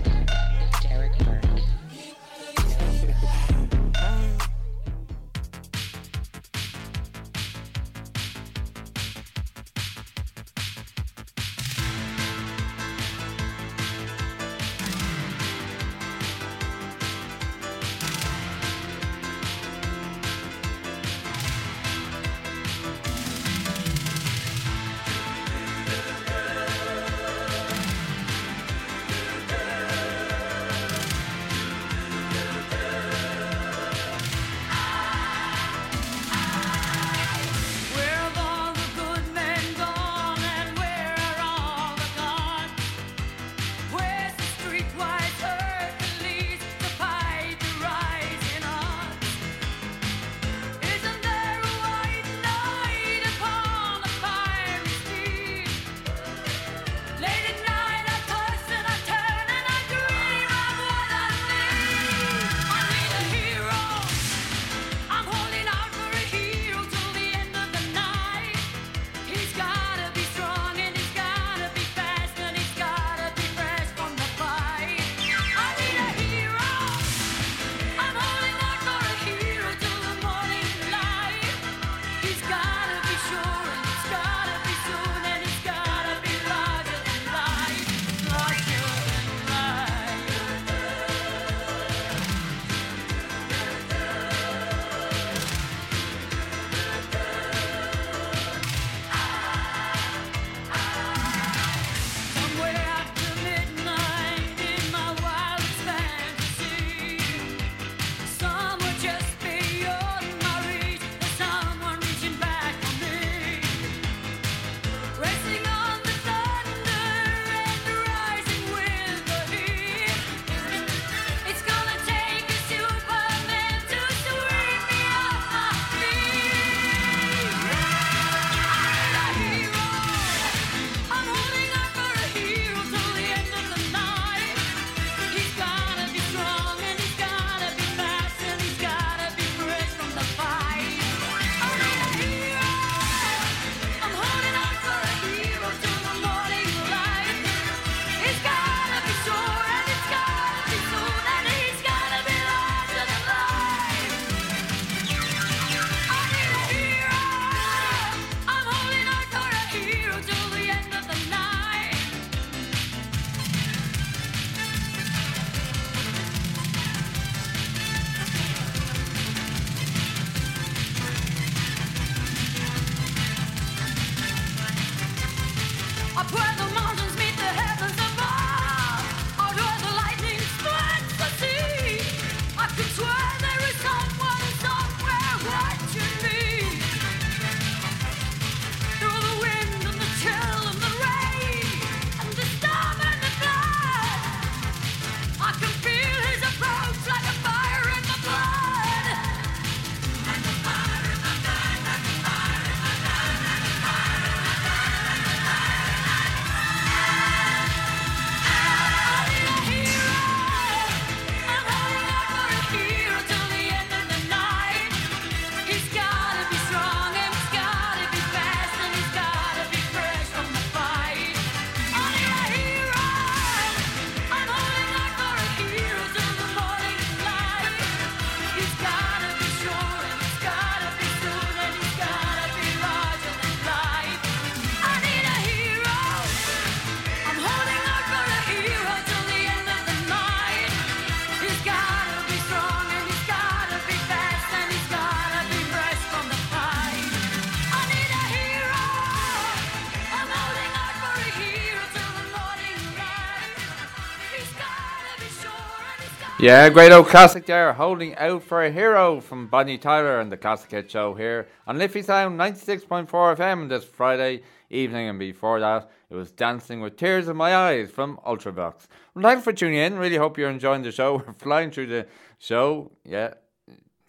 Yeah, 256.41 256.71
great 256.71 256.91
old 256.91 257.09
classic 257.09 257.45
there. 257.45 257.75
Holding 257.75 258.17
out 258.17 258.43
for 258.43 258.65
a 258.65 258.71
hero 258.71 259.21
from 259.21 259.49
Bonnie 259.49 259.77
Tyler 259.77 260.21
and 260.21 260.33
the 260.33 260.39
Classic 260.39 260.71
Hit 260.71 260.91
Show 260.91 261.13
here 261.13 261.49
on 261.67 261.77
Liffey 261.77 262.01
Sound 262.01 262.41
96.4 262.41 263.09
FM 263.09 263.69
this 263.69 263.85
Friday 263.85 264.41
evening. 264.71 265.11
And 265.11 265.19
before 265.19 265.61
that, 265.61 265.91
it 266.09 266.15
was 266.15 266.31
Dancing 266.31 266.81
with 266.81 266.97
Tears 266.97 267.29
in 267.29 267.37
My 267.37 267.55
Eyes 267.55 267.91
from 267.91 268.19
Ultravox. 268.27 268.87
Well, 269.15 269.23
thanks 269.23 269.45
for 269.45 269.53
tuning 269.53 269.81
in. 269.81 269.99
Really 269.99 270.17
hope 270.17 270.39
you're 270.39 270.49
enjoying 270.49 270.81
the 270.81 270.93
show. 270.93 271.17
We're 271.27 271.35
flying 271.35 271.71
through 271.73 271.89
the 271.89 272.07
show. 272.39 272.91
Yeah, 273.05 273.35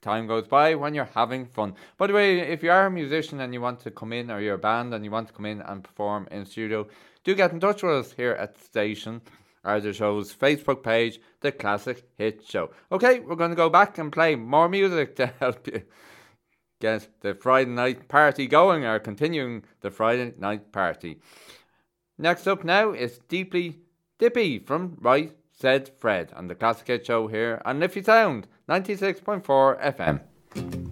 time 0.01 0.25
goes 0.25 0.47
by 0.47 0.75
when 0.75 0.93
you're 0.93 1.09
having 1.13 1.45
fun. 1.45 1.75
By 1.97 2.07
the 2.07 2.13
way, 2.13 2.39
if 2.39 2.63
you 2.63 2.71
are 2.71 2.85
a 2.85 2.91
musician 2.91 3.41
and 3.41 3.53
you 3.53 3.59
want 3.59 3.81
to 3.81 3.91
come 3.91 4.13
in, 4.13 4.31
or 4.31 4.39
you're 4.39 4.55
a 4.55 4.57
band 4.57 4.93
and 4.93 5.03
you 5.03 5.11
want 5.11 5.27
to 5.27 5.33
come 5.33 5.47
in 5.47 5.59
and 5.63 5.83
perform 5.83 6.29
in 6.31 6.45
studio, 6.45 6.87
do 7.25 7.35
get 7.35 7.51
in 7.51 7.59
touch 7.59 7.83
with 7.83 7.91
us 7.91 8.13
here 8.13 8.31
at 8.31 8.55
the 8.55 8.63
station 8.63 9.21
or 9.63 9.79
the 9.79 9.93
show's 9.93 10.33
Facebook 10.33 10.83
page, 10.83 11.19
The 11.41 11.51
Classic 11.51 12.03
Hit 12.17 12.45
Show. 12.45 12.71
Okay, 12.91 13.19
we're 13.19 13.35
going 13.35 13.51
to 13.51 13.55
go 13.55 13.69
back 13.69 13.97
and 13.97 14.11
play 14.11 14.35
more 14.35 14.69
music 14.69 15.15
to 15.17 15.27
help 15.39 15.67
you 15.67 15.83
get 16.79 17.07
the 17.21 17.35
Friday 17.35 17.69
night 17.69 18.07
party 18.07 18.47
going 18.47 18.83
or 18.83 18.99
continuing 18.99 19.63
the 19.81 19.91
Friday 19.91 20.33
night 20.37 20.71
party. 20.71 21.19
Next 22.17 22.47
up 22.47 22.63
now 22.63 22.91
is 22.91 23.19
Deeply 23.29 23.79
Dippy 24.19 24.59
from 24.59 24.97
Right 24.99 25.35
Said 25.51 25.91
Fred 25.99 26.33
on 26.35 26.47
the 26.47 26.55
Classic 26.55 26.87
Hit 26.87 27.05
Show 27.05 27.27
here 27.27 27.61
on 27.63 27.79
Liffey 27.79 28.03
Sound 28.03 28.47
96.4 28.67 29.95
FM. 29.95 30.90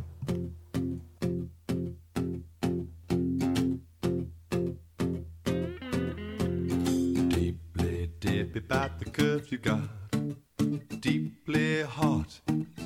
About 8.70 9.00
the 9.00 9.10
curves 9.10 9.52
you 9.52 9.58
got. 9.58 9.90
Deeply 11.00 11.82
hot, 11.82 12.40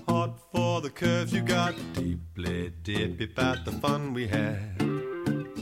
hot 0.08 0.40
for 0.50 0.80
the 0.80 0.90
curves 0.90 1.34
you 1.34 1.42
got. 1.42 1.76
Deeply 1.92 2.72
dip 2.84 3.20
about 3.20 3.66
the 3.66 3.72
fun 3.74 4.14
we 4.14 4.26
had. 4.26 4.78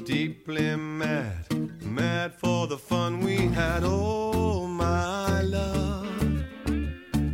Deeply 0.05 0.75
mad, 0.75 1.47
mad 1.81 2.35
for 2.35 2.67
the 2.67 2.77
fun 2.77 3.21
we 3.21 3.37
had. 3.47 3.81
Oh, 3.83 4.67
my 4.67 5.41
love. 5.41 6.45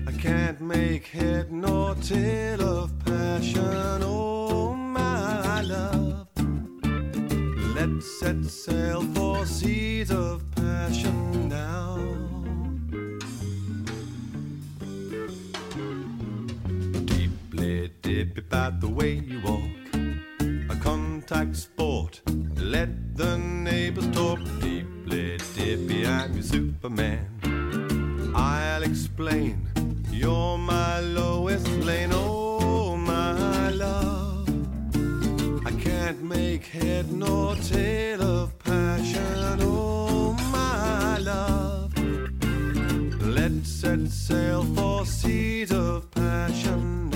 I 0.07 0.13
can't 0.13 0.61
make 0.61 1.07
head 1.07 1.51
nor 1.51 1.93
tail 1.95 2.61
of 2.61 2.97
passion. 2.99 4.01
Oh, 4.01 4.73
my 4.73 5.61
love. 5.61 6.29
Let's 7.75 8.19
set 8.21 8.45
sail 8.45 9.01
for 9.13 9.45
seas 9.45 10.09
of 10.09 10.49
passion 10.55 11.49
now. 11.49 12.26
Deeply 18.17 18.41
about 18.47 18.79
the 18.79 18.87
way 18.87 19.13
you 19.13 19.39
walk. 19.41 19.61
A 20.71 20.75
contact 20.81 21.55
sport. 21.55 22.19
Let 22.55 23.15
the 23.15 23.37
neighbors 23.37 24.07
talk. 24.07 24.39
Deeply 24.59 25.37
dippy, 25.53 26.07
I'm 26.07 26.33
your 26.33 26.41
Superman. 26.41 28.33
I'll 28.35 28.81
explain. 28.81 29.69
You're 30.09 30.57
my 30.57 30.99
lowest 31.01 31.67
lane. 31.89 32.09
Oh, 32.11 32.97
my 32.97 33.69
love. 33.69 34.49
I 35.63 35.71
can't 35.73 36.23
make 36.23 36.65
head 36.65 37.11
nor 37.11 37.53
tail 37.57 38.23
of 38.23 38.57
passion. 38.57 39.59
Oh, 39.61 40.33
my 40.51 41.19
love. 41.19 41.93
Let's 43.21 43.69
set 43.69 44.07
sail 44.09 44.63
for 44.73 45.05
seas 45.05 45.71
of 45.71 46.09
passion 46.09 47.06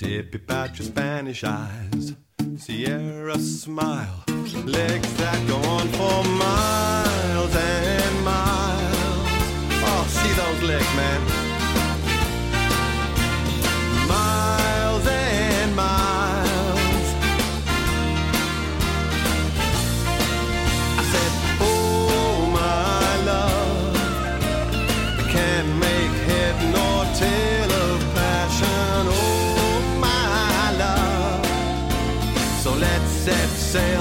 Deeply 0.00 0.22
dip 0.22 0.34
about 0.34 0.78
your 0.78 0.86
Spanish 0.86 1.44
eyes. 1.44 2.14
Sierra 2.56 3.38
smile. 3.38 4.24
Legs 4.64 5.14
that 5.18 5.46
go 5.46 5.56
on 5.56 5.88
for 5.88 6.24
miles 6.38 7.54
and 7.54 8.24
miles. 8.24 9.28
Oh, 9.84 10.06
see 10.08 10.32
those 10.32 10.62
legs, 10.70 10.96
man. 10.96 11.39
Sail 33.70 33.99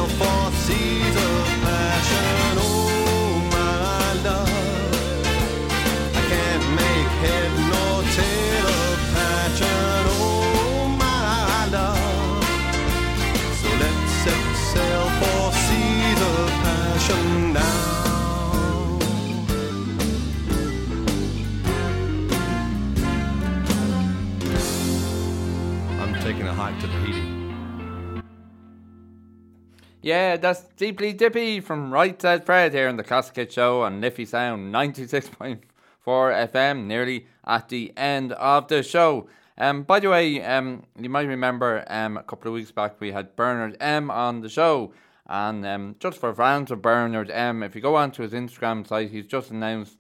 Yeah, 30.02 30.38
that's 30.38 30.64
Deeply 30.78 31.12
Dippy 31.12 31.60
from 31.60 31.92
Right 31.92 32.22
Said 32.22 32.46
Fred 32.46 32.74
here 32.74 32.88
on 32.88 32.96
the 32.96 33.04
Classic 33.04 33.36
Hit 33.36 33.52
Show 33.52 33.82
on 33.82 34.00
Liffey 34.00 34.24
Sound 34.24 34.74
96.4 34.74 35.60
FM, 36.06 36.86
nearly 36.86 37.28
at 37.46 37.68
the 37.68 37.92
end 37.98 38.32
of 38.32 38.70
the 38.70 38.82
show. 38.82 39.28
Um, 39.58 39.84
by 39.84 40.00
the 40.00 40.10
way, 40.10 40.42
um, 40.42 40.84
you 40.98 41.10
might 41.10 41.28
remember 41.28 41.84
um, 41.88 42.16
a 42.16 42.24
couple 42.24 42.48
of 42.48 42.54
weeks 42.54 42.72
back 42.72 43.02
we 43.02 43.12
had 43.12 43.36
Bernard 43.36 43.76
M 43.82 44.10
on 44.10 44.40
the 44.40 44.48
show. 44.48 44.94
And 45.28 45.66
um, 45.66 45.98
just 46.00 46.18
for 46.18 46.34
fans 46.34 46.72
of 46.72 46.82
Bernard 46.82 47.30
M, 47.30 47.62
if 47.62 47.76
you 47.76 47.82
go 47.82 47.98
onto 47.98 48.24
his 48.24 48.32
Instagram 48.32 48.88
site, 48.88 49.10
he's 49.10 49.28
just 49.28 49.52
announced 49.52 49.98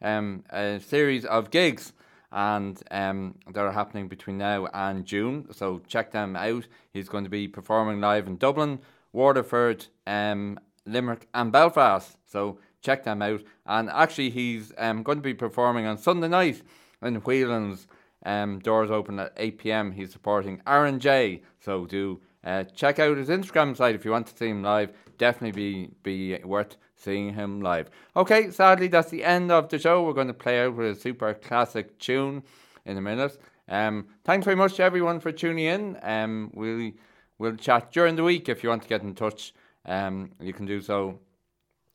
um, 0.00 0.42
a 0.48 0.80
series 0.80 1.26
of 1.26 1.50
gigs 1.50 1.92
and 2.32 2.82
um, 2.90 3.36
that 3.52 3.60
are 3.60 3.72
happening 3.72 4.08
between 4.08 4.38
now 4.38 4.66
and 4.72 5.04
June. 5.04 5.46
So 5.52 5.82
check 5.86 6.10
them 6.10 6.34
out. 6.34 6.66
He's 6.92 7.08
going 7.08 7.24
to 7.24 7.30
be 7.30 7.46
performing 7.46 8.00
live 8.00 8.26
in 8.26 8.38
Dublin, 8.38 8.80
Waterford, 9.14 9.86
um, 10.06 10.58
Limerick, 10.84 11.28
and 11.32 11.50
Belfast. 11.50 12.16
So 12.26 12.58
check 12.82 13.04
them 13.04 13.22
out. 13.22 13.42
And 13.64 13.88
actually, 13.88 14.30
he's 14.30 14.72
um, 14.76 15.02
going 15.02 15.18
to 15.18 15.22
be 15.22 15.34
performing 15.34 15.86
on 15.86 15.96
Sunday 15.96 16.28
night 16.28 16.62
in 17.02 17.16
Whelan's. 17.16 17.86
Um, 18.26 18.58
doors 18.58 18.90
open 18.90 19.18
at 19.18 19.34
8 19.36 19.58
pm. 19.58 19.92
He's 19.92 20.10
supporting 20.10 20.62
Aaron 20.66 20.98
J. 20.98 21.42
So 21.60 21.84
do 21.84 22.20
uh, 22.42 22.64
check 22.64 22.98
out 22.98 23.16
his 23.16 23.28
Instagram 23.28 23.76
site 23.76 23.94
if 23.94 24.04
you 24.04 24.10
want 24.10 24.26
to 24.28 24.36
see 24.36 24.48
him 24.48 24.62
live. 24.62 24.92
Definitely 25.18 25.52
be 25.52 25.90
be 26.02 26.42
worth 26.44 26.76
seeing 26.96 27.34
him 27.34 27.60
live. 27.60 27.90
Okay, 28.16 28.50
sadly 28.50 28.88
that's 28.88 29.10
the 29.10 29.24
end 29.24 29.52
of 29.52 29.68
the 29.68 29.78
show. 29.78 30.02
We're 30.02 30.12
going 30.12 30.28
to 30.28 30.34
play 30.34 30.64
out 30.64 30.74
with 30.74 30.96
a 30.96 31.00
super 31.00 31.34
classic 31.34 31.98
tune 31.98 32.42
in 32.84 32.96
a 32.96 33.00
minute. 33.00 33.38
Um, 33.68 34.08
thanks 34.24 34.44
very 34.44 34.56
much 34.56 34.74
to 34.74 34.82
everyone 34.82 35.20
for 35.20 35.32
tuning 35.32 35.66
in. 35.66 35.98
Um, 36.02 36.50
we'll 36.54 36.92
we'll 37.38 37.56
chat 37.56 37.92
during 37.92 38.16
the 38.16 38.24
week 38.24 38.48
if 38.48 38.62
you 38.62 38.68
want 38.68 38.82
to 38.82 38.88
get 38.88 39.02
in 39.02 39.14
touch. 39.14 39.52
Um, 39.86 40.32
you 40.40 40.52
can 40.52 40.66
do 40.66 40.80
so 40.80 41.18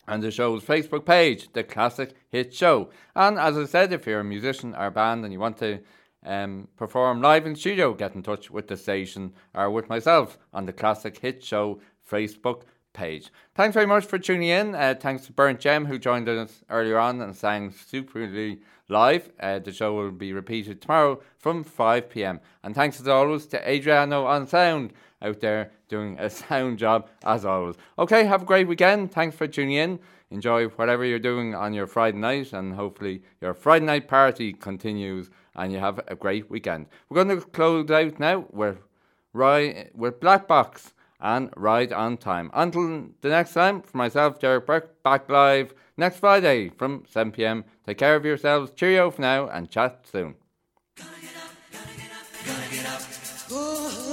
on 0.07 0.21
the 0.21 0.31
show's 0.31 0.63
Facebook 0.63 1.05
page, 1.05 1.49
The 1.53 1.63
Classic 1.63 2.13
Hit 2.29 2.53
Show. 2.53 2.89
And 3.15 3.37
as 3.37 3.57
I 3.57 3.65
said, 3.65 3.93
if 3.93 4.07
you're 4.07 4.19
a 4.19 4.23
musician 4.23 4.75
or 4.75 4.87
a 4.87 4.91
band 4.91 5.23
and 5.23 5.31
you 5.31 5.39
want 5.39 5.57
to 5.57 5.79
um, 6.25 6.67
perform 6.77 7.21
live 7.21 7.45
in 7.45 7.55
studio, 7.55 7.93
get 7.93 8.15
in 8.15 8.23
touch 8.23 8.49
with 8.51 8.67
the 8.67 8.77
station 8.77 9.33
or 9.53 9.69
with 9.69 9.89
myself 9.89 10.37
on 10.53 10.65
the 10.65 10.73
Classic 10.73 11.17
Hit 11.17 11.43
Show 11.43 11.79
Facebook 12.09 12.63
page. 12.93 13.31
Thanks 13.55 13.75
very 13.75 13.85
much 13.85 14.05
for 14.05 14.17
tuning 14.17 14.49
in. 14.49 14.75
Uh, 14.75 14.95
thanks 14.99 15.25
to 15.27 15.31
Burnt 15.31 15.59
Gem 15.59 15.85
who 15.85 15.99
joined 15.99 16.27
us 16.27 16.63
earlier 16.69 16.97
on 16.97 17.21
and 17.21 17.35
sang 17.35 17.71
superly 17.71 18.59
live. 18.89 19.31
Uh, 19.39 19.59
the 19.59 19.71
show 19.71 19.93
will 19.93 20.11
be 20.11 20.33
repeated 20.33 20.81
tomorrow 20.81 21.21
from 21.37 21.63
5 21.63 22.09
pm. 22.09 22.39
And 22.63 22.75
thanks 22.75 22.99
as 22.99 23.07
always 23.07 23.45
to 23.47 23.69
Adriano 23.69 24.25
on 24.25 24.47
sound 24.47 24.93
out 25.21 25.39
there 25.39 25.71
doing 25.87 26.17
a 26.19 26.29
sound 26.29 26.79
job 26.79 27.09
as 27.23 27.45
always. 27.45 27.75
Okay, 27.97 28.25
have 28.25 28.41
a 28.41 28.45
great 28.45 28.67
weekend. 28.67 29.11
Thanks 29.11 29.35
for 29.35 29.47
tuning 29.47 29.75
in. 29.75 29.99
Enjoy 30.31 30.67
whatever 30.67 31.03
you're 31.03 31.19
doing 31.19 31.55
on 31.55 31.73
your 31.73 31.87
Friday 31.87 32.17
night, 32.17 32.53
and 32.53 32.75
hopefully 32.75 33.23
your 33.41 33.55
Friday 33.55 33.85
night 33.85 34.07
party 34.07 34.53
continues 34.53 35.31
and 35.55 35.73
you 35.73 35.79
have 35.79 35.99
a 36.07 36.15
great 36.15 36.49
weekend. 36.49 36.85
We're 37.09 37.23
going 37.23 37.39
to 37.39 37.45
close 37.47 37.89
out 37.89 38.19
now 38.19 38.45
with, 38.51 38.77
Ride, 39.33 39.89
with 39.95 40.19
Black 40.19 40.47
Box 40.47 40.93
and 41.19 41.49
Ride 41.55 41.91
on 41.91 42.17
Time. 42.17 42.49
Until 42.53 43.09
the 43.21 43.29
next 43.29 43.53
time, 43.53 43.81
for 43.81 43.97
myself, 43.97 44.39
Derek 44.39 44.65
Burke, 44.65 45.03
back 45.03 45.29
live 45.29 45.73
next 45.97 46.19
Friday 46.19 46.69
from 46.69 47.03
7 47.07 47.31
pm. 47.31 47.65
Take 47.85 47.97
care 47.97 48.15
of 48.15 48.25
yourselves. 48.25 48.71
Cheerio 48.75 49.11
for 49.11 49.21
now 49.21 49.47
and 49.47 49.69
chat 49.69 50.05
soon. 50.11 50.35
Oh, 53.51 54.08